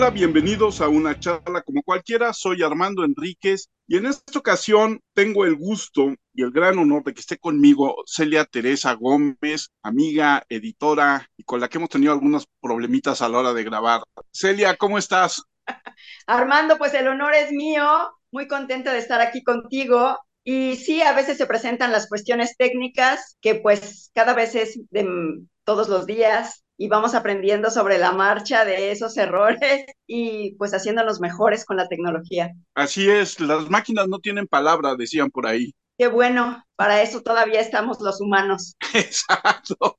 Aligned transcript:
Hola, 0.00 0.10
bienvenidos 0.10 0.80
a 0.80 0.88
una 0.88 1.18
charla 1.18 1.60
como 1.62 1.82
cualquiera. 1.82 2.32
Soy 2.32 2.62
Armando 2.62 3.02
Enríquez 3.02 3.68
y 3.88 3.96
en 3.96 4.06
esta 4.06 4.38
ocasión 4.38 5.00
tengo 5.12 5.44
el 5.44 5.56
gusto 5.56 6.14
y 6.32 6.44
el 6.44 6.52
gran 6.52 6.78
honor 6.78 7.02
de 7.02 7.12
que 7.12 7.20
esté 7.20 7.36
conmigo 7.36 7.96
Celia 8.06 8.44
Teresa 8.44 8.92
Gómez, 8.92 9.72
amiga, 9.82 10.44
editora 10.48 11.28
y 11.36 11.42
con 11.42 11.58
la 11.58 11.66
que 11.66 11.78
hemos 11.78 11.90
tenido 11.90 12.12
algunos 12.12 12.46
problemitas 12.60 13.22
a 13.22 13.28
la 13.28 13.38
hora 13.38 13.52
de 13.52 13.64
grabar. 13.64 14.02
Celia, 14.30 14.76
¿cómo 14.76 14.98
estás? 14.98 15.42
Armando, 16.28 16.78
pues 16.78 16.94
el 16.94 17.08
honor 17.08 17.34
es 17.34 17.50
mío. 17.50 17.84
Muy 18.30 18.46
contenta 18.46 18.92
de 18.92 19.00
estar 19.00 19.20
aquí 19.20 19.42
contigo 19.42 20.16
y 20.44 20.76
sí, 20.76 21.02
a 21.02 21.12
veces 21.12 21.38
se 21.38 21.46
presentan 21.46 21.90
las 21.90 22.08
cuestiones 22.08 22.56
técnicas, 22.56 23.36
que 23.40 23.56
pues 23.56 24.12
cada 24.14 24.32
vez 24.32 24.54
es 24.54 24.78
de 24.90 25.08
todos 25.64 25.88
los 25.88 26.06
días 26.06 26.62
y 26.80 26.88
vamos 26.88 27.14
aprendiendo 27.14 27.70
sobre 27.70 27.98
la 27.98 28.12
marcha 28.12 28.64
de 28.64 28.92
esos 28.92 29.16
errores 29.16 29.84
y 30.06 30.52
pues 30.52 30.72
haciéndonos 30.72 31.20
mejores 31.20 31.64
con 31.64 31.76
la 31.76 31.88
tecnología. 31.88 32.54
Así 32.74 33.10
es, 33.10 33.40
las 33.40 33.68
máquinas 33.68 34.06
no 34.08 34.20
tienen 34.20 34.46
palabra, 34.46 34.94
decían 34.94 35.28
por 35.30 35.46
ahí. 35.46 35.74
Qué 35.98 36.06
bueno, 36.06 36.64
para 36.76 37.02
eso 37.02 37.20
todavía 37.22 37.60
estamos 37.60 38.00
los 38.00 38.20
humanos. 38.20 38.76
Exacto. 38.94 39.98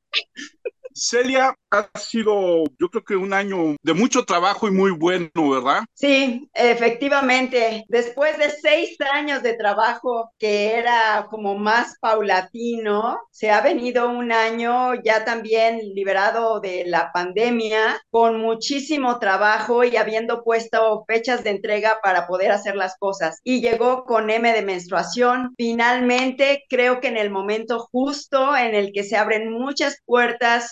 Celia, 0.99 1.55
ha 1.71 1.89
sido 1.99 2.63
yo 2.79 2.89
creo 2.89 3.03
que 3.03 3.15
un 3.15 3.33
año 3.33 3.75
de 3.81 3.93
mucho 3.93 4.25
trabajo 4.25 4.67
y 4.67 4.71
muy 4.71 4.91
bueno, 4.91 5.29
¿verdad? 5.35 5.83
Sí, 5.93 6.49
efectivamente. 6.53 7.85
Después 7.87 8.37
de 8.37 8.49
seis 8.49 8.97
años 9.13 9.43
de 9.43 9.53
trabajo 9.53 10.31
que 10.37 10.73
era 10.75 11.27
como 11.29 11.57
más 11.57 11.95
paulatino, 11.99 13.19
se 13.31 13.51
ha 13.51 13.61
venido 13.61 14.09
un 14.09 14.31
año 14.31 14.95
ya 15.03 15.25
también 15.25 15.79
liberado 15.93 16.59
de 16.59 16.85
la 16.85 17.11
pandemia, 17.13 18.01
con 18.09 18.39
muchísimo 18.39 19.19
trabajo 19.19 19.83
y 19.83 19.97
habiendo 19.97 20.43
puesto 20.43 21.05
fechas 21.07 21.43
de 21.43 21.51
entrega 21.51 21.99
para 22.01 22.27
poder 22.27 22.51
hacer 22.51 22.75
las 22.75 22.97
cosas. 22.97 23.39
Y 23.43 23.61
llegó 23.61 24.05
con 24.05 24.29
M 24.29 24.51
de 24.51 24.61
menstruación. 24.61 25.53
Finalmente, 25.57 26.63
creo 26.69 26.99
que 26.99 27.07
en 27.07 27.17
el 27.17 27.29
momento 27.29 27.79
justo 27.91 28.55
en 28.55 28.75
el 28.75 28.91
que 28.91 29.03
se 29.03 29.17
abren 29.17 29.51
muchas 29.51 29.97
puertas 30.05 30.71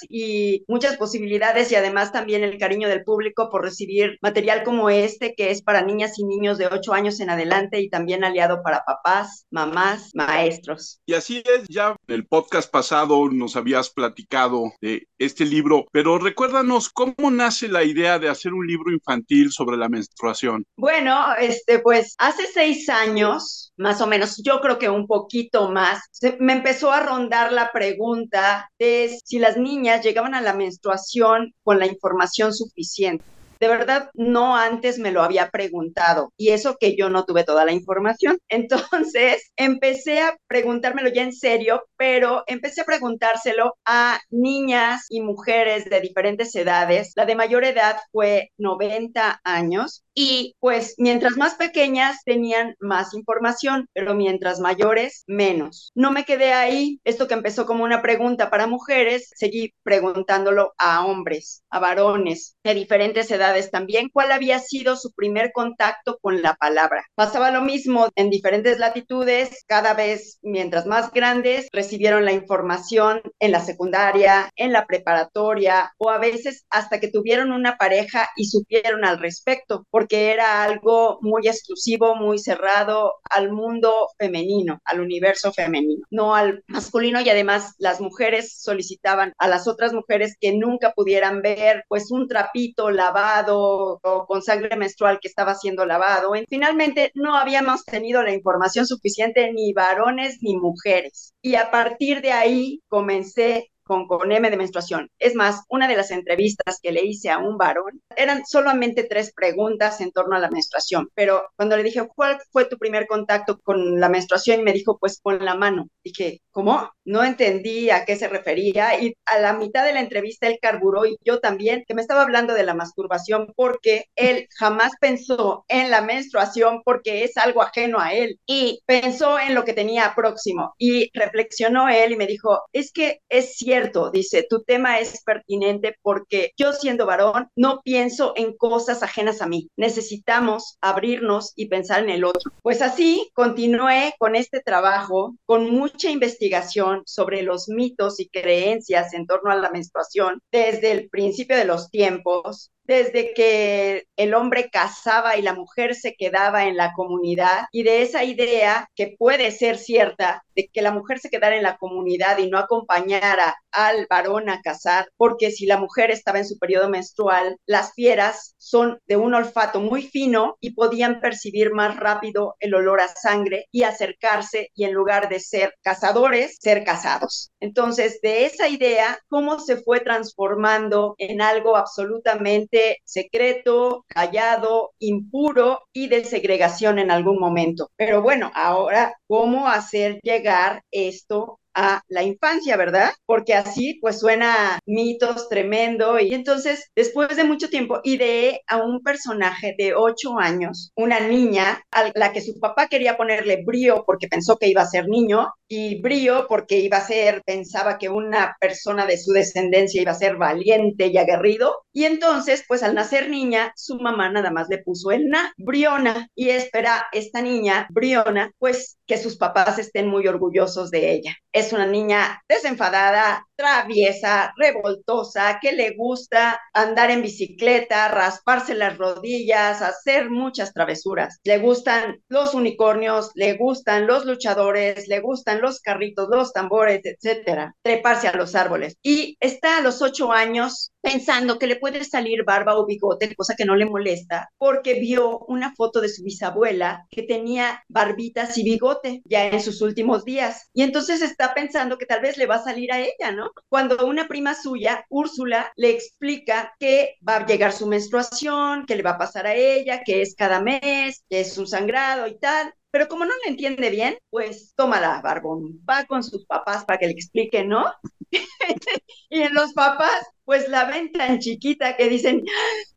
muchas 0.68 0.98
posibilidades 0.98 1.72
y 1.72 1.76
además 1.76 2.12
también 2.12 2.44
el 2.44 2.58
cariño 2.58 2.88
del 2.88 3.04
público 3.04 3.50
por 3.50 3.64
recibir 3.64 4.18
material 4.22 4.64
como 4.64 4.90
este 4.90 5.34
que 5.36 5.52
es 5.52 5.62
para 5.62 5.82
niñas 5.84 6.18
y 6.20 6.26
niños 6.26 6.58
de 6.58 6.68
8 6.68 6.94
años 6.94 7.20
en 7.20 7.30
adelante 7.30 7.82
y 7.82 7.90
también 7.90 8.24
aliado 8.24 8.62
para 8.64 8.84
papás, 8.86 9.46
mamás, 9.52 10.12
maestros. 10.14 11.02
Y 11.06 11.14
así 11.14 11.44
es, 11.46 11.68
ya 11.70 11.96
en 12.08 12.16
el 12.16 12.28
podcast 12.28 12.72
pasado 12.72 13.30
nos 13.30 13.56
habías 13.56 13.90
platicado 13.90 14.72
de 14.82 15.08
este 15.18 15.46
libro, 15.46 15.86
pero 15.92 16.20
recuérdanos 16.20 16.90
cómo 16.90 17.32
nace 17.32 17.68
la 17.68 17.84
idea 17.84 18.20
de 18.20 18.30
hacer 18.30 18.54
un 18.54 18.68
libro 18.68 18.92
infantil 18.92 19.52
sobre 19.52 19.78
la 19.78 19.90
menstruación. 19.90 20.66
Bueno, 20.76 21.36
este 21.40 21.80
pues 21.80 22.16
hace 22.18 22.44
seis 22.54 22.90
años, 22.90 23.74
más 23.78 24.02
o 24.02 24.08
menos, 24.08 24.42
yo 24.44 24.60
creo 24.62 24.80
que 24.80 24.90
un 24.90 25.08
poquito 25.08 25.70
más, 25.72 26.02
me 26.40 26.54
empezó 26.54 26.92
a 26.92 27.04
rondar 27.04 27.52
la 27.52 27.72
pregunta 27.72 28.70
de 28.80 29.18
si 29.24 29.40
las 29.40 29.58
niñas 29.58 30.04
llegaban 30.04 30.36
a 30.36 30.42
la 30.42 30.54
menstruación 30.54 31.54
con 31.64 31.80
la 31.80 31.88
información 31.88 32.54
suficiente. 32.54 33.24
De 33.60 33.68
verdad, 33.68 34.10
no 34.14 34.56
antes 34.56 35.00
me 35.00 35.12
lo 35.12 35.22
había 35.24 35.50
preguntado 35.50 36.32
y 36.38 36.50
eso 36.50 36.78
que 36.80 36.96
yo 36.96 37.10
no 37.10 37.26
tuve 37.26 37.44
toda 37.44 37.66
la 37.66 37.72
información. 37.72 38.38
Entonces, 38.50 39.52
empecé 39.56 40.22
a 40.22 40.38
preguntármelo 40.48 41.10
ya 41.10 41.24
en 41.24 41.34
serio, 41.34 41.84
pero 41.98 42.44
empecé 42.48 42.82
a 42.82 42.86
preguntárselo 42.86 43.76
a 43.86 44.20
niñas 44.30 45.06
y 45.10 45.22
mujeres 45.22 45.86
de 45.86 46.02
diferentes 46.02 46.56
edades. 46.56 47.14
La 47.16 47.26
de 47.26 47.36
mayor 47.36 47.64
edad 47.64 47.98
fue 48.12 48.52
90 48.58 49.42
años 49.44 50.04
y 50.20 50.56
pues 50.60 50.96
mientras 50.98 51.38
más 51.38 51.54
pequeñas 51.54 52.24
tenían 52.26 52.74
más 52.80 53.14
información, 53.14 53.86
pero 53.94 54.16
mientras 54.16 54.60
mayores 54.60 55.24
menos. 55.28 55.92
No 55.94 56.12
me 56.12 56.26
quedé 56.26 56.54
ahí, 56.54 57.00
esto 57.04 57.28
que 57.28 57.36
empezó 57.36 57.68
como 57.68 57.84
una 57.84 58.02
pregunta 58.02 58.50
para 58.50 58.66
mujeres, 58.66 59.30
seguí 59.36 59.76
preguntándolo 59.84 60.74
a 60.80 61.06
hombres, 61.06 61.62
a 61.70 61.78
varones 61.78 62.56
de 62.64 62.74
diferentes 62.74 63.30
edades 63.30 63.70
también, 63.70 64.10
cuál 64.12 64.32
había 64.32 64.58
sido 64.58 64.96
su 64.96 65.12
primer 65.12 65.52
contacto 65.54 66.18
con 66.20 66.42
la 66.42 66.56
palabra. 66.56 67.06
Pasaba 67.14 67.52
lo 67.52 67.62
mismo 67.62 68.10
en 68.16 68.32
diferentes 68.32 68.80
latitudes, 68.80 69.66
cada 69.68 69.94
vez 69.94 70.40
mientras 70.42 70.88
más 70.88 71.12
grandes 71.12 71.68
recibieron 71.72 72.26
la 72.26 72.32
información 72.32 73.22
en 73.40 73.52
la 73.52 73.60
secundaria, 73.60 74.50
en 74.56 74.72
la 74.72 74.88
preparatoria 74.88 75.94
o 76.00 76.10
a 76.10 76.18
veces 76.18 76.66
hasta 76.72 77.00
que 77.00 77.12
tuvieron 77.12 77.52
una 77.52 77.78
pareja 77.78 78.30
y 78.36 78.46
supieron 78.46 79.06
al 79.06 79.20
respecto 79.20 79.86
que 80.08 80.32
era 80.32 80.64
algo 80.64 81.20
muy 81.22 81.48
exclusivo, 81.48 82.16
muy 82.16 82.40
cerrado 82.40 83.14
al 83.30 83.52
mundo 83.52 84.10
femenino, 84.18 84.80
al 84.86 85.02
universo 85.02 85.52
femenino, 85.54 86.06
no 86.10 86.36
al 86.36 86.64
masculino 86.68 87.22
y 87.22 87.30
además 87.30 87.76
las 87.78 88.02
mujeres 88.02 88.60
solicitaban 88.62 89.34
a 89.38 89.48
las 89.48 89.68
otras 89.68 89.94
mujeres 89.94 90.36
que 90.40 90.54
nunca 90.56 90.94
pudieran 90.94 91.42
ver 91.42 91.84
pues 91.88 92.12
un 92.12 92.28
trapito 92.28 92.92
lavado 92.92 94.00
o 94.02 94.26
con 94.28 94.42
sangre 94.42 94.76
menstrual 94.76 95.20
que 95.22 95.28
estaba 95.28 95.56
siendo 95.56 95.86
lavado. 95.86 96.36
Y 96.36 96.46
finalmente 96.50 97.12
no 97.16 97.36
habíamos 97.36 97.84
tenido 97.84 98.24
la 98.24 98.34
información 98.34 98.86
suficiente 98.86 99.52
ni 99.54 99.74
varones 99.74 100.38
ni 100.42 100.56
mujeres. 100.58 101.34
Y 101.42 101.56
a 101.56 101.72
partir 101.72 102.22
de 102.22 102.32
ahí 102.32 102.82
comencé 102.88 103.72
con, 103.88 104.08
con 104.08 104.32
M 104.32 104.50
de 104.50 104.58
menstruación. 104.58 105.10
Es 105.20 105.36
más, 105.36 105.64
una 105.70 105.88
de 105.88 105.96
las 105.96 106.12
entrevistas 106.12 106.80
que 106.82 106.92
le 106.92 107.06
hice 107.06 107.30
a 107.30 107.40
un 107.40 107.58
varón 107.58 108.02
eran 108.16 108.46
solamente 108.46 109.04
tres 109.04 109.32
preguntas 109.34 110.02
en 110.02 110.12
torno 110.12 110.36
a 110.36 110.40
la 110.40 110.50
menstruación, 110.50 111.10
pero 111.14 111.44
cuando 111.56 111.78
le 111.78 111.84
dije, 111.84 112.08
¿cuál 112.16 112.38
fue 112.52 112.66
tu 112.66 112.78
primer 112.78 113.08
contacto 113.08 113.60
con 113.64 114.00
la 114.00 114.10
menstruación? 114.10 114.60
Y 114.60 114.64
me 114.64 114.74
dijo, 114.74 114.98
pues 115.00 115.20
con 115.22 115.44
la 115.44 115.56
mano. 115.56 115.88
Dije, 116.04 116.42
¿cómo? 116.52 116.92
No 117.06 117.24
entendí 117.24 117.90
a 117.90 118.06
qué 118.06 118.16
se 118.16 118.28
refería 118.28 119.00
y 119.02 119.14
a 119.26 119.40
la 119.40 119.54
mitad 119.54 119.86
de 119.86 119.94
la 119.94 120.02
entrevista 120.02 120.48
él 120.48 120.60
carburó 120.62 121.06
y 121.06 121.18
yo 121.24 121.40
también, 121.40 121.84
que 121.88 121.94
me 121.94 122.02
estaba 122.02 122.24
hablando 122.24 122.54
de 122.54 122.64
la 122.64 122.74
masturbación 122.74 123.54
porque 123.56 124.06
él 124.16 124.48
jamás 124.58 124.94
pensó 125.00 125.66
en 125.68 125.90
la 125.92 126.02
menstruación 126.02 126.82
porque 126.84 127.24
es 127.24 127.38
algo 127.38 127.62
ajeno 127.62 128.00
a 128.00 128.14
él 128.14 128.40
y 128.46 128.82
pensó 128.86 129.40
en 129.40 129.56
lo 129.56 129.64
que 129.64 129.74
tenía 129.74 130.14
próximo 130.16 130.74
y 130.78 131.10
reflexionó 131.14 131.90
él 131.90 132.14
y 132.14 132.18
me 132.18 132.28
dijo, 132.28 132.62
es 132.74 132.92
que 132.92 133.20
es 133.30 133.56
cierto 133.56 133.77
dice, 134.12 134.46
tu 134.50 134.64
tema 134.64 135.00
es 135.00 135.24
pertinente 135.24 135.96
porque 136.02 136.52
yo 136.58 136.74
siendo 136.74 137.06
varón 137.06 137.50
no 137.56 137.82
pienso 137.84 138.34
en 138.36 138.56
cosas 138.56 139.04
ajenas 139.04 139.42
a 139.42 139.48
mí. 139.48 139.70
Necesitamos 139.78 140.78
abrirnos 140.82 141.54
y 141.56 141.68
pensar 141.68 142.04
en 142.04 142.10
el 142.10 142.24
otro. 142.24 142.52
Pues 142.62 142.82
así 142.82 143.30
continué 143.34 144.14
con 144.20 144.36
este 144.36 144.62
trabajo, 144.62 145.36
con 145.46 145.70
mucha 145.70 146.10
investigación 146.10 147.04
sobre 147.06 147.44
los 147.44 147.70
mitos 147.70 148.20
y 148.20 148.30
creencias 148.30 149.14
en 149.14 149.26
torno 149.28 149.52
a 149.52 149.56
la 149.56 149.70
menstruación 149.70 150.42
desde 150.52 150.92
el 150.92 151.10
principio 151.10 151.58
de 151.58 151.66
los 151.66 151.90
tiempos, 151.90 152.72
desde 152.88 153.34
que 153.34 154.06
el 154.16 154.34
hombre 154.34 154.70
casaba 154.72 155.38
y 155.38 155.42
la 155.42 155.54
mujer 155.54 155.96
se 155.96 156.16
quedaba 156.16 156.66
en 156.66 156.78
la 156.78 156.94
comunidad 156.94 157.66
y 157.72 157.84
de 157.84 158.02
esa 158.02 158.24
idea 158.24 158.90
que 158.96 159.16
puede 159.18 159.52
ser 159.52 159.78
cierta 159.78 160.44
de 160.56 160.70
que 160.74 160.82
la 160.82 160.92
mujer 160.92 161.20
se 161.20 161.30
quedara 161.30 161.56
en 161.56 161.64
la 161.64 161.78
comunidad 161.78 162.38
y 162.40 162.50
no 162.50 162.58
acompañara 162.58 163.56
al 163.72 164.08
varón 164.10 164.50
a 164.50 164.62
casar, 164.62 165.08
porque 165.18 165.52
si 165.52 165.68
la 165.68 165.78
mujer 165.78 166.10
estaba 166.10 166.40
en 166.40 166.48
su 166.48 166.58
periodo 166.58 166.90
menstrual, 166.90 167.58
las 167.68 167.94
fieras 167.94 168.56
son 168.58 169.00
de 169.06 169.18
un 169.18 169.36
olfato 169.36 169.80
muy 169.80 170.02
fino 170.02 170.58
y 170.60 170.72
podían 170.74 171.20
percibir 171.20 171.72
más 171.74 171.98
rápido 171.98 172.56
el 172.60 172.74
olor 172.74 173.02
a 173.02 173.08
sangre 173.08 173.68
y 173.72 173.84
acercarse 173.84 174.72
y 174.74 174.86
en 174.86 174.94
lugar 174.94 175.30
de 175.30 175.40
ser 175.40 175.74
cazadores, 175.84 176.58
ser 176.60 176.84
casados. 176.84 177.52
Entonces, 177.60 178.20
de 178.22 178.46
esa 178.46 178.68
idea, 178.68 179.20
cómo 179.28 179.60
se 179.60 179.78
fue 179.78 180.00
transformando 180.00 181.14
en 181.20 181.42
algo 181.42 181.78
absolutamente 181.78 182.77
secreto, 183.04 184.06
callado, 184.08 184.92
impuro 185.00 185.82
y 185.94 186.08
de 186.08 186.24
segregación 186.26 187.00
en 187.00 187.12
algún 187.12 187.40
momento. 187.40 187.90
Pero 187.96 188.22
bueno, 188.22 188.52
ahora, 188.54 189.14
¿cómo 189.28 189.68
hacer 189.68 190.20
llegar 190.24 190.82
esto 190.92 191.60
a 191.78 192.02
la 192.10 192.24
infancia, 192.24 192.76
¿verdad? 192.76 193.12
Porque 193.26 193.54
así 193.54 194.00
pues 194.02 194.20
suena 194.20 194.80
mitos 194.86 195.48
tremendo 195.48 196.20
y 196.20 196.34
entonces 196.34 196.90
después 196.96 197.38
de 197.38 197.44
mucho 197.44 197.70
tiempo 197.70 198.02
ideé 198.04 198.62
a 198.68 198.78
un 198.78 199.02
personaje 199.02 199.76
de 199.78 199.94
ocho 199.94 200.40
años, 200.40 200.92
una 200.96 201.20
niña 201.20 201.84
a 201.92 202.12
la 202.16 202.34
que 202.34 202.42
su 202.42 202.60
papá 202.60 202.88
quería 202.88 203.16
ponerle 203.16 203.64
brío 203.64 204.04
porque 204.06 204.28
pensó 204.28 204.58
que 204.58 204.68
iba 204.68 204.82
a 204.82 204.88
ser 204.88 205.08
niño 205.08 205.48
y 205.68 206.02
brío 206.02 206.48
porque 206.50 206.80
iba 206.80 206.98
a 206.98 207.06
ser, 207.06 207.44
pensaba 207.46 207.98
que 207.98 208.10
una 208.10 208.56
persona 208.60 209.06
de 209.06 209.18
su 209.18 209.32
descendencia 209.32 210.02
iba 210.02 210.12
a 210.12 210.16
ser 210.16 210.38
valiente 210.38 211.08
y 211.08 211.18
aguerrido 211.18 211.84
y 211.94 212.06
entonces 212.06 212.64
pues 212.68 212.82
al 212.82 212.96
nacer 212.96 213.30
niña 213.30 213.72
su 213.76 213.98
mamá 213.98 214.32
nada 214.32 214.50
más 214.50 214.68
le 214.70 214.80
puso 214.80 215.12
el 215.12 215.28
na, 215.28 215.54
Briona 215.58 216.28
y 216.36 216.50
espera 216.50 217.06
esta 217.12 217.42
niña, 217.42 217.88
Briona, 217.90 218.52
pues 218.58 218.98
que 219.06 219.18
sus 219.18 219.38
papás 219.38 219.80
estén 219.80 220.08
muy 220.08 220.28
orgullosos 220.28 220.92
de 220.92 221.12
ella. 221.12 221.36
Es 221.52 221.67
una 221.74 221.86
niña 221.86 222.44
desenfadada, 222.48 223.47
traviesa, 223.58 224.54
revoltosa, 224.56 225.60
que 225.62 225.72
le 225.74 225.96
gusta 225.96 226.62
andar 226.74 227.12
en 227.12 227.24
bicicleta, 227.24 228.08
rasparse 228.08 228.76
las 228.76 228.98
rodillas, 228.98 229.82
hacer 229.82 230.30
muchas 230.30 230.74
travesuras. 230.74 231.40
Le 231.44 231.58
gustan 231.58 232.22
los 232.30 232.54
unicornios, 232.54 233.32
le 233.36 233.58
gustan 233.58 234.08
los 234.08 234.26
luchadores, 234.26 235.08
le 235.08 235.20
gustan 235.20 235.62
los 235.62 235.82
carritos, 235.82 236.30
los 236.30 236.54
tambores, 236.54 237.02
etcétera, 237.04 237.76
treparse 237.82 238.28
a 238.28 238.36
los 238.36 238.56
árboles. 238.56 238.96
Y 239.02 239.36
está 239.40 239.80
a 239.80 239.82
los 239.82 240.02
ocho 240.02 240.32
años 240.32 240.92
pensando 241.02 241.58
que 241.58 241.68
le 241.68 241.78
puede 241.78 242.04
salir 242.04 242.44
barba 242.44 242.76
o 242.78 242.86
bigote, 242.86 243.34
cosa 243.36 243.56
que 243.58 243.66
no 243.66 243.76
le 243.76 243.86
molesta, 243.86 244.50
porque 244.58 244.96
vio 245.00 245.40
una 245.48 245.74
foto 245.74 246.02
de 246.02 246.10
su 246.10 246.22
bisabuela 246.24 247.06
que 247.10 247.24
tenía 247.24 247.84
barbitas 247.88 248.58
y 248.58 248.64
bigote 248.64 249.22
ya 249.26 249.48
en 249.48 249.62
sus 249.62 249.82
últimos 249.82 250.26
días. 250.26 250.70
Y 250.74 250.84
entonces 250.84 251.22
está 251.22 251.54
pensando 251.54 251.98
que 251.98 252.06
tal 252.06 252.22
vez 252.22 252.38
le 252.38 252.46
va 252.46 252.56
a 252.56 252.64
salir 252.64 252.92
a 252.92 253.00
ella, 253.00 253.32
¿no? 253.34 253.47
Cuando 253.70 254.06
una 254.08 254.28
prima 254.28 254.54
suya, 254.56 255.06
Úrsula, 255.10 255.72
le 255.76 255.92
explica 255.92 256.74
que 256.80 257.16
va 257.28 257.38
a 257.38 257.46
llegar 257.46 257.74
su 257.74 257.88
menstruación, 257.88 258.86
que 258.86 258.96
le 258.96 259.04
va 259.04 259.12
a 259.12 259.18
pasar 259.18 259.48
a 259.48 259.56
ella, 259.56 260.02
que 260.04 260.22
es 260.22 260.36
cada 260.36 260.62
mes, 260.62 261.24
que 261.30 261.42
es 261.42 261.58
un 261.58 261.68
sangrado 261.68 262.28
y 262.28 262.38
tal. 262.40 262.74
Pero 262.92 263.08
como 263.08 263.26
no 263.26 263.34
le 263.44 263.52
entiende 263.52 263.90
bien, 263.90 264.18
pues 264.30 264.74
tómala, 264.76 265.22
Barbón. 265.22 265.80
Va 265.90 266.06
con 266.06 266.24
sus 266.24 266.46
papás 266.46 266.86
para 266.86 267.00
que 267.00 267.08
le 267.08 267.12
explique, 267.14 267.64
¿no? 267.66 267.86
y 269.30 269.42
en 269.42 269.54
los 269.54 269.74
papás, 269.74 270.26
pues 270.46 270.70
la 270.70 270.86
ven 270.86 271.12
tan 271.12 271.40
chiquita 271.40 271.96
que 271.98 272.10
dicen, 272.10 272.44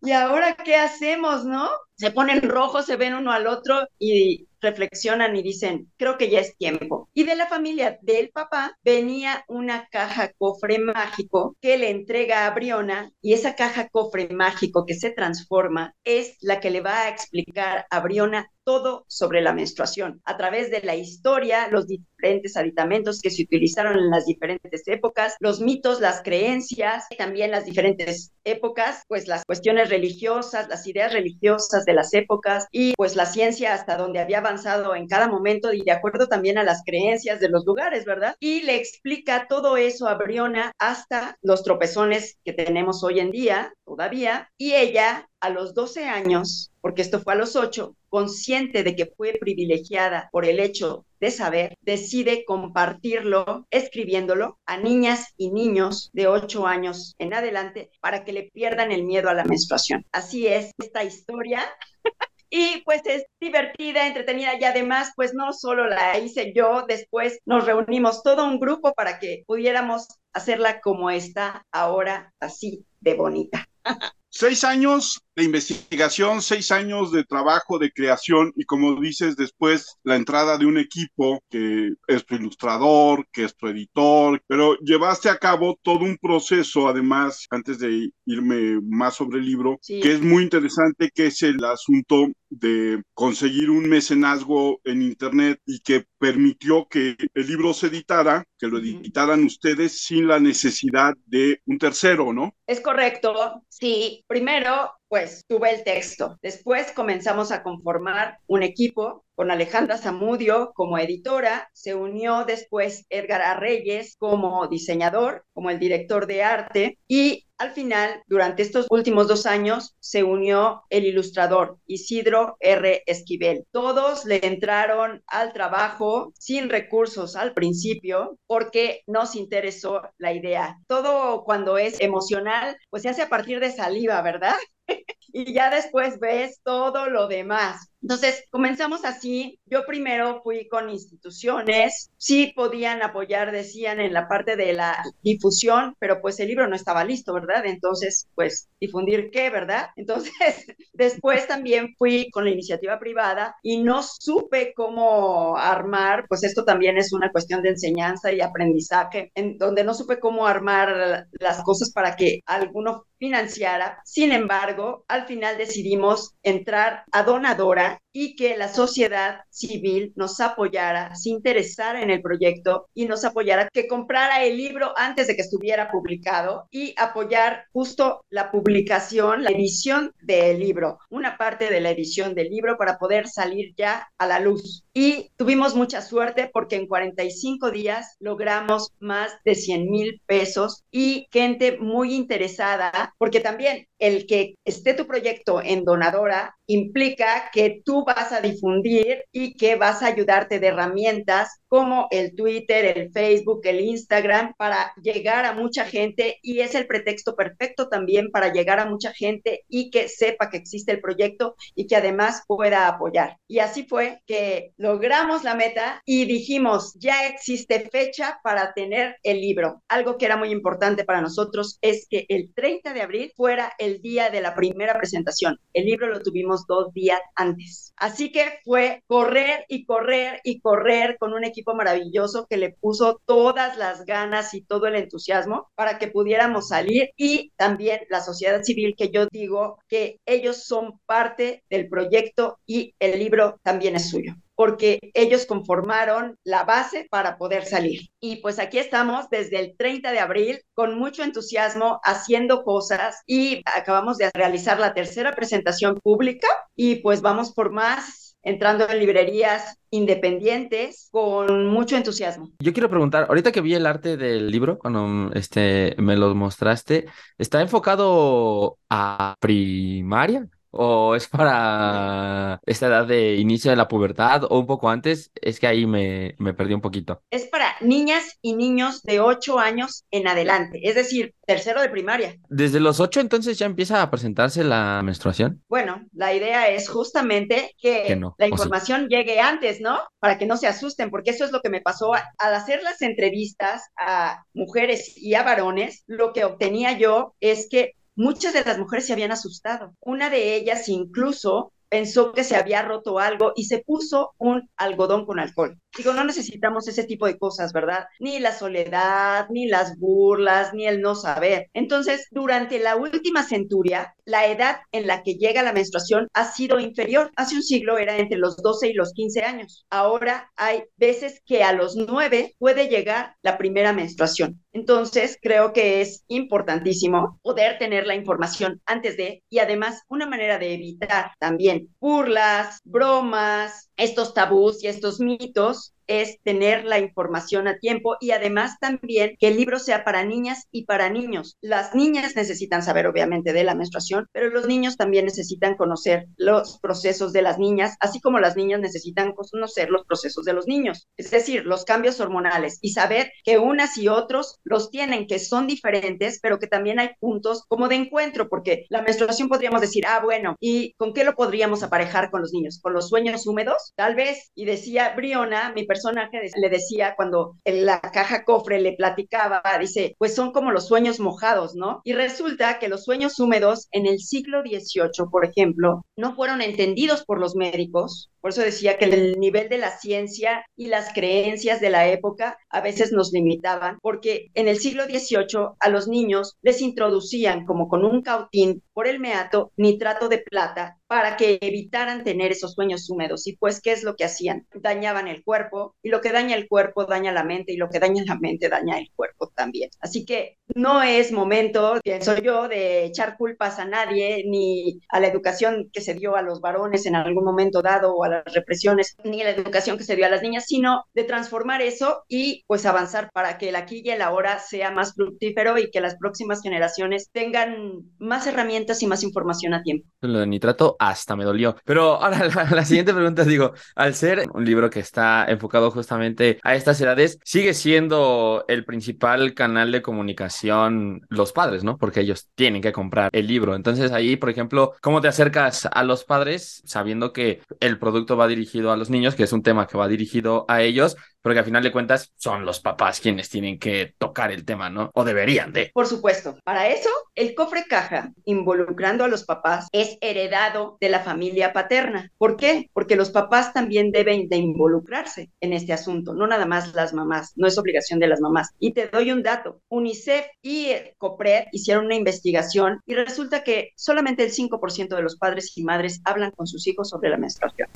¿y 0.02 0.12
ahora 0.12 0.56
qué 0.56 0.76
hacemos, 0.76 1.44
no? 1.44 1.68
Se 1.96 2.10
ponen 2.10 2.48
rojos, 2.48 2.86
se 2.86 2.96
ven 2.96 3.14
uno 3.14 3.32
al 3.32 3.46
otro 3.46 3.86
y 3.98 4.48
reflexionan 4.60 5.36
y 5.36 5.42
dicen, 5.42 5.92
creo 5.96 6.18
que 6.18 6.30
ya 6.30 6.40
es 6.40 6.56
tiempo. 6.56 7.08
Y 7.14 7.24
de 7.24 7.36
la 7.36 7.46
familia 7.46 7.98
del 8.02 8.30
papá 8.30 8.76
venía 8.82 9.44
una 9.48 9.88
caja 9.90 10.32
cofre 10.38 10.78
mágico 10.78 11.56
que 11.60 11.78
le 11.78 11.90
entrega 11.90 12.46
a 12.46 12.50
Briona 12.50 13.12
y 13.20 13.34
esa 13.34 13.54
caja 13.56 13.88
cofre 13.88 14.28
mágico 14.28 14.84
que 14.86 14.94
se 14.94 15.10
transforma 15.10 15.94
es 16.04 16.36
la 16.40 16.60
que 16.60 16.70
le 16.70 16.80
va 16.80 17.02
a 17.02 17.08
explicar 17.08 17.86
a 17.90 18.00
Briona 18.00 18.50
todo 18.64 19.04
sobre 19.08 19.40
la 19.40 19.52
menstruación 19.52 20.20
a 20.24 20.36
través 20.36 20.70
de 20.70 20.80
la 20.82 20.94
historia, 20.94 21.68
los 21.68 21.86
diferentes 21.86 22.56
aditamentos 22.56 23.20
que 23.20 23.30
se 23.30 23.42
utilizaron 23.42 23.98
en 23.98 24.10
las 24.10 24.26
diferentes 24.26 24.82
épocas, 24.86 25.36
los 25.40 25.60
mitos, 25.60 26.00
las 26.00 26.22
creencias, 26.22 27.04
también 27.16 27.50
las 27.50 27.64
diferentes 27.64 28.32
épocas, 28.44 29.04
pues 29.08 29.26
las 29.26 29.44
cuestiones 29.44 29.90
religiosas, 29.90 30.68
las 30.68 30.86
ideas 30.86 31.12
religiosas 31.12 31.84
de 31.84 31.94
las 31.94 32.12
épocas 32.14 32.66
y 32.70 32.94
pues 32.94 33.16
la 33.16 33.26
ciencia 33.26 33.74
hasta 33.74 33.96
donde 33.96 34.20
había 34.20 34.38
avanzado 34.38 34.94
en 34.94 35.06
cada 35.06 35.28
momento 35.28 35.72
y 35.72 35.82
de 35.82 35.92
acuerdo 35.92 36.28
también 36.28 36.58
a 36.58 36.64
las 36.64 36.82
creencias 36.84 37.40
de 37.40 37.48
los 37.48 37.64
lugares, 37.64 38.04
¿verdad? 38.04 38.36
Y 38.40 38.62
le 38.62 38.76
explica 38.76 39.46
todo 39.48 39.76
eso 39.76 40.08
a 40.08 40.14
Briona 40.14 40.72
hasta 40.78 41.36
los 41.42 41.62
tropezones 41.62 42.38
que 42.44 42.52
tenemos 42.52 43.02
hoy 43.04 43.20
en 43.20 43.30
día 43.30 43.72
todavía 43.84 44.50
y 44.58 44.74
ella 44.74 45.29
a 45.40 45.50
los 45.50 45.74
12 45.74 46.04
años, 46.06 46.72
porque 46.80 47.02
esto 47.02 47.20
fue 47.20 47.32
a 47.32 47.36
los 47.36 47.56
8, 47.56 47.96
consciente 48.08 48.82
de 48.82 48.94
que 48.94 49.06
fue 49.06 49.32
privilegiada 49.40 50.28
por 50.32 50.44
el 50.44 50.60
hecho 50.60 51.06
de 51.20 51.30
saber, 51.30 51.76
decide 51.80 52.44
compartirlo, 52.44 53.66
escribiéndolo 53.70 54.58
a 54.66 54.76
niñas 54.78 55.34
y 55.36 55.50
niños 55.50 56.10
de 56.12 56.26
8 56.26 56.66
años 56.66 57.14
en 57.18 57.34
adelante 57.34 57.90
para 58.00 58.24
que 58.24 58.32
le 58.32 58.50
pierdan 58.52 58.92
el 58.92 59.04
miedo 59.04 59.28
a 59.28 59.34
la 59.34 59.44
menstruación. 59.44 60.04
Así 60.12 60.46
es 60.46 60.72
esta 60.78 61.04
historia. 61.04 61.62
y 62.50 62.82
pues 62.84 63.02
es 63.04 63.24
divertida, 63.40 64.06
entretenida 64.06 64.58
y 64.58 64.64
además 64.64 65.12
pues 65.14 65.32
no 65.34 65.52
solo 65.52 65.86
la 65.86 66.18
hice 66.18 66.52
yo, 66.54 66.84
después 66.86 67.38
nos 67.46 67.64
reunimos 67.64 68.22
todo 68.22 68.44
un 68.44 68.58
grupo 68.58 68.92
para 68.92 69.18
que 69.20 69.44
pudiéramos 69.46 70.08
hacerla 70.32 70.80
como 70.80 71.10
está 71.10 71.64
ahora, 71.70 72.32
así 72.40 72.84
de 73.00 73.14
bonita. 73.14 73.66
Seis 74.32 74.62
años 74.62 75.20
de 75.34 75.42
investigación, 75.42 76.40
seis 76.40 76.70
años 76.70 77.10
de 77.10 77.24
trabajo, 77.24 77.80
de 77.80 77.90
creación 77.90 78.52
y 78.54 78.64
como 78.64 79.00
dices 79.00 79.34
después 79.34 79.96
la 80.04 80.14
entrada 80.14 80.56
de 80.56 80.66
un 80.66 80.78
equipo 80.78 81.42
que 81.50 81.94
es 82.06 82.24
tu 82.24 82.36
ilustrador, 82.36 83.26
que 83.32 83.44
es 83.44 83.56
tu 83.56 83.66
editor, 83.66 84.40
pero 84.46 84.76
llevaste 84.78 85.30
a 85.30 85.36
cabo 85.36 85.76
todo 85.82 86.04
un 86.04 86.16
proceso 86.16 86.86
además, 86.86 87.46
antes 87.50 87.80
de 87.80 88.10
irme 88.24 88.80
más 88.82 89.16
sobre 89.16 89.40
el 89.40 89.46
libro, 89.46 89.80
que 89.84 90.12
es 90.12 90.22
muy 90.22 90.44
interesante, 90.44 91.10
que 91.12 91.26
es 91.26 91.42
el 91.42 91.64
asunto 91.64 92.28
de 92.50 93.02
conseguir 93.14 93.70
un 93.70 93.88
mecenazgo 93.88 94.80
en 94.84 95.02
Internet 95.02 95.60
y 95.64 95.80
que 95.80 96.04
permitió 96.18 96.86
que 96.88 97.16
el 97.34 97.46
libro 97.46 97.72
se 97.72 97.86
editara, 97.86 98.44
que 98.58 98.66
lo 98.66 98.78
editaran 98.78 99.44
ustedes 99.44 100.02
sin 100.02 100.26
la 100.26 100.40
necesidad 100.40 101.14
de 101.26 101.60
un 101.66 101.78
tercero, 101.78 102.32
¿no? 102.32 102.54
Es 102.66 102.80
correcto, 102.80 103.62
sí. 103.68 104.24
Primero, 104.26 104.92
pues 105.10 105.44
tuve 105.48 105.74
el 105.74 105.82
texto. 105.82 106.38
Después 106.40 106.92
comenzamos 106.92 107.50
a 107.50 107.64
conformar 107.64 108.38
un 108.46 108.62
equipo 108.62 109.24
con 109.34 109.50
Alejandra 109.50 109.98
Zamudio 109.98 110.70
como 110.72 110.98
editora, 110.98 111.68
se 111.72 111.96
unió 111.96 112.44
después 112.44 113.06
Edgar 113.10 113.42
Arreyes 113.42 114.14
como 114.18 114.68
diseñador, 114.68 115.44
como 115.52 115.70
el 115.70 115.80
director 115.80 116.28
de 116.28 116.44
arte 116.44 116.98
y 117.08 117.46
al 117.58 117.72
final, 117.72 118.22
durante 118.26 118.62
estos 118.62 118.86
últimos 118.88 119.28
dos 119.28 119.44
años, 119.44 119.94
se 120.00 120.24
unió 120.24 120.82
el 120.88 121.04
ilustrador 121.04 121.76
Isidro 121.86 122.56
R. 122.58 123.02
Esquivel. 123.04 123.66
Todos 123.70 124.24
le 124.24 124.46
entraron 124.46 125.22
al 125.26 125.52
trabajo 125.52 126.32
sin 126.38 126.70
recursos 126.70 127.36
al 127.36 127.52
principio 127.52 128.38
porque 128.46 129.02
nos 129.06 129.34
interesó 129.36 130.00
la 130.16 130.32
idea. 130.32 130.78
Todo 130.86 131.44
cuando 131.44 131.76
es 131.76 132.00
emocional, 132.00 132.78
pues 132.88 133.02
se 133.02 133.10
hace 133.10 133.22
a 133.22 133.28
partir 133.28 133.60
de 133.60 133.72
saliva, 133.72 134.22
¿verdad? 134.22 134.56
y 135.32 135.52
ya 135.52 135.70
después 135.70 136.18
ves 136.20 136.60
todo 136.64 137.08
lo 137.08 137.28
demás. 137.28 137.89
Entonces, 138.02 138.44
comenzamos 138.50 139.04
así. 139.04 139.58
Yo 139.66 139.84
primero 139.86 140.40
fui 140.42 140.68
con 140.68 140.88
instituciones, 140.88 142.10
sí 142.16 142.52
podían 142.56 143.02
apoyar, 143.02 143.52
decían, 143.52 144.00
en 144.00 144.12
la 144.14 144.26
parte 144.26 144.56
de 144.56 144.72
la 144.72 145.02
difusión, 145.22 145.94
pero 145.98 146.20
pues 146.22 146.40
el 146.40 146.48
libro 146.48 146.66
no 146.66 146.76
estaba 146.76 147.04
listo, 147.04 147.34
¿verdad? 147.34 147.66
Entonces, 147.66 148.26
pues, 148.34 148.68
difundir 148.80 149.30
qué, 149.30 149.50
¿verdad? 149.50 149.90
Entonces, 149.96 150.66
después 150.92 151.46
también 151.46 151.94
fui 151.98 152.30
con 152.30 152.44
la 152.44 152.50
iniciativa 152.50 152.98
privada 152.98 153.56
y 153.62 153.82
no 153.82 154.02
supe 154.02 154.72
cómo 154.74 155.56
armar, 155.58 156.26
pues 156.28 156.42
esto 156.42 156.64
también 156.64 156.96
es 156.96 157.12
una 157.12 157.30
cuestión 157.30 157.62
de 157.62 157.70
enseñanza 157.70 158.32
y 158.32 158.40
aprendizaje, 158.40 159.30
en 159.34 159.58
donde 159.58 159.84
no 159.84 159.94
supe 159.94 160.18
cómo 160.18 160.46
armar 160.46 161.26
las 161.32 161.62
cosas 161.62 161.92
para 161.92 162.16
que 162.16 162.40
alguno 162.46 163.04
financiara. 163.18 164.00
Sin 164.04 164.32
embargo, 164.32 165.04
al 165.08 165.26
final 165.26 165.58
decidimos 165.58 166.34
entrar 166.42 167.04
a 167.12 167.22
donadora 167.22 167.89
y 168.12 168.36
que 168.36 168.56
la 168.56 168.68
sociedad 168.68 169.40
civil 169.50 170.12
nos 170.16 170.40
apoyara, 170.40 171.14
se 171.14 171.30
interesara 171.30 172.02
en 172.02 172.10
el 172.10 172.22
proyecto 172.22 172.86
y 172.94 173.06
nos 173.06 173.24
apoyara, 173.24 173.68
que 173.72 173.86
comprara 173.86 174.44
el 174.44 174.56
libro 174.56 174.92
antes 174.96 175.26
de 175.26 175.36
que 175.36 175.42
estuviera 175.42 175.90
publicado 175.90 176.66
y 176.70 176.94
apoyar 176.96 177.64
justo 177.72 178.24
la 178.30 178.50
publicación, 178.50 179.44
la 179.44 179.50
edición 179.50 180.12
del 180.22 180.60
libro, 180.60 180.98
una 181.08 181.36
parte 181.36 181.70
de 181.70 181.80
la 181.80 181.90
edición 181.90 182.34
del 182.34 182.50
libro 182.50 182.76
para 182.76 182.98
poder 182.98 183.28
salir 183.28 183.74
ya 183.76 184.08
a 184.18 184.26
la 184.26 184.40
luz. 184.40 184.84
Y 184.92 185.30
tuvimos 185.36 185.74
mucha 185.74 186.02
suerte 186.02 186.50
porque 186.52 186.76
en 186.76 186.86
45 186.86 187.70
días 187.70 188.16
logramos 188.18 188.92
más 188.98 189.32
de 189.44 189.54
100 189.54 189.90
mil 189.90 190.20
pesos 190.26 190.82
y 190.90 191.26
gente 191.30 191.78
muy 191.78 192.14
interesada, 192.14 193.14
porque 193.18 193.40
también 193.40 193.86
el 194.00 194.26
que 194.26 194.56
esté 194.64 194.94
tu 194.94 195.06
proyecto 195.06 195.62
en 195.62 195.84
donadora 195.84 196.56
implica 196.66 197.50
que 197.52 197.82
tú 197.84 198.04
vas 198.04 198.32
a 198.32 198.40
difundir 198.40 199.24
y 199.32 199.56
que 199.56 199.76
vas 199.76 200.02
a 200.02 200.06
ayudarte 200.06 200.58
de 200.58 200.68
herramientas 200.68 201.59
como 201.70 202.08
el 202.10 202.34
Twitter, 202.34 202.98
el 202.98 203.12
Facebook, 203.12 203.60
el 203.62 203.80
Instagram 203.80 204.54
para 204.56 204.92
llegar 205.00 205.44
a 205.44 205.52
mucha 205.52 205.84
gente 205.84 206.40
y 206.42 206.60
es 206.60 206.74
el 206.74 206.88
pretexto 206.88 207.36
perfecto 207.36 207.88
también 207.88 208.32
para 208.32 208.52
llegar 208.52 208.80
a 208.80 208.86
mucha 208.86 209.12
gente 209.12 209.64
y 209.68 209.90
que 209.90 210.08
sepa 210.08 210.50
que 210.50 210.56
existe 210.56 210.90
el 210.90 211.00
proyecto 211.00 211.54
y 211.76 211.86
que 211.86 211.94
además 211.94 212.42
pueda 212.48 212.88
apoyar. 212.88 213.36
Y 213.46 213.60
así 213.60 213.84
fue 213.84 214.20
que 214.26 214.72
logramos 214.78 215.44
la 215.44 215.54
meta 215.54 216.02
y 216.04 216.24
dijimos, 216.24 216.92
ya 216.98 217.28
existe 217.28 217.88
fecha 217.88 218.40
para 218.42 218.72
tener 218.72 219.18
el 219.22 219.40
libro. 219.40 219.80
Algo 219.86 220.18
que 220.18 220.26
era 220.26 220.36
muy 220.36 220.50
importante 220.50 221.04
para 221.04 221.20
nosotros 221.20 221.78
es 221.82 222.08
que 222.10 222.26
el 222.28 222.52
30 222.52 222.92
de 222.94 223.02
abril 223.02 223.32
fuera 223.36 223.74
el 223.78 224.02
día 224.02 224.28
de 224.28 224.40
la 224.40 224.56
primera 224.56 224.98
presentación. 224.98 225.56
El 225.72 225.84
libro 225.84 226.08
lo 226.08 226.20
tuvimos 226.20 226.66
dos 226.66 226.92
días 226.92 227.20
antes. 227.36 227.92
Así 227.96 228.32
que 228.32 228.58
fue 228.64 229.04
correr 229.06 229.66
y 229.68 229.84
correr 229.84 230.40
y 230.42 230.58
correr 230.58 231.16
con 231.16 231.32
un 231.32 231.44
equipo 231.44 231.59
equipo 231.60 231.74
maravilloso 231.74 232.46
que 232.48 232.56
le 232.56 232.70
puso 232.72 233.20
todas 233.26 233.76
las 233.76 234.04
ganas 234.06 234.54
y 234.54 234.62
todo 234.62 234.86
el 234.86 234.96
entusiasmo 234.96 235.68
para 235.74 235.98
que 235.98 236.08
pudiéramos 236.08 236.68
salir 236.68 237.10
y 237.16 237.52
también 237.56 238.00
la 238.08 238.20
sociedad 238.20 238.62
civil 238.62 238.94
que 238.96 239.10
yo 239.10 239.26
digo 239.30 239.78
que 239.88 240.18
ellos 240.26 240.64
son 240.64 240.98
parte 241.06 241.62
del 241.68 241.88
proyecto 241.88 242.58
y 242.66 242.94
el 242.98 243.18
libro 243.18 243.60
también 243.62 243.96
es 243.96 244.08
suyo 244.10 244.34
porque 244.54 244.98
ellos 245.14 245.46
conformaron 245.46 246.36
la 246.44 246.64
base 246.64 247.06
para 247.10 247.38
poder 247.38 247.64
salir. 247.64 248.10
Y 248.20 248.42
pues 248.42 248.58
aquí 248.58 248.78
estamos 248.78 249.30
desde 249.30 249.58
el 249.58 249.74
30 249.74 250.12
de 250.12 250.18
abril 250.18 250.60
con 250.74 250.98
mucho 250.98 251.22
entusiasmo 251.22 251.98
haciendo 252.04 252.62
cosas 252.62 253.22
y 253.26 253.62
acabamos 253.64 254.18
de 254.18 254.30
realizar 254.34 254.78
la 254.78 254.92
tercera 254.92 255.34
presentación 255.34 255.98
pública 256.02 256.46
y 256.76 256.96
pues 256.96 257.22
vamos 257.22 257.54
por 257.54 257.72
más 257.72 258.29
entrando 258.42 258.88
en 258.88 258.98
librerías 258.98 259.78
independientes 259.90 261.08
con 261.10 261.66
mucho 261.66 261.96
entusiasmo. 261.96 262.50
Yo 262.60 262.72
quiero 262.72 262.88
preguntar, 262.88 263.26
ahorita 263.28 263.52
que 263.52 263.60
vi 263.60 263.74
el 263.74 263.86
arte 263.86 264.16
del 264.16 264.50
libro, 264.50 264.78
cuando 264.78 265.30
este, 265.34 265.94
me 265.98 266.16
lo 266.16 266.34
mostraste, 266.34 267.06
¿está 267.38 267.60
enfocado 267.60 268.78
a 268.88 269.34
primaria? 269.40 270.48
¿O 270.72 271.14
es 271.14 271.28
para 271.28 272.60
esta 272.64 272.86
edad 272.86 273.06
de 273.06 273.36
inicio 273.36 273.70
de 273.70 273.76
la 273.76 273.88
pubertad 273.88 274.44
o 274.44 274.58
un 274.58 274.66
poco 274.66 274.88
antes? 274.88 275.32
Es 275.34 275.58
que 275.58 275.66
ahí 275.66 275.86
me, 275.86 276.34
me 276.38 276.54
perdí 276.54 276.74
un 276.74 276.80
poquito. 276.80 277.22
Es 277.30 277.46
para 277.46 277.74
niñas 277.80 278.38
y 278.42 278.54
niños 278.54 279.02
de 279.02 279.20
8 279.20 279.58
años 279.58 280.04
en 280.10 280.28
adelante, 280.28 280.80
es 280.82 280.94
decir, 280.94 281.34
tercero 281.46 281.82
de 281.82 281.88
primaria. 281.88 282.36
¿Desde 282.48 282.78
los 282.78 283.00
8 283.00 283.20
entonces 283.20 283.58
ya 283.58 283.66
empieza 283.66 284.02
a 284.02 284.10
presentarse 284.10 284.62
la 284.62 285.02
menstruación? 285.02 285.62
Bueno, 285.68 286.06
la 286.12 286.32
idea 286.32 286.68
es 286.68 286.88
justamente 286.88 287.74
que, 287.80 288.20
la 288.38 288.46
información 288.46 289.08
llegue 289.08 289.40
antes, 289.40 289.80
¿no? 289.80 289.98
Para 290.20 290.38
que 290.38 290.46
no 290.46 290.56
se 290.56 290.68
asusten, 290.68 291.10
porque 291.10 291.30
eso 291.30 291.44
es 291.44 291.52
lo 291.52 291.60
que 291.60 291.70
me 291.70 291.80
pasó 291.80 292.12
al 292.14 292.54
hacer 292.54 292.82
las 292.82 293.02
entrevistas 293.02 293.82
a 293.98 294.44
mujeres 294.54 295.16
y 295.16 295.34
a 295.34 295.42
varones, 295.42 296.04
lo 296.06 296.32
que 296.32 296.44
obtenía 296.44 296.96
yo 296.96 297.34
es 297.40 297.68
que 297.68 297.94
Muchas 298.20 298.52
de 298.52 298.62
las 298.62 298.76
mujeres 298.76 299.06
se 299.06 299.14
habían 299.14 299.32
asustado. 299.32 299.94
Una 299.98 300.28
de 300.28 300.54
ellas 300.54 300.90
incluso 300.90 301.72
pensó 301.88 302.32
que 302.32 302.44
se 302.44 302.54
había 302.54 302.82
roto 302.82 303.18
algo 303.18 303.54
y 303.56 303.64
se 303.64 303.78
puso 303.78 304.34
un 304.36 304.68
algodón 304.76 305.24
con 305.24 305.40
alcohol. 305.40 305.80
Digo, 305.96 306.12
no 306.12 306.24
necesitamos 306.24 306.86
ese 306.88 307.04
tipo 307.04 307.26
de 307.26 307.36
cosas, 307.38 307.72
¿verdad? 307.72 308.06
Ni 308.20 308.38
la 308.38 308.52
soledad, 308.52 309.48
ni 309.50 309.66
las 309.66 309.98
burlas, 309.98 310.72
ni 310.72 310.86
el 310.86 311.00
no 311.00 311.14
saber. 311.14 311.68
Entonces, 311.74 312.28
durante 312.30 312.78
la 312.78 312.96
última 312.96 313.42
centuria, 313.42 314.14
la 314.24 314.46
edad 314.46 314.76
en 314.92 315.06
la 315.08 315.22
que 315.22 315.34
llega 315.34 315.62
la 315.62 315.72
menstruación 315.72 316.28
ha 316.32 316.50
sido 316.50 316.78
inferior. 316.78 317.30
Hace 317.36 317.56
un 317.56 317.62
siglo 317.62 317.98
era 317.98 318.16
entre 318.18 318.38
los 318.38 318.56
12 318.56 318.88
y 318.88 318.92
los 318.92 319.12
15 319.12 319.42
años. 319.42 319.84
Ahora 319.90 320.50
hay 320.56 320.84
veces 320.96 321.42
que 321.44 321.64
a 321.64 321.72
los 321.72 321.96
9 321.96 322.54
puede 322.58 322.88
llegar 322.88 323.34
la 323.42 323.58
primera 323.58 323.92
menstruación. 323.92 324.62
Entonces, 324.72 325.38
creo 325.42 325.72
que 325.72 326.00
es 326.00 326.24
importantísimo 326.28 327.40
poder 327.42 327.78
tener 327.78 328.06
la 328.06 328.14
información 328.14 328.80
antes 328.86 329.16
de 329.16 329.42
y 329.50 329.58
además 329.58 330.02
una 330.08 330.26
manera 330.26 330.58
de 330.58 330.74
evitar 330.74 331.32
también 331.40 331.88
burlas, 332.00 332.78
bromas, 332.84 333.89
estos 334.00 334.34
tabús 334.34 334.82
y 334.82 334.88
estos 334.88 335.20
mitos 335.20 335.94
es 336.10 336.38
tener 336.42 336.84
la 336.84 336.98
información 336.98 337.68
a 337.68 337.78
tiempo 337.78 338.16
y 338.20 338.32
además 338.32 338.78
también 338.80 339.36
que 339.38 339.48
el 339.48 339.56
libro 339.56 339.78
sea 339.78 340.04
para 340.04 340.24
niñas 340.24 340.66
y 340.72 340.84
para 340.84 341.08
niños. 341.08 341.56
Las 341.60 341.94
niñas 341.94 342.34
necesitan 342.34 342.82
saber 342.82 343.06
obviamente 343.06 343.52
de 343.52 343.62
la 343.62 343.76
menstruación, 343.76 344.26
pero 344.32 344.50
los 344.50 344.66
niños 344.66 344.96
también 344.96 345.24
necesitan 345.24 345.76
conocer 345.76 346.26
los 346.36 346.80
procesos 346.80 347.32
de 347.32 347.42
las 347.42 347.58
niñas, 347.58 347.96
así 348.00 348.20
como 348.20 348.40
las 348.40 348.56
niñas 348.56 348.80
necesitan 348.80 349.32
conocer 349.32 349.88
los 349.88 350.04
procesos 350.04 350.44
de 350.44 350.52
los 350.52 350.66
niños, 350.66 351.08
es 351.16 351.30
decir, 351.30 351.64
los 351.64 351.84
cambios 351.84 352.18
hormonales 352.18 352.78
y 352.80 352.90
saber 352.90 353.30
que 353.44 353.58
unas 353.58 353.96
y 353.96 354.08
otros 354.08 354.58
los 354.64 354.90
tienen, 354.90 355.28
que 355.28 355.38
son 355.38 355.68
diferentes, 355.68 356.40
pero 356.42 356.58
que 356.58 356.66
también 356.66 356.98
hay 356.98 357.10
puntos 357.20 357.64
como 357.68 357.88
de 357.88 357.96
encuentro, 357.96 358.48
porque 358.48 358.86
la 358.88 359.02
menstruación 359.02 359.48
podríamos 359.48 359.80
decir, 359.80 360.04
ah, 360.08 360.20
bueno, 360.24 360.56
¿y 360.58 360.94
con 360.94 361.12
qué 361.12 361.22
lo 361.22 361.36
podríamos 361.36 361.84
aparejar 361.84 362.30
con 362.30 362.40
los 362.40 362.52
niños? 362.52 362.80
¿Con 362.82 362.94
los 362.94 363.08
sueños 363.08 363.46
húmedos? 363.46 363.92
Tal 363.94 364.16
vez. 364.16 364.50
Y 364.54 364.64
decía 364.64 365.14
Briona, 365.14 365.72
mi 365.74 365.84
persona 365.84 365.99
personaje 366.00 366.50
le 366.56 366.68
decía 366.70 367.14
cuando 367.14 367.56
en 367.64 367.84
la 367.84 368.00
caja 368.00 368.44
cofre 368.44 368.80
le 368.80 368.94
platicaba, 368.94 369.62
dice, 369.78 370.14
pues 370.18 370.34
son 370.34 370.52
como 370.52 370.70
los 370.70 370.86
sueños 370.86 371.20
mojados, 371.20 371.74
¿no? 371.74 372.00
Y 372.04 372.14
resulta 372.14 372.78
que 372.78 372.88
los 372.88 373.04
sueños 373.04 373.38
húmedos 373.38 373.88
en 373.92 374.06
el 374.06 374.18
siglo 374.18 374.62
XVIII, 374.62 375.28
por 375.30 375.44
ejemplo, 375.44 376.02
no 376.16 376.34
fueron 376.34 376.62
entendidos 376.62 377.24
por 377.24 377.38
los 377.38 377.54
médicos. 377.54 378.30
Por 378.40 378.50
eso 378.50 378.62
decía 378.62 378.96
que 378.96 379.04
el 379.04 379.38
nivel 379.38 379.68
de 379.68 379.78
la 379.78 379.90
ciencia 379.98 380.64
y 380.74 380.86
las 380.86 381.12
creencias 381.12 381.80
de 381.80 381.90
la 381.90 382.08
época 382.08 382.56
a 382.70 382.80
veces 382.80 383.12
nos 383.12 383.32
limitaban, 383.32 383.98
porque 384.00 384.46
en 384.54 384.68
el 384.68 384.78
siglo 384.78 385.04
XVIII 385.04 385.74
a 385.78 385.88
los 385.90 386.08
niños 386.08 386.56
les 386.62 386.80
introducían 386.80 387.66
como 387.66 387.88
con 387.88 388.04
un 388.04 388.22
cautín 388.22 388.82
por 388.94 389.06
el 389.06 389.20
meato 389.20 389.72
nitrato 389.76 390.28
de 390.28 390.38
plata 390.38 390.99
para 391.10 391.36
que 391.36 391.58
evitaran 391.60 392.22
tener 392.22 392.52
esos 392.52 392.74
sueños 392.74 393.10
húmedos. 393.10 393.48
Y 393.48 393.56
pues, 393.56 393.80
¿qué 393.80 393.90
es 393.90 394.04
lo 394.04 394.14
que 394.14 394.22
hacían? 394.22 394.68
Dañaban 394.72 395.26
el 395.26 395.42
cuerpo 395.42 395.96
y 396.04 396.08
lo 396.08 396.20
que 396.20 396.30
daña 396.30 396.54
el 396.54 396.68
cuerpo 396.68 397.04
daña 397.04 397.32
la 397.32 397.42
mente 397.42 397.72
y 397.72 397.78
lo 397.78 397.88
que 397.88 397.98
daña 397.98 398.22
la 398.24 398.36
mente 398.36 398.68
daña 398.68 398.96
el 398.96 399.10
cuerpo 399.16 399.50
también. 399.56 399.90
Así 399.98 400.24
que 400.24 400.58
no 400.76 401.02
es 401.02 401.32
momento, 401.32 401.98
pienso 402.04 402.38
yo, 402.38 402.68
de 402.68 403.06
echar 403.06 403.36
culpas 403.36 403.80
a 403.80 403.86
nadie 403.86 404.44
ni 404.46 405.00
a 405.08 405.18
la 405.18 405.26
educación 405.26 405.90
que 405.92 406.00
se 406.00 406.14
dio 406.14 406.36
a 406.36 406.42
los 406.42 406.60
varones 406.60 407.04
en 407.06 407.16
algún 407.16 407.42
momento 407.42 407.82
dado 407.82 408.14
o 408.14 408.22
a 408.22 408.28
las 408.28 408.54
represiones, 408.54 409.16
ni 409.24 409.40
a 409.40 409.46
la 409.46 409.50
educación 409.50 409.98
que 409.98 410.04
se 410.04 410.14
dio 410.14 410.26
a 410.26 410.30
las 410.30 410.42
niñas, 410.42 410.66
sino 410.68 411.06
de 411.12 411.24
transformar 411.24 411.82
eso 411.82 412.22
y 412.28 412.62
pues 412.68 412.86
avanzar 412.86 413.32
para 413.32 413.58
que 413.58 413.70
el 413.70 413.74
aquí 413.74 414.00
y 414.04 414.10
el 414.10 414.22
ahora 414.22 414.60
sea 414.60 414.92
más 414.92 415.14
fructífero 415.14 415.76
y 415.76 415.90
que 415.90 416.00
las 416.00 416.14
próximas 416.14 416.62
generaciones 416.62 417.30
tengan 417.32 418.04
más 418.20 418.46
herramientas 418.46 419.02
y 419.02 419.08
más 419.08 419.24
información 419.24 419.74
a 419.74 419.82
tiempo. 419.82 420.06
Lo 420.20 420.38
de 420.38 420.46
nitrato 420.46 420.96
hasta 421.00 421.34
me 421.34 421.44
dolió. 421.44 421.76
Pero 421.84 422.22
ahora 422.22 422.48
la, 422.70 422.84
siguiente 422.84 423.14
pregunta, 423.14 423.44
digo, 423.44 423.72
al 423.96 424.14
ser 424.14 424.44
un 424.52 424.64
libro 424.64 424.90
que 424.90 425.00
está 425.00 425.46
enfocado 425.48 425.90
justamente 425.90 426.58
a 426.62 426.74
estas 426.74 427.00
edades, 427.00 427.38
sigue 427.42 427.74
siendo 427.74 428.64
el 428.68 428.84
principal 428.84 429.54
canal 429.54 429.90
de 429.90 430.02
comunicación 430.02 431.22
los 431.30 431.52
padres, 431.52 431.82
¿no? 431.82 431.96
Porque 431.96 432.20
ellos 432.20 432.48
tienen 432.54 432.82
que 432.82 432.92
comprar 432.92 433.30
el 433.32 433.46
libro. 433.46 433.74
Entonces 433.74 434.12
ahí, 434.12 434.36
por 434.36 434.50
ejemplo, 434.50 434.94
¿cómo 435.00 435.22
te 435.22 435.28
acercas 435.28 435.88
a 435.90 436.04
los 436.04 436.24
padres 436.24 436.82
sabiendo 436.84 437.32
que 437.32 437.62
el 437.80 437.98
producto 437.98 438.36
va 438.36 438.46
dirigido 438.46 438.92
a 438.92 438.96
los 438.96 439.08
niños, 439.08 439.34
que 439.34 439.44
es 439.44 439.52
un 439.54 439.62
tema 439.62 439.86
que 439.86 439.96
va 439.96 440.06
dirigido 440.06 440.66
a 440.68 440.82
ellos, 440.82 441.16
pero 441.42 441.54
que 441.54 441.60
a 441.60 441.64
final 441.64 441.82
de 441.82 441.92
cuentas 441.92 442.32
son 442.36 442.64
los 442.64 442.80
papás 442.80 443.20
quienes 443.20 443.48
tienen 443.48 443.78
que 443.78 444.14
tocar 444.18 444.52
el 444.52 444.64
tema, 444.64 444.90
¿no? 444.90 445.10
O 445.14 445.24
deberían 445.24 445.72
de. 445.72 445.90
Por 445.92 446.06
supuesto. 446.06 446.56
Para 446.64 446.88
eso, 446.88 447.10
el 447.34 447.54
cofre 447.54 447.84
caja, 447.88 448.32
involucrando 448.44 449.24
a 449.24 449.28
los 449.28 449.44
papás, 449.44 449.88
es 449.92 450.18
heredado 450.20 450.98
de 451.00 451.08
la 451.08 451.20
familia 451.20 451.72
paterna. 451.72 452.30
¿Por 452.38 452.56
qué? 452.56 452.90
Porque 452.92 453.16
los 453.16 453.30
papás 453.30 453.72
también 453.72 454.10
deben 454.12 454.48
de 454.48 454.56
involucrarse 454.56 455.50
en 455.60 455.72
este 455.72 455.92
asunto, 455.92 456.34
no 456.34 456.46
nada 456.46 456.66
más 456.66 456.94
las 456.94 457.12
mamás, 457.12 457.52
no 457.56 457.66
es 457.66 457.78
obligación 457.78 458.18
de 458.20 458.28
las 458.28 458.40
mamás. 458.40 458.70
Y 458.78 458.92
te 458.92 459.08
doy 459.08 459.32
un 459.32 459.42
dato. 459.42 459.80
UNICEF 459.88 460.46
y 460.62 460.92
COPRED 461.18 461.64
hicieron 461.72 462.06
una 462.06 462.14
investigación 462.14 463.00
y 463.06 463.14
resulta 463.14 463.64
que 463.64 463.92
solamente 463.96 464.44
el 464.44 464.52
5% 464.52 465.16
de 465.16 465.22
los 465.22 465.36
padres 465.36 465.76
y 465.76 465.84
madres 465.84 466.20
hablan 466.24 466.50
con 466.50 466.66
sus 466.66 466.86
hijos 466.86 467.08
sobre 467.08 467.30
la 467.30 467.36
menstruación. 467.36 467.88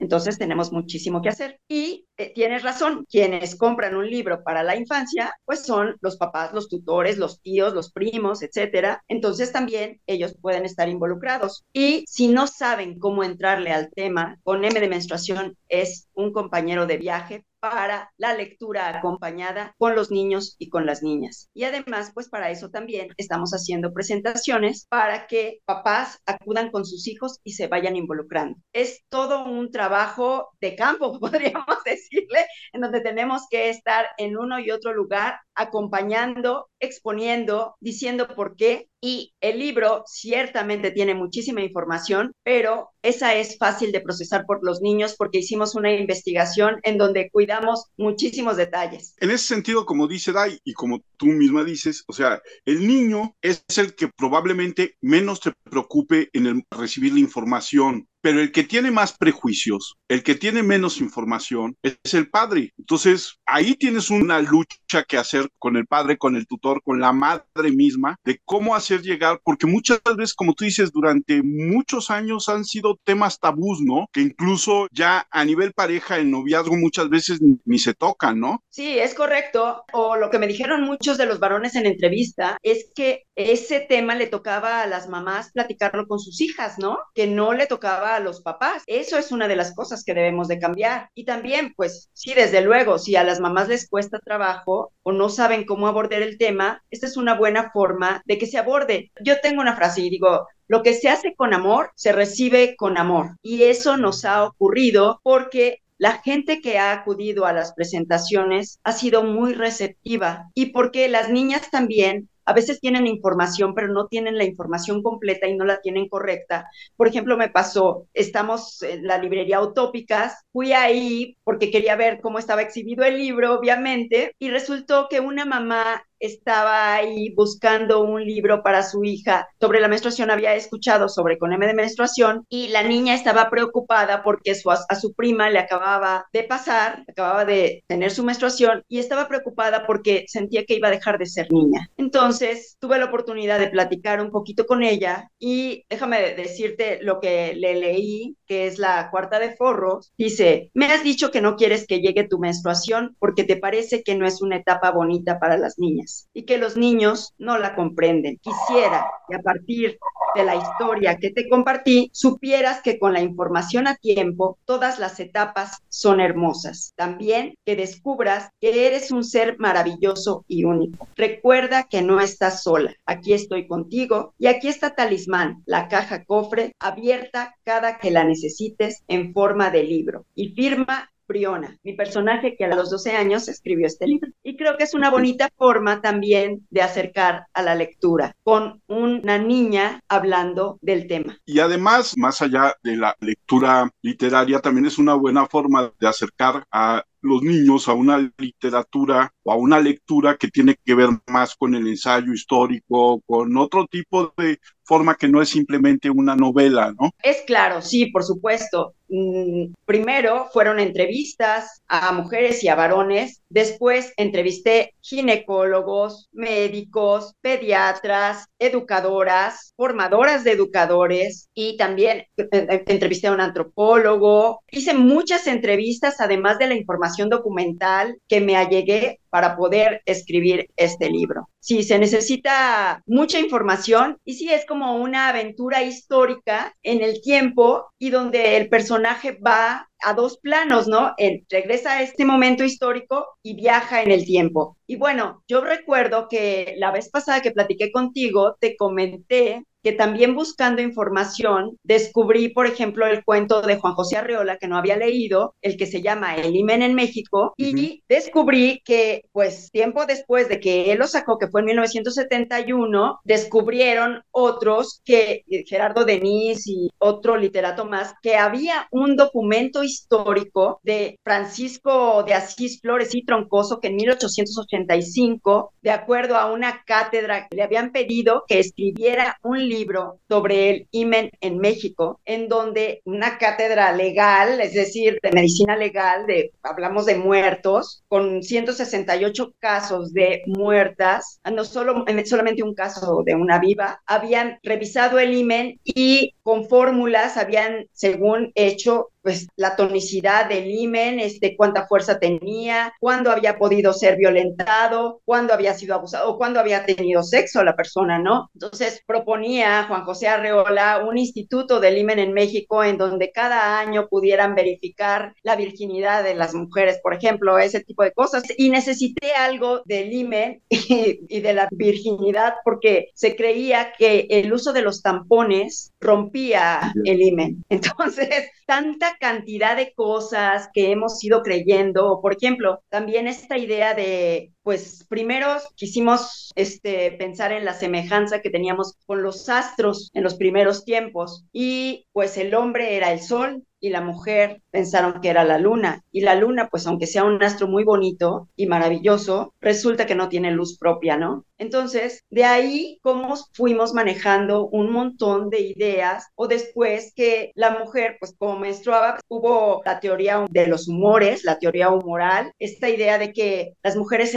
Entonces 0.00 0.38
tenemos 0.38 0.72
muchísimo 0.72 1.22
que 1.22 1.28
hacer. 1.28 1.60
Y 1.68 2.06
eh, 2.16 2.32
tienes 2.34 2.62
razón, 2.62 3.06
quienes 3.08 3.54
compran 3.56 3.94
un 3.94 4.08
libro 4.08 4.42
para 4.42 4.62
la 4.62 4.76
infancia, 4.76 5.32
pues 5.44 5.64
son 5.64 5.96
los 6.00 6.16
papás, 6.16 6.52
los 6.52 6.68
tutores, 6.68 7.18
los 7.18 7.40
tíos, 7.40 7.74
los 7.74 7.92
primos, 7.92 8.42
etcétera. 8.42 9.02
Entonces 9.08 9.52
también 9.52 10.00
ellos 10.06 10.34
pueden 10.40 10.64
estar 10.64 10.88
involucrados. 10.88 11.64
Y 11.72 12.04
si 12.08 12.28
no 12.28 12.46
saben 12.46 12.98
cómo 12.98 13.22
entrarle 13.22 13.70
al 13.72 13.90
tema, 13.90 14.36
con 14.42 14.64
M 14.64 14.80
de 14.80 14.88
menstruación 14.88 15.56
es 15.68 16.08
un 16.14 16.32
compañero 16.32 16.86
de 16.86 16.96
viaje 16.96 17.44
para 17.60 18.10
la 18.16 18.34
lectura 18.34 18.88
acompañada 18.88 19.74
con 19.78 19.94
los 19.94 20.10
niños 20.10 20.56
y 20.58 20.68
con 20.68 20.86
las 20.86 21.02
niñas. 21.02 21.48
Y 21.54 21.64
además, 21.64 22.10
pues 22.14 22.28
para 22.28 22.50
eso 22.50 22.70
también 22.70 23.08
estamos 23.16 23.52
haciendo 23.52 23.92
presentaciones 23.92 24.86
para 24.88 25.26
que 25.26 25.60
papás 25.64 26.18
acudan 26.26 26.70
con 26.70 26.84
sus 26.84 27.06
hijos 27.06 27.40
y 27.44 27.52
se 27.52 27.68
vayan 27.68 27.96
involucrando. 27.96 28.58
Es 28.72 29.02
todo 29.08 29.44
un 29.44 29.70
trabajo 29.70 30.48
de 30.60 30.74
campo, 30.76 31.18
podríamos 31.20 31.76
decirle, 31.84 32.46
en 32.72 32.80
donde 32.80 33.00
tenemos 33.00 33.42
que 33.50 33.70
estar 33.70 34.06
en 34.18 34.36
uno 34.36 34.58
y 34.58 34.70
otro 34.70 34.92
lugar 34.92 35.38
acompañando, 35.54 36.68
exponiendo, 36.80 37.76
diciendo 37.80 38.28
por 38.34 38.56
qué. 38.56 38.88
Y 39.02 39.32
el 39.40 39.58
libro 39.58 40.02
ciertamente 40.06 40.90
tiene 40.90 41.14
muchísima 41.14 41.62
información, 41.62 42.32
pero 42.42 42.90
esa 43.02 43.34
es 43.34 43.56
fácil 43.56 43.92
de 43.92 44.00
procesar 44.00 44.44
por 44.46 44.60
los 44.62 44.80
niños 44.80 45.14
porque 45.16 45.38
hicimos 45.38 45.74
una 45.74 45.92
investigación 45.92 46.80
en 46.82 46.98
donde 46.98 47.30
cuidamos 47.30 47.86
muchísimos 47.96 48.56
detalles. 48.56 49.14
En 49.18 49.30
ese 49.30 49.46
sentido, 49.46 49.86
como 49.86 50.06
dice 50.06 50.32
Dai 50.32 50.58
y 50.64 50.74
como 50.74 51.02
tú 51.16 51.26
misma 51.26 51.64
dices, 51.64 52.04
o 52.06 52.12
sea, 52.12 52.42
el 52.64 52.86
niño 52.86 53.36
es 53.40 53.64
el 53.76 53.94
que 53.94 54.08
probablemente 54.08 54.96
menos 55.00 55.40
te 55.40 55.52
preocupe 55.64 56.28
en 56.32 56.46
el 56.46 56.62
recibir 56.70 57.14
la 57.14 57.20
información 57.20 58.08
pero 58.20 58.40
el 58.40 58.52
que 58.52 58.64
tiene 58.64 58.90
más 58.90 59.16
prejuicios, 59.16 59.96
el 60.08 60.22
que 60.22 60.34
tiene 60.34 60.62
menos 60.62 61.00
información, 61.00 61.76
es 61.82 62.14
el 62.14 62.28
padre. 62.28 62.72
Entonces, 62.78 63.38
ahí 63.46 63.74
tienes 63.74 64.10
una 64.10 64.40
lucha 64.40 65.04
que 65.08 65.16
hacer 65.16 65.48
con 65.58 65.76
el 65.76 65.86
padre, 65.86 66.18
con 66.18 66.36
el 66.36 66.46
tutor, 66.46 66.82
con 66.82 67.00
la 67.00 67.12
madre 67.12 67.70
misma, 67.72 68.16
de 68.24 68.40
cómo 68.44 68.74
hacer 68.74 69.02
llegar, 69.02 69.40
porque 69.44 69.66
muchas 69.66 70.00
veces, 70.16 70.34
como 70.34 70.54
tú 70.54 70.64
dices, 70.64 70.92
durante 70.92 71.42
muchos 71.42 72.10
años 72.10 72.48
han 72.48 72.64
sido 72.64 72.98
temas 73.04 73.38
tabús, 73.38 73.80
¿no? 73.80 74.06
Que 74.12 74.20
incluso 74.20 74.88
ya 74.92 75.26
a 75.30 75.44
nivel 75.44 75.72
pareja, 75.72 76.18
en 76.18 76.30
noviazgo, 76.30 76.76
muchas 76.76 77.08
veces 77.08 77.40
ni, 77.40 77.58
ni 77.64 77.78
se 77.78 77.94
tocan, 77.94 78.40
¿no? 78.40 78.62
Sí, 78.68 78.98
es 78.98 79.14
correcto. 79.14 79.84
O 79.92 80.16
lo 80.16 80.30
que 80.30 80.38
me 80.38 80.46
dijeron 80.46 80.82
muchos 80.82 81.18
de 81.18 81.26
los 81.26 81.40
varones 81.40 81.74
en 81.74 81.86
entrevista 81.86 82.58
es 82.62 82.90
que 82.94 83.24
ese 83.34 83.80
tema 83.80 84.14
le 84.14 84.26
tocaba 84.26 84.82
a 84.82 84.86
las 84.86 85.08
mamás 85.08 85.50
platicarlo 85.52 86.06
con 86.06 86.18
sus 86.18 86.40
hijas, 86.40 86.78
¿no? 86.78 86.98
Que 87.14 87.26
no 87.26 87.52
le 87.52 87.66
tocaba 87.66 88.09
a 88.16 88.20
los 88.20 88.42
papás. 88.42 88.82
Eso 88.86 89.18
es 89.18 89.32
una 89.32 89.48
de 89.48 89.56
las 89.56 89.74
cosas 89.74 90.04
que 90.04 90.14
debemos 90.14 90.48
de 90.48 90.58
cambiar. 90.58 91.08
Y 91.14 91.24
también, 91.24 91.72
pues, 91.76 92.10
sí, 92.12 92.34
desde 92.34 92.60
luego, 92.60 92.98
si 92.98 93.16
a 93.16 93.24
las 93.24 93.40
mamás 93.40 93.68
les 93.68 93.88
cuesta 93.88 94.18
trabajo 94.18 94.92
o 95.02 95.12
no 95.12 95.28
saben 95.28 95.64
cómo 95.64 95.88
abordar 95.88 96.22
el 96.22 96.38
tema, 96.38 96.82
esta 96.90 97.06
es 97.06 97.16
una 97.16 97.34
buena 97.34 97.70
forma 97.70 98.22
de 98.24 98.38
que 98.38 98.46
se 98.46 98.58
aborde. 98.58 99.10
Yo 99.22 99.40
tengo 99.40 99.60
una 99.60 99.76
frase 99.76 100.02
y 100.02 100.10
digo, 100.10 100.46
lo 100.68 100.82
que 100.82 100.94
se 100.94 101.08
hace 101.08 101.34
con 101.34 101.52
amor, 101.52 101.90
se 101.96 102.12
recibe 102.12 102.76
con 102.76 102.96
amor. 102.98 103.36
Y 103.42 103.64
eso 103.64 103.96
nos 103.96 104.24
ha 104.24 104.44
ocurrido 104.44 105.20
porque 105.22 105.82
la 105.98 106.18
gente 106.22 106.62
que 106.62 106.78
ha 106.78 106.92
acudido 106.92 107.44
a 107.44 107.52
las 107.52 107.74
presentaciones 107.74 108.78
ha 108.84 108.92
sido 108.92 109.22
muy 109.22 109.52
receptiva 109.52 110.48
y 110.54 110.66
porque 110.66 111.08
las 111.08 111.28
niñas 111.28 111.70
también 111.70 112.30
a 112.50 112.54
veces 112.54 112.80
tienen 112.80 113.06
información, 113.06 113.74
pero 113.74 113.88
no 113.88 114.06
tienen 114.08 114.36
la 114.36 114.44
información 114.44 115.02
completa 115.02 115.46
y 115.46 115.56
no 115.56 115.64
la 115.64 115.80
tienen 115.80 116.08
correcta. 116.08 116.66
Por 116.96 117.08
ejemplo, 117.08 117.36
me 117.36 117.48
pasó, 117.48 118.06
estamos 118.12 118.82
en 118.82 119.06
la 119.06 119.18
librería 119.18 119.60
Utópicas, 119.60 120.34
fui 120.52 120.72
ahí 120.72 121.36
porque 121.44 121.70
quería 121.70 121.96
ver 121.96 122.20
cómo 122.20 122.38
estaba 122.38 122.62
exhibido 122.62 123.04
el 123.04 123.16
libro, 123.18 123.54
obviamente, 123.58 124.34
y 124.38 124.50
resultó 124.50 125.06
que 125.08 125.20
una 125.20 125.44
mamá 125.44 126.02
estaba 126.20 126.94
ahí 126.94 127.30
buscando 127.34 128.02
un 128.02 128.24
libro 128.24 128.62
para 128.62 128.82
su 128.82 129.04
hija 129.04 129.48
sobre 129.58 129.80
la 129.80 129.88
menstruación, 129.88 130.30
había 130.30 130.54
escuchado 130.54 131.08
sobre 131.08 131.38
con 131.38 131.52
M 131.52 131.66
de 131.66 131.74
menstruación 131.74 132.44
y 132.48 132.68
la 132.68 132.82
niña 132.82 133.14
estaba 133.14 133.50
preocupada 133.50 134.22
porque 134.22 134.54
su, 134.54 134.70
a 134.70 134.94
su 134.94 135.14
prima 135.14 135.50
le 135.50 135.58
acababa 135.58 136.26
de 136.32 136.44
pasar, 136.44 137.04
acababa 137.08 137.44
de 137.44 137.82
tener 137.86 138.10
su 138.10 138.22
menstruación 138.22 138.84
y 138.88 138.98
estaba 138.98 139.28
preocupada 139.28 139.86
porque 139.86 140.24
sentía 140.28 140.64
que 140.64 140.74
iba 140.74 140.88
a 140.88 140.92
dejar 140.92 141.18
de 141.18 141.26
ser 141.26 141.50
niña. 141.50 141.88
Entonces 141.96 142.76
tuve 142.78 142.98
la 142.98 143.06
oportunidad 143.06 143.58
de 143.58 143.68
platicar 143.68 144.20
un 144.20 144.30
poquito 144.30 144.66
con 144.66 144.82
ella 144.82 145.30
y 145.38 145.84
déjame 145.88 146.34
decirte 146.34 146.98
lo 147.02 147.20
que 147.20 147.54
le 147.54 147.74
leí, 147.74 148.36
que 148.46 148.66
es 148.66 148.78
la 148.78 149.08
cuarta 149.10 149.38
de 149.38 149.56
forros. 149.56 150.12
Dice, 150.18 150.70
me 150.74 150.86
has 150.86 151.02
dicho 151.02 151.30
que 151.30 151.40
no 151.40 151.56
quieres 151.56 151.86
que 151.86 152.00
llegue 152.00 152.28
tu 152.28 152.38
menstruación 152.38 153.16
porque 153.18 153.44
te 153.44 153.56
parece 153.56 154.02
que 154.02 154.14
no 154.14 154.26
es 154.26 154.42
una 154.42 154.56
etapa 154.56 154.90
bonita 154.90 155.38
para 155.38 155.56
las 155.56 155.78
niñas 155.78 156.09
y 156.32 156.42
que 156.42 156.58
los 156.58 156.76
niños 156.76 157.34
no 157.38 157.58
la 157.58 157.74
comprenden. 157.74 158.38
Quisiera 158.38 159.10
que 159.28 159.36
a 159.36 159.40
partir 159.40 159.98
de 160.34 160.44
la 160.44 160.56
historia 160.56 161.16
que 161.16 161.30
te 161.30 161.48
compartí, 161.48 162.10
supieras 162.12 162.82
que 162.82 162.98
con 162.98 163.12
la 163.12 163.20
información 163.20 163.86
a 163.86 163.96
tiempo, 163.96 164.58
todas 164.64 164.98
las 164.98 165.18
etapas 165.20 165.78
son 165.88 166.20
hermosas. 166.20 166.92
También 166.96 167.54
que 167.64 167.76
descubras 167.76 168.50
que 168.60 168.86
eres 168.86 169.10
un 169.10 169.24
ser 169.24 169.58
maravilloso 169.58 170.44
y 170.46 170.64
único. 170.64 171.08
Recuerda 171.16 171.84
que 171.84 172.02
no 172.02 172.20
estás 172.20 172.62
sola. 172.62 172.94
Aquí 173.06 173.32
estoy 173.32 173.66
contigo 173.66 174.34
y 174.38 174.46
aquí 174.46 174.68
está 174.68 174.94
Talismán, 174.94 175.62
la 175.66 175.88
caja 175.88 176.24
cofre 176.24 176.74
abierta 176.78 177.56
cada 177.64 177.98
que 177.98 178.10
la 178.10 178.24
necesites 178.24 179.02
en 179.08 179.32
forma 179.32 179.70
de 179.70 179.84
libro 179.84 180.24
y 180.34 180.50
firma 180.50 181.09
Briona, 181.30 181.78
mi 181.84 181.92
personaje 181.92 182.56
que 182.56 182.64
a 182.64 182.74
los 182.74 182.90
12 182.90 183.12
años 183.12 183.46
escribió 183.46 183.86
este 183.86 184.06
libro. 184.06 184.32
Y 184.42 184.56
creo 184.56 184.76
que 184.76 184.82
es 184.82 184.94
una 184.94 185.10
bonita 185.10 185.48
forma 185.56 186.00
también 186.00 186.66
de 186.70 186.82
acercar 186.82 187.46
a 187.52 187.62
la 187.62 187.76
lectura 187.76 188.34
con 188.42 188.82
una 188.88 189.38
niña 189.38 190.00
hablando 190.08 190.78
del 190.82 191.06
tema. 191.06 191.38
Y 191.46 191.60
además, 191.60 192.18
más 192.18 192.42
allá 192.42 192.74
de 192.82 192.96
la 192.96 193.14
lectura 193.20 193.88
literaria, 194.02 194.58
también 194.58 194.86
es 194.86 194.98
una 194.98 195.14
buena 195.14 195.46
forma 195.46 195.92
de 196.00 196.08
acercar 196.08 196.64
a 196.72 197.04
los 197.22 197.42
niños 197.42 197.88
a 197.88 197.94
una 197.94 198.30
literatura 198.38 199.32
o 199.42 199.52
a 199.52 199.56
una 199.56 199.80
lectura 199.80 200.36
que 200.36 200.48
tiene 200.48 200.76
que 200.84 200.94
ver 200.94 201.08
más 201.26 201.54
con 201.56 201.74
el 201.74 201.86
ensayo 201.86 202.32
histórico, 202.32 203.20
con 203.26 203.56
otro 203.56 203.86
tipo 203.86 204.32
de 204.36 204.58
forma 204.90 205.14
que 205.14 205.28
no 205.28 205.40
es 205.40 205.50
simplemente 205.50 206.10
una 206.10 206.34
novela, 206.34 206.92
¿no? 206.98 207.10
Es 207.22 207.42
claro, 207.46 207.80
sí, 207.80 208.06
por 208.06 208.24
supuesto. 208.24 208.94
Mm, 209.08 209.72
primero 209.84 210.48
fueron 210.52 210.80
entrevistas 210.80 211.82
a 211.86 212.12
mujeres 212.12 212.62
y 212.64 212.68
a 212.68 212.74
varones, 212.74 213.42
después 213.48 214.12
entrevisté 214.16 214.94
ginecólogos, 215.00 216.28
médicos, 216.32 217.34
pediatras, 217.40 218.46
educadoras, 218.58 219.72
formadoras 219.76 220.44
de 220.44 220.52
educadores 220.52 221.48
y 221.54 221.76
también 221.76 222.24
eh, 222.36 222.48
eh, 222.52 222.84
entrevisté 222.86 223.28
a 223.28 223.32
un 223.32 223.40
antropólogo. 223.40 224.60
Hice 224.70 224.94
muchas 224.94 225.46
entrevistas, 225.46 226.20
además 226.20 226.58
de 226.58 226.68
la 226.68 226.74
información 226.74 227.09
documental 227.28 228.18
que 228.28 228.40
me 228.40 228.56
allegué 228.56 229.20
para 229.30 229.56
poder 229.56 230.02
escribir 230.06 230.68
este 230.76 231.10
libro. 231.10 231.48
Sí, 231.62 231.82
se 231.82 231.98
necesita 231.98 233.02
mucha 233.06 233.38
información 233.38 234.16
y 234.24 234.34
sí 234.34 234.50
es 234.50 234.64
como 234.64 234.96
una 234.96 235.28
aventura 235.28 235.82
histórica 235.82 236.74
en 236.82 237.02
el 237.02 237.20
tiempo 237.20 237.86
y 237.98 238.08
donde 238.08 238.56
el 238.56 238.70
personaje 238.70 239.38
va 239.46 239.86
a 240.02 240.14
dos 240.14 240.38
planos, 240.38 240.88
¿no? 240.88 241.12
Él 241.18 241.44
regresa 241.50 241.98
a 241.98 242.02
este 242.02 242.24
momento 242.24 242.64
histórico 242.64 243.26
y 243.42 243.54
viaja 243.54 244.02
en 244.02 244.10
el 244.10 244.24
tiempo. 244.24 244.78
Y 244.86 244.96
bueno, 244.96 245.42
yo 245.46 245.60
recuerdo 245.60 246.28
que 246.28 246.74
la 246.78 246.90
vez 246.92 247.10
pasada 247.10 247.42
que 247.42 247.52
platiqué 247.52 247.92
contigo, 247.92 248.56
te 248.58 248.74
comenté 248.76 249.62
que 249.82 249.92
también 249.92 250.34
buscando 250.34 250.82
información 250.82 251.78
descubrí, 251.84 252.50
por 252.50 252.66
ejemplo, 252.66 253.06
el 253.06 253.24
cuento 253.24 253.62
de 253.62 253.76
Juan 253.76 253.94
José 253.94 254.16
Arreola 254.18 254.58
que 254.58 254.68
no 254.68 254.76
había 254.76 254.96
leído, 254.96 255.54
el 255.62 255.76
que 255.76 255.86
se 255.86 256.02
llama 256.02 256.36
El 256.36 256.54
Imen 256.54 256.82
en 256.82 256.94
México, 256.94 257.54
y 257.56 258.02
descubrí 258.08 258.82
que, 258.84 259.22
pues, 259.32 259.70
tiempo 259.70 260.04
después 260.06 260.48
de 260.48 260.60
que 260.60 260.92
él 260.92 260.98
lo 260.98 261.06
sacó, 261.06 261.38
que 261.38 261.48
fue 261.50 261.60
en 261.60 261.66
1971, 261.66 263.20
descubrieron 263.24 264.22
otros 264.30 265.00
que 265.04 265.44
eh, 265.48 265.64
Gerardo 265.66 266.04
Denis 266.04 266.66
y 266.66 266.90
otro 266.98 267.36
literato 267.36 267.84
más, 267.84 268.14
que 268.22 268.36
había 268.36 268.88
un 268.90 269.16
documento 269.16 269.82
histórico 269.82 270.80
de 270.82 271.18
Francisco 271.22 272.22
de 272.24 272.34
Asís 272.34 272.80
Flores 272.80 273.14
y 273.14 273.24
Troncoso 273.24 273.80
que 273.80 273.88
en 273.88 273.96
1885, 273.96 275.72
de 275.82 275.90
acuerdo 275.90 276.36
a 276.36 276.52
una 276.52 276.82
cátedra 276.84 277.48
le 277.50 277.62
habían 277.62 277.92
pedido 277.92 278.44
que 278.46 278.60
escribiera 278.60 279.36
un 279.42 279.68
libro 279.68 280.20
sobre 280.28 280.70
el 280.70 280.88
imen 280.90 281.30
en 281.40 281.58
México, 281.58 282.20
en 282.24 282.48
donde 282.48 283.02
una 283.04 283.38
cátedra 283.38 283.92
legal, 283.92 284.60
es 284.60 284.74
decir, 284.74 285.18
de 285.22 285.32
medicina 285.32 285.76
legal, 285.76 286.26
de, 286.26 286.52
hablamos 286.62 287.06
de 287.06 287.16
muertos, 287.16 288.02
con 288.08 288.42
168 288.42 289.54
casos 289.58 290.12
de 290.12 290.42
muertas, 290.46 291.39
no 291.50 291.64
solo, 291.64 292.04
solamente 292.26 292.62
un 292.62 292.74
caso 292.74 293.22
de 293.24 293.34
una 293.34 293.58
viva, 293.58 294.02
habían 294.06 294.58
revisado 294.62 295.18
el 295.18 295.34
imen 295.34 295.80
y 295.84 296.34
con 296.42 296.68
fórmulas 296.68 297.36
habían, 297.36 297.86
según 297.92 298.52
hecho, 298.54 299.08
pues 299.22 299.48
la 299.56 299.76
tonicidad 299.76 300.48
del 300.48 300.70
himen, 300.70 301.20
este, 301.20 301.56
cuánta 301.56 301.86
fuerza 301.86 302.18
tenía, 302.18 302.92
cuándo 303.00 303.30
había 303.30 303.58
podido 303.58 303.92
ser 303.92 304.16
violentado, 304.16 305.20
cuándo 305.24 305.52
había 305.52 305.74
sido 305.74 305.94
abusado 305.94 306.30
o 306.30 306.38
cuándo 306.38 306.60
había 306.60 306.84
tenido 306.84 307.22
sexo 307.22 307.62
la 307.62 307.76
persona, 307.76 308.18
¿no? 308.18 308.50
Entonces 308.54 309.02
proponía 309.06 309.84
Juan 309.84 310.04
José 310.04 310.28
Arreola 310.28 311.04
un 311.06 311.18
instituto 311.18 311.80
del 311.80 311.98
himen 311.98 312.18
en 312.18 312.32
México 312.32 312.84
en 312.84 312.98
donde 312.98 313.32
cada 313.32 313.78
año 313.78 314.08
pudieran 314.08 314.54
verificar 314.54 315.34
la 315.42 315.56
virginidad 315.56 316.24
de 316.24 316.34
las 316.34 316.54
mujeres, 316.54 317.00
por 317.02 317.14
ejemplo, 317.14 317.58
ese 317.58 317.80
tipo 317.80 318.02
de 318.02 318.12
cosas. 318.12 318.42
Y 318.56 318.70
necesité 318.70 319.32
algo 319.32 319.82
del 319.84 320.12
himen 320.12 320.62
y, 320.68 321.20
y 321.28 321.40
de 321.40 321.52
la 321.52 321.68
virginidad 321.70 322.54
porque 322.64 323.10
se 323.14 323.36
creía 323.36 323.92
que 323.96 324.26
el 324.30 324.52
uso 324.52 324.72
de 324.72 324.82
los 324.82 325.02
tampones 325.02 325.92
rompía 326.00 326.92
el 327.04 327.20
himen. 327.20 327.64
Entonces, 327.68 328.50
tanta 328.66 329.09
cantidad 329.18 329.76
de 329.76 329.92
cosas 329.94 330.68
que 330.72 330.90
hemos 330.92 331.22
ido 331.24 331.42
creyendo, 331.42 332.20
por 332.22 332.34
ejemplo, 332.34 332.82
también 332.88 333.26
esta 333.26 333.58
idea 333.58 333.94
de 333.94 334.52
pues 334.62 335.06
primero 335.08 335.46
quisimos 335.74 336.50
este, 336.54 337.12
pensar 337.12 337.52
en 337.52 337.64
la 337.64 337.74
semejanza 337.74 338.40
que 338.40 338.50
teníamos 338.50 338.94
con 339.06 339.22
los 339.22 339.48
astros 339.48 340.10
en 340.14 340.22
los 340.22 340.34
primeros 340.34 340.84
tiempos 340.84 341.44
y 341.52 342.06
pues 342.12 342.36
el 342.36 342.54
hombre 342.54 342.96
era 342.96 343.12
el 343.12 343.20
sol 343.20 343.64
y 343.80 343.88
la 343.88 344.02
mujer 344.02 344.62
pensaron 344.70 345.20
que 345.20 345.30
era 345.30 345.42
la 345.44 345.58
luna. 345.58 346.04
Y 346.12 346.20
la 346.20 346.34
luna, 346.34 346.68
pues 346.70 346.86
aunque 346.86 347.06
sea 347.06 347.24
un 347.24 347.42
astro 347.42 347.66
muy 347.66 347.82
bonito 347.82 348.48
y 348.54 348.66
maravilloso, 348.66 349.54
resulta 349.60 350.06
que 350.06 350.14
no 350.14 350.28
tiene 350.28 350.50
luz 350.50 350.78
propia, 350.78 351.16
¿no? 351.16 351.46
Entonces, 351.58 352.24
de 352.30 352.44
ahí 352.44 352.98
cómo 353.02 353.34
fuimos 353.52 353.92
manejando 353.92 354.66
un 354.66 354.92
montón 354.92 355.50
de 355.50 355.60
ideas 355.60 356.28
o 356.34 356.48
después 356.48 357.12
que 357.14 357.52
la 357.54 357.78
mujer, 357.78 358.16
pues 358.20 358.34
como 358.38 358.58
menstruaba, 358.58 359.18
hubo 359.28 359.82
la 359.84 360.00
teoría 360.00 360.46
de 360.48 360.66
los 360.66 360.88
humores, 360.88 361.44
la 361.44 361.58
teoría 361.58 361.90
humoral, 361.90 362.52
esta 362.58 362.88
idea 362.88 363.18
de 363.18 363.32
que 363.32 363.74
las 363.82 363.96
mujeres 363.96 364.34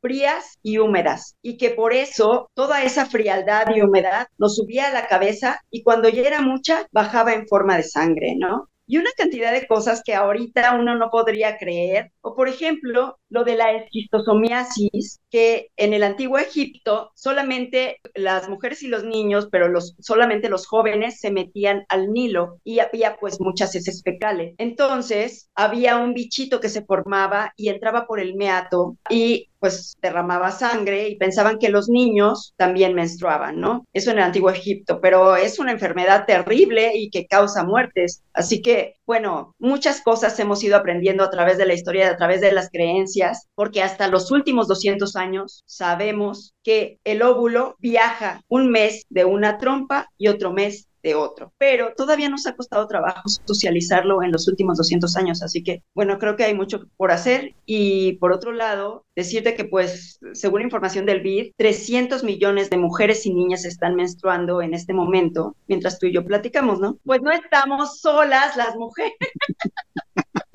frías 0.00 0.58
y 0.62 0.78
húmedas 0.78 1.36
y 1.42 1.56
que 1.56 1.70
por 1.70 1.92
eso 1.92 2.50
toda 2.54 2.82
esa 2.82 3.06
frialdad 3.06 3.66
y 3.74 3.82
humedad 3.82 4.26
nos 4.38 4.56
subía 4.56 4.88
a 4.88 4.92
la 4.92 5.06
cabeza 5.06 5.60
y 5.70 5.82
cuando 5.82 6.08
ya 6.08 6.22
era 6.22 6.40
mucha 6.40 6.86
bajaba 6.92 7.34
en 7.34 7.46
forma 7.46 7.76
de 7.76 7.82
sangre, 7.82 8.34
¿no? 8.36 8.68
Y 8.86 8.98
una 8.98 9.10
cantidad 9.16 9.52
de 9.52 9.66
cosas 9.66 10.02
que 10.04 10.14
ahorita 10.14 10.76
uno 10.76 10.96
no 10.96 11.10
podría 11.10 11.58
creer. 11.58 12.12
O 12.20 12.34
por 12.34 12.48
ejemplo, 12.48 13.18
lo 13.28 13.44
de 13.44 13.56
la 13.56 13.72
esquistosomiasis, 13.72 15.20
que 15.30 15.70
en 15.76 15.92
el 15.92 16.02
antiguo 16.02 16.38
Egipto 16.38 17.10
solamente 17.14 18.00
las 18.14 18.48
mujeres 18.48 18.82
y 18.82 18.88
los 18.88 19.04
niños, 19.04 19.48
pero 19.50 19.68
los, 19.68 19.96
solamente 19.98 20.48
los 20.48 20.66
jóvenes 20.66 21.20
se 21.20 21.30
metían 21.30 21.84
al 21.88 22.12
Nilo 22.12 22.60
y 22.64 22.78
había 22.78 23.16
pues 23.16 23.40
muchas 23.40 23.74
heces 23.74 24.02
fecales. 24.04 24.54
Entonces 24.58 25.50
había 25.54 25.96
un 25.96 26.14
bichito 26.14 26.60
que 26.60 26.68
se 26.68 26.84
formaba 26.84 27.52
y 27.56 27.68
entraba 27.68 28.06
por 28.06 28.20
el 28.20 28.36
meato 28.36 28.96
y 29.10 29.50
pues 29.58 29.96
derramaba 30.00 30.50
sangre 30.50 31.08
y 31.08 31.16
pensaban 31.16 31.58
que 31.58 31.68
los 31.68 31.88
niños 31.88 32.54
también 32.56 32.94
menstruaban, 32.94 33.60
¿no? 33.60 33.84
Eso 33.92 34.10
en 34.10 34.18
el 34.18 34.24
antiguo 34.24 34.50
Egipto, 34.50 35.00
pero 35.00 35.36
es 35.36 35.58
una 35.58 35.72
enfermedad 35.72 36.26
terrible 36.26 36.92
y 36.94 37.10
que 37.10 37.26
causa 37.26 37.64
muertes. 37.64 38.22
Así 38.32 38.62
que, 38.62 38.96
bueno, 39.06 39.54
muchas 39.58 40.02
cosas 40.02 40.38
hemos 40.38 40.62
ido 40.62 40.76
aprendiendo 40.76 41.24
a 41.24 41.30
través 41.30 41.58
de 41.58 41.66
la 41.66 41.74
historia, 41.74 42.10
a 42.10 42.16
través 42.16 42.40
de 42.40 42.52
las 42.52 42.70
creencias, 42.70 43.48
porque 43.54 43.82
hasta 43.82 44.08
los 44.08 44.30
últimos 44.30 44.68
200 44.68 45.16
años 45.16 45.62
sabemos 45.66 46.54
que 46.62 46.98
el 47.04 47.22
óvulo 47.22 47.76
viaja 47.78 48.42
un 48.48 48.70
mes 48.70 49.04
de 49.08 49.24
una 49.24 49.58
trompa 49.58 50.08
y 50.18 50.28
otro 50.28 50.52
mes 50.52 50.88
otro. 51.14 51.52
Pero 51.58 51.92
todavía 51.96 52.28
nos 52.28 52.46
ha 52.46 52.56
costado 52.56 52.86
trabajo 52.86 53.22
socializarlo 53.46 54.22
en 54.22 54.32
los 54.32 54.48
últimos 54.48 54.78
200 54.78 55.16
años, 55.16 55.42
así 55.42 55.62
que 55.62 55.82
bueno, 55.94 56.18
creo 56.18 56.36
que 56.36 56.44
hay 56.44 56.54
mucho 56.54 56.86
por 56.96 57.10
hacer 57.10 57.54
y 57.64 58.14
por 58.14 58.32
otro 58.32 58.52
lado, 58.52 59.04
decirte 59.14 59.54
que 59.54 59.64
pues 59.64 60.18
según 60.32 60.62
información 60.62 61.06
del 61.06 61.20
BID, 61.20 61.52
300 61.56 62.24
millones 62.24 62.70
de 62.70 62.78
mujeres 62.78 63.26
y 63.26 63.34
niñas 63.34 63.64
están 63.64 63.94
menstruando 63.94 64.62
en 64.62 64.74
este 64.74 64.92
momento, 64.92 65.56
mientras 65.66 65.98
tú 65.98 66.06
y 66.06 66.12
yo 66.12 66.24
platicamos, 66.24 66.80
¿no? 66.80 66.98
Pues 67.04 67.22
no 67.22 67.30
estamos 67.30 68.00
solas 68.00 68.56
las 68.56 68.76
mujeres. 68.76 69.14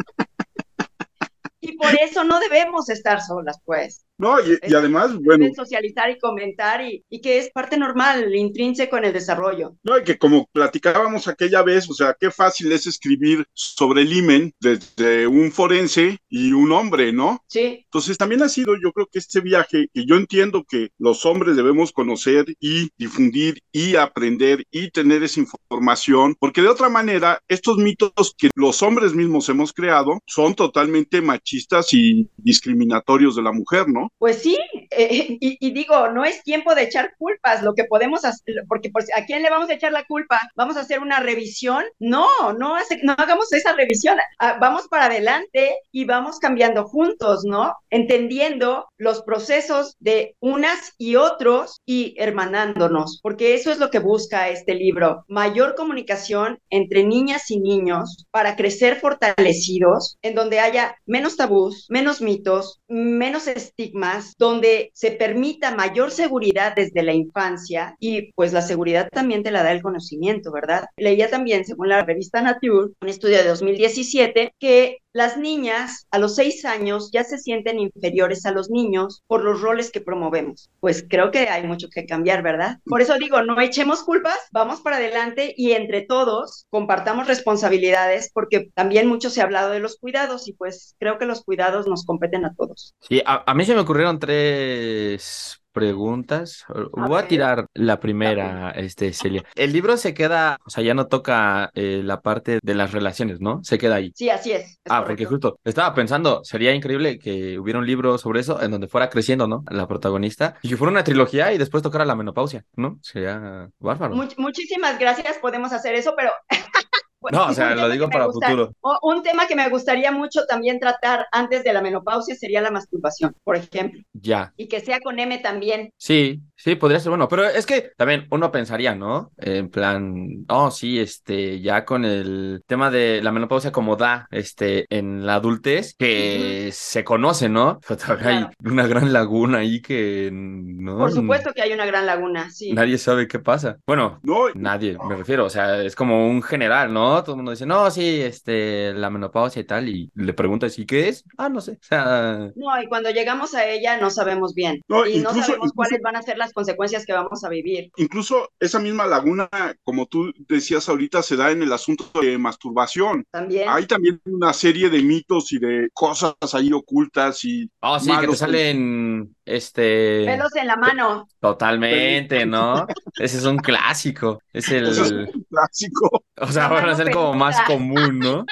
y 1.62 1.78
por 1.78 1.94
eso 2.02 2.24
no 2.24 2.40
debemos 2.40 2.90
estar 2.90 3.22
solas, 3.22 3.60
pues. 3.66 4.04
No, 4.22 4.38
y, 4.40 4.74
además, 4.76 5.18
bueno. 5.20 5.48
Socializar 5.56 6.12
y 6.12 6.20
comentar 6.20 6.80
y, 6.86 7.04
y, 7.10 7.22
que 7.22 7.40
es 7.40 7.50
parte 7.50 7.76
normal, 7.76 8.36
intrínseco 8.36 8.96
en 8.98 9.06
el 9.06 9.14
desarrollo. 9.14 9.76
No, 9.82 9.98
y 9.98 10.04
que 10.04 10.20
como 10.20 10.48
platicábamos 10.54 11.28
aquella 11.28 11.64
vez, 11.64 11.90
o 11.90 11.94
sea, 11.96 12.16
qué 12.20 12.30
fácil 12.30 12.72
es 12.72 12.86
escribir 12.86 13.48
sobre 13.54 14.04
el 14.04 14.14
imen 14.14 14.54
desde 14.60 15.26
un 15.26 15.52
forense 15.52 16.20
y 16.30 16.52
un 16.52 16.72
hombre, 16.72 17.12
¿no? 17.12 17.44
Sí. 17.48 17.82
Entonces 17.86 18.16
también 18.20 18.44
ha 18.44 18.50
sido, 18.50 18.76
yo 18.76 18.92
creo 18.92 19.08
que 19.12 19.18
este 19.18 19.42
viaje, 19.42 19.88
que 19.92 20.06
yo 20.06 20.18
entiendo 20.18 20.66
que 20.70 20.90
los 21.00 21.26
hombres 21.26 21.56
debemos 21.56 21.92
conocer 21.92 22.46
y 22.60 22.92
difundir 23.00 23.64
y 23.72 23.96
aprender 23.96 24.66
y 24.70 24.92
tener 24.92 25.24
esa 25.24 25.40
información, 25.40 26.36
porque 26.40 26.62
de 26.62 26.68
otra 26.68 26.90
manera, 26.90 27.42
estos 27.48 27.78
mitos 27.78 28.36
que 28.38 28.52
los 28.54 28.84
hombres 28.84 29.16
mismos 29.16 29.50
hemos 29.50 29.74
creado 29.74 30.20
son 30.28 30.54
totalmente 30.54 31.24
machistas 31.24 31.92
y 31.94 32.30
discriminatorios 32.38 33.36
de 33.36 33.42
la 33.42 33.52
mujer, 33.52 33.88
¿no? 33.88 34.11
Pues 34.22 34.44
sí, 34.44 34.56
eh, 34.92 35.38
y, 35.40 35.72
digo, 35.72 36.10
no 36.10 36.24
es 36.24 36.44
tiempo 36.44 36.76
de 36.76 36.84
echar 36.84 37.16
culpas, 37.18 37.64
lo 37.64 37.74
que 37.74 37.86
podemos 37.86 38.24
hacer, 38.24 38.64
porque 38.68 38.92
¿a 39.16 39.26
quién 39.26 39.42
le 39.42 39.50
vamos 39.50 39.70
a 39.70 39.74
echar 39.74 39.92
la 39.92 40.06
culpa? 40.06 40.40
¿Vamos 40.56 40.78
a 40.78 40.82
hacer 40.82 41.00
una 41.00 41.20
revisión? 41.20 41.84
No, 41.98 42.28
no, 42.54 42.76
no 43.04 43.16
hagamos 43.18 43.52
esa 43.52 43.74
revisión, 43.74 44.18
ah, 44.38 44.58
vamos 44.62 44.88
para 44.90 45.06
adelante 45.06 45.76
y 45.92 46.06
vamos 46.06 46.38
cambiando 46.38 46.84
juntos, 46.84 47.46
¿no? 47.46 47.74
Entendiendo 47.90 48.86
los 48.98 49.24
procesos 49.24 49.96
de 50.00 50.36
unas 50.40 50.94
y 51.00 51.16
otros 51.16 51.78
y 51.86 52.14
hermanándonos, 52.18 53.20
porque 53.24 53.56
eso 53.56 53.72
es 53.72 53.80
lo 53.80 53.90
que 53.90 54.00
busca 54.00 54.50
este 54.50 54.76
libro, 54.76 55.26
mayor 55.30 55.74
comunicación 55.74 56.60
entre 56.70 57.04
niñas 57.04 57.50
y 57.50 57.60
niños 57.60 58.28
para 58.30 58.56
crecer 58.56 59.00
fortalecidos, 59.00 60.18
en 60.22 60.36
donde 60.36 60.60
haya 60.60 60.96
menos 61.08 61.38
tabús, 61.38 61.88
menos 61.90 62.22
mitos, 62.22 62.80
menos 62.88 63.48
estigmas 63.48 64.01
donde 64.38 64.92
se 64.94 65.12
permita 65.12 65.76
mayor 65.76 66.12
seguridad 66.12 66.74
desde 66.76 67.04
la 67.04 67.14
infancia 67.14 67.96
y 68.00 68.32
pues 68.34 68.54
la 68.54 68.62
seguridad 68.62 69.10
también 69.12 69.44
te 69.44 69.52
la 69.52 69.64
da 69.64 69.72
el 69.72 69.82
conocimiento, 69.82 70.52
¿verdad? 70.52 70.86
Leía 70.98 71.30
también, 71.30 71.66
según 71.66 71.90
la 71.90 72.04
revista 72.04 72.42
Nature, 72.42 72.94
un 73.02 73.10
estudio 73.10 73.38
de 73.38 73.48
2017, 73.48 74.54
que 74.60 74.98
las 75.14 75.38
niñas 75.38 76.08
a 76.12 76.20
los 76.20 76.36
seis 76.36 76.66
años 76.66 77.10
ya 77.12 77.24
se 77.24 77.38
sienten 77.38 77.80
inferiores 77.80 78.46
a 78.46 78.52
los 78.52 78.70
niños 78.70 79.24
por 79.28 79.44
los 79.44 79.62
roles 79.62 79.92
que 79.92 80.02
promovemos. 80.02 80.70
Pues 80.80 81.06
creo 81.08 81.32
que 81.32 81.50
hay 81.50 81.64
mucho 81.68 81.90
que 81.90 82.06
cambiar, 82.06 82.44
¿verdad? 82.44 82.80
Por 82.86 83.02
eso 83.02 83.18
digo, 83.18 83.42
no 83.42 83.60
echemos 83.60 84.04
culpas, 84.04 84.38
vamos 84.52 84.82
para 84.82 84.98
adelante 84.98 85.54
y 85.58 85.72
entre 85.74 86.02
todos 86.02 86.66
compartamos 86.70 87.28
responsabilidades 87.28 88.32
porque 88.34 88.70
también 88.74 89.08
mucho 89.08 89.30
se 89.30 89.42
ha 89.42 89.46
hablado 89.46 89.72
de 89.72 89.80
los 89.80 89.98
cuidados 89.98 90.48
y 90.48 90.54
pues 90.54 90.96
creo 91.00 91.18
que 91.18 91.26
los 91.26 91.44
cuidados 91.44 91.88
nos 91.88 92.06
competen 92.06 92.46
a 92.46 92.54
todos. 92.54 92.96
Sí, 93.00 93.22
a, 93.26 93.44
a 93.50 93.54
mí 93.54 93.66
se 93.66 93.74
me 93.74 93.82
ocurrieron 93.82 94.20
tres 94.20 95.61
preguntas. 95.72 96.66
Voy 96.92 97.20
a 97.20 97.28
tirar 97.28 97.68
la 97.74 98.00
primera, 98.00 98.72
este, 98.72 99.14
Celia. 99.14 99.44
El 99.56 99.74
libro 99.74 99.98
se 99.98 100.14
queda, 100.14 100.58
o 100.66 100.70
sea, 100.70 100.84
ya 100.84 100.94
no 100.94 101.08
toca 101.08 101.72
eh, 101.74 102.02
la 102.04 102.22
parte 102.22 102.60
de 102.62 102.76
las 102.76 102.92
relaciones, 102.92 103.40
¿no? 103.42 103.62
Se 103.64 103.78
queda 103.78 103.96
ahí. 103.96 104.12
Sí, 104.16 104.30
así 104.30 104.52
es. 104.52 104.80
ah, 104.90 105.04
porque 105.06 105.26
justo 105.26 105.60
estaba 105.64 105.94
pensando, 105.94 106.42
sería 106.44 106.74
increíble 106.74 107.20
que 107.20 107.60
hubiera 107.60 107.80
un 107.80 107.86
libro 107.86 108.18
sobre 108.18 108.42
eso 108.42 108.62
en 108.62 108.72
donde 108.72 108.88
fuera 108.88 109.10
creciendo, 109.10 109.48
¿no? 109.48 109.64
La 109.70 109.88
protagonista 109.88 110.56
y 110.62 110.70
que 110.70 110.78
fuera 110.78 110.92
una 110.92 111.04
trilogía 111.04 111.54
y 111.54 111.58
después 111.58 111.84
tocara 111.84 112.06
la 112.06 112.16
menopausia, 112.16 112.66
¿no? 112.76 113.00
Sería 113.02 113.70
bárbaro. 113.80 114.16
muchísimas 114.38 115.00
gracias, 115.00 115.38
podemos 115.40 115.74
hacer 115.74 115.96
eso, 115.96 116.14
pero 116.16 116.32
no, 117.30 117.48
o 117.48 117.54
sea, 117.54 117.76
lo 117.76 117.90
digo 117.90 118.10
para 118.10 118.26
futuro. 118.26 118.74
Un 119.04 119.22
tema 119.22 119.48
que 119.48 119.56
me 119.56 119.70
gustaría 119.70 120.12
mucho 120.12 120.46
también 120.46 120.80
tratar 120.80 121.28
antes 121.32 121.64
de 121.64 121.74
la 121.74 121.82
menopausia 121.82 122.36
sería 122.36 122.62
la 122.62 122.72
masturbación, 122.72 123.36
por 123.44 123.56
ejemplo. 123.56 124.02
Ya. 124.14 124.54
Y 124.58 124.68
que 124.68 124.80
sea 124.80 125.00
con 125.00 125.20
M 125.20 125.38
también. 125.40 125.94
Sí, 125.98 126.42
sí, 126.64 126.76
podría 126.76 127.00
ser 127.00 127.10
bueno. 127.10 127.28
Pero 127.28 127.46
es 127.46 127.66
que 127.66 127.92
también 127.98 128.28
uno 128.32 128.52
pensaría, 128.52 128.96
¿no? 128.96 129.32
En 129.38 129.70
plan, 129.70 130.46
oh, 130.48 130.72
sí, 130.72 131.00
este, 131.00 131.62
ya 131.62 131.86
con 131.86 132.06
el 132.06 132.64
tema 132.68 132.92
de 132.92 133.22
la 133.22 133.32
menopausia 133.32 133.72
como 133.72 133.96
da, 133.96 134.28
este, 134.32 134.86
en 134.90 135.26
la 135.26 135.36
adultez, 135.36 135.96
que 135.96 136.70
se 136.72 137.04
conoce, 137.04 137.50
¿no? 137.50 137.80
Pero 137.88 138.00
todavía 138.00 138.28
hay 138.28 138.46
una 138.64 138.88
gran 138.88 139.14
laguna 139.14 139.60
ahí 139.60 139.82
que, 139.82 140.30
¿no? 140.32 140.98
Por 140.98 141.12
supuesto 141.12 141.54
que 141.54 141.62
hay 141.62 141.74
una 141.74 141.86
gran 141.86 142.06
laguna, 142.06 142.50
sí. 142.52 142.74
Nadie 142.74 142.98
sabe 142.98 143.28
qué 143.28 143.40
pasa. 143.40 143.78
Bueno, 143.86 144.20
no. 144.24 144.50
nadie, 144.56 144.98
me 145.08 145.16
refiero, 145.16 145.46
o 145.46 145.50
sea, 145.50 145.82
es 145.82 145.96
como 145.96 146.28
un 146.28 146.42
general, 146.42 146.94
¿no? 146.94 147.22
Todo 147.24 147.34
el 147.34 147.38
mundo 147.38 147.52
dice, 147.52 147.66
no, 147.66 147.90
sí, 147.92 148.22
este, 148.22 148.94
la 148.94 149.10
menopausia 149.10 149.62
y 149.62 149.66
tal, 149.66 149.90
y 149.90 150.12
le 150.16 150.34
preguntas, 150.34 150.78
¿y 150.78 150.86
qué 150.86 151.10
es? 151.10 151.24
Ah, 151.38 151.50
no 151.50 151.62
sé. 151.62 151.72
O 151.74 151.84
sea... 151.84 152.52
No, 152.56 152.82
y 152.82 152.88
cuando 152.88 153.10
llegamos 153.10 153.54
a 153.56 153.66
ella 153.66 153.98
no 153.98 154.10
sabemos 154.10 154.54
bien. 154.54 154.82
y 155.12 155.20
no 155.20 155.34
sabemos 155.34 155.72
cuáles 155.74 156.02
van 156.02 156.16
a 156.16 156.22
ser 156.22 156.38
las 156.38 156.51
consecuencias 156.54 157.06
que 157.06 157.14
vamos 157.14 157.44
a 157.44 157.50
vivir. 157.50 157.92
Incluso 157.98 158.50
esa 158.60 158.80
misma 158.80 159.06
laguna, 159.06 159.50
como 159.84 160.06
tú 160.06 160.32
decías 160.48 160.88
ahorita, 160.90 161.22
se 161.24 161.36
da 161.36 161.52
en 161.52 161.64
el 161.64 161.74
asunto 161.74 162.10
de 162.22 162.38
masturbación. 162.38 163.26
También. 163.32 163.68
Hay 163.70 163.86
también 163.86 164.22
una 164.26 164.54
serie 164.54 164.90
de 164.90 165.02
mitos 165.02 165.52
y 165.54 165.60
de 165.60 165.90
cosas 165.94 166.36
ahí 166.54 166.72
ocultas 166.74 167.44
y... 167.46 167.70
Oh, 167.82 168.00
sí, 168.00 168.12
que 168.20 168.28
te 168.28 168.36
salen, 168.36 169.36
este... 169.46 170.26
Pelos 170.26 170.56
en 170.56 170.68
la 170.68 170.76
mano. 170.76 171.28
Totalmente, 171.40 172.46
¿no? 172.46 172.88
Ese 173.18 173.38
es 173.38 173.46
un 173.46 173.58
clásico. 173.58 174.42
Es 174.54 174.70
el... 174.70 174.88
es 174.88 175.00
un 175.00 175.46
clásico. 175.50 176.24
O 176.38 176.48
sea, 176.48 176.68
van 176.68 176.90
a 176.90 176.96
ser 176.96 177.12
como 177.12 177.34
más 177.34 177.62
común, 177.62 178.20
¿no? 178.20 178.46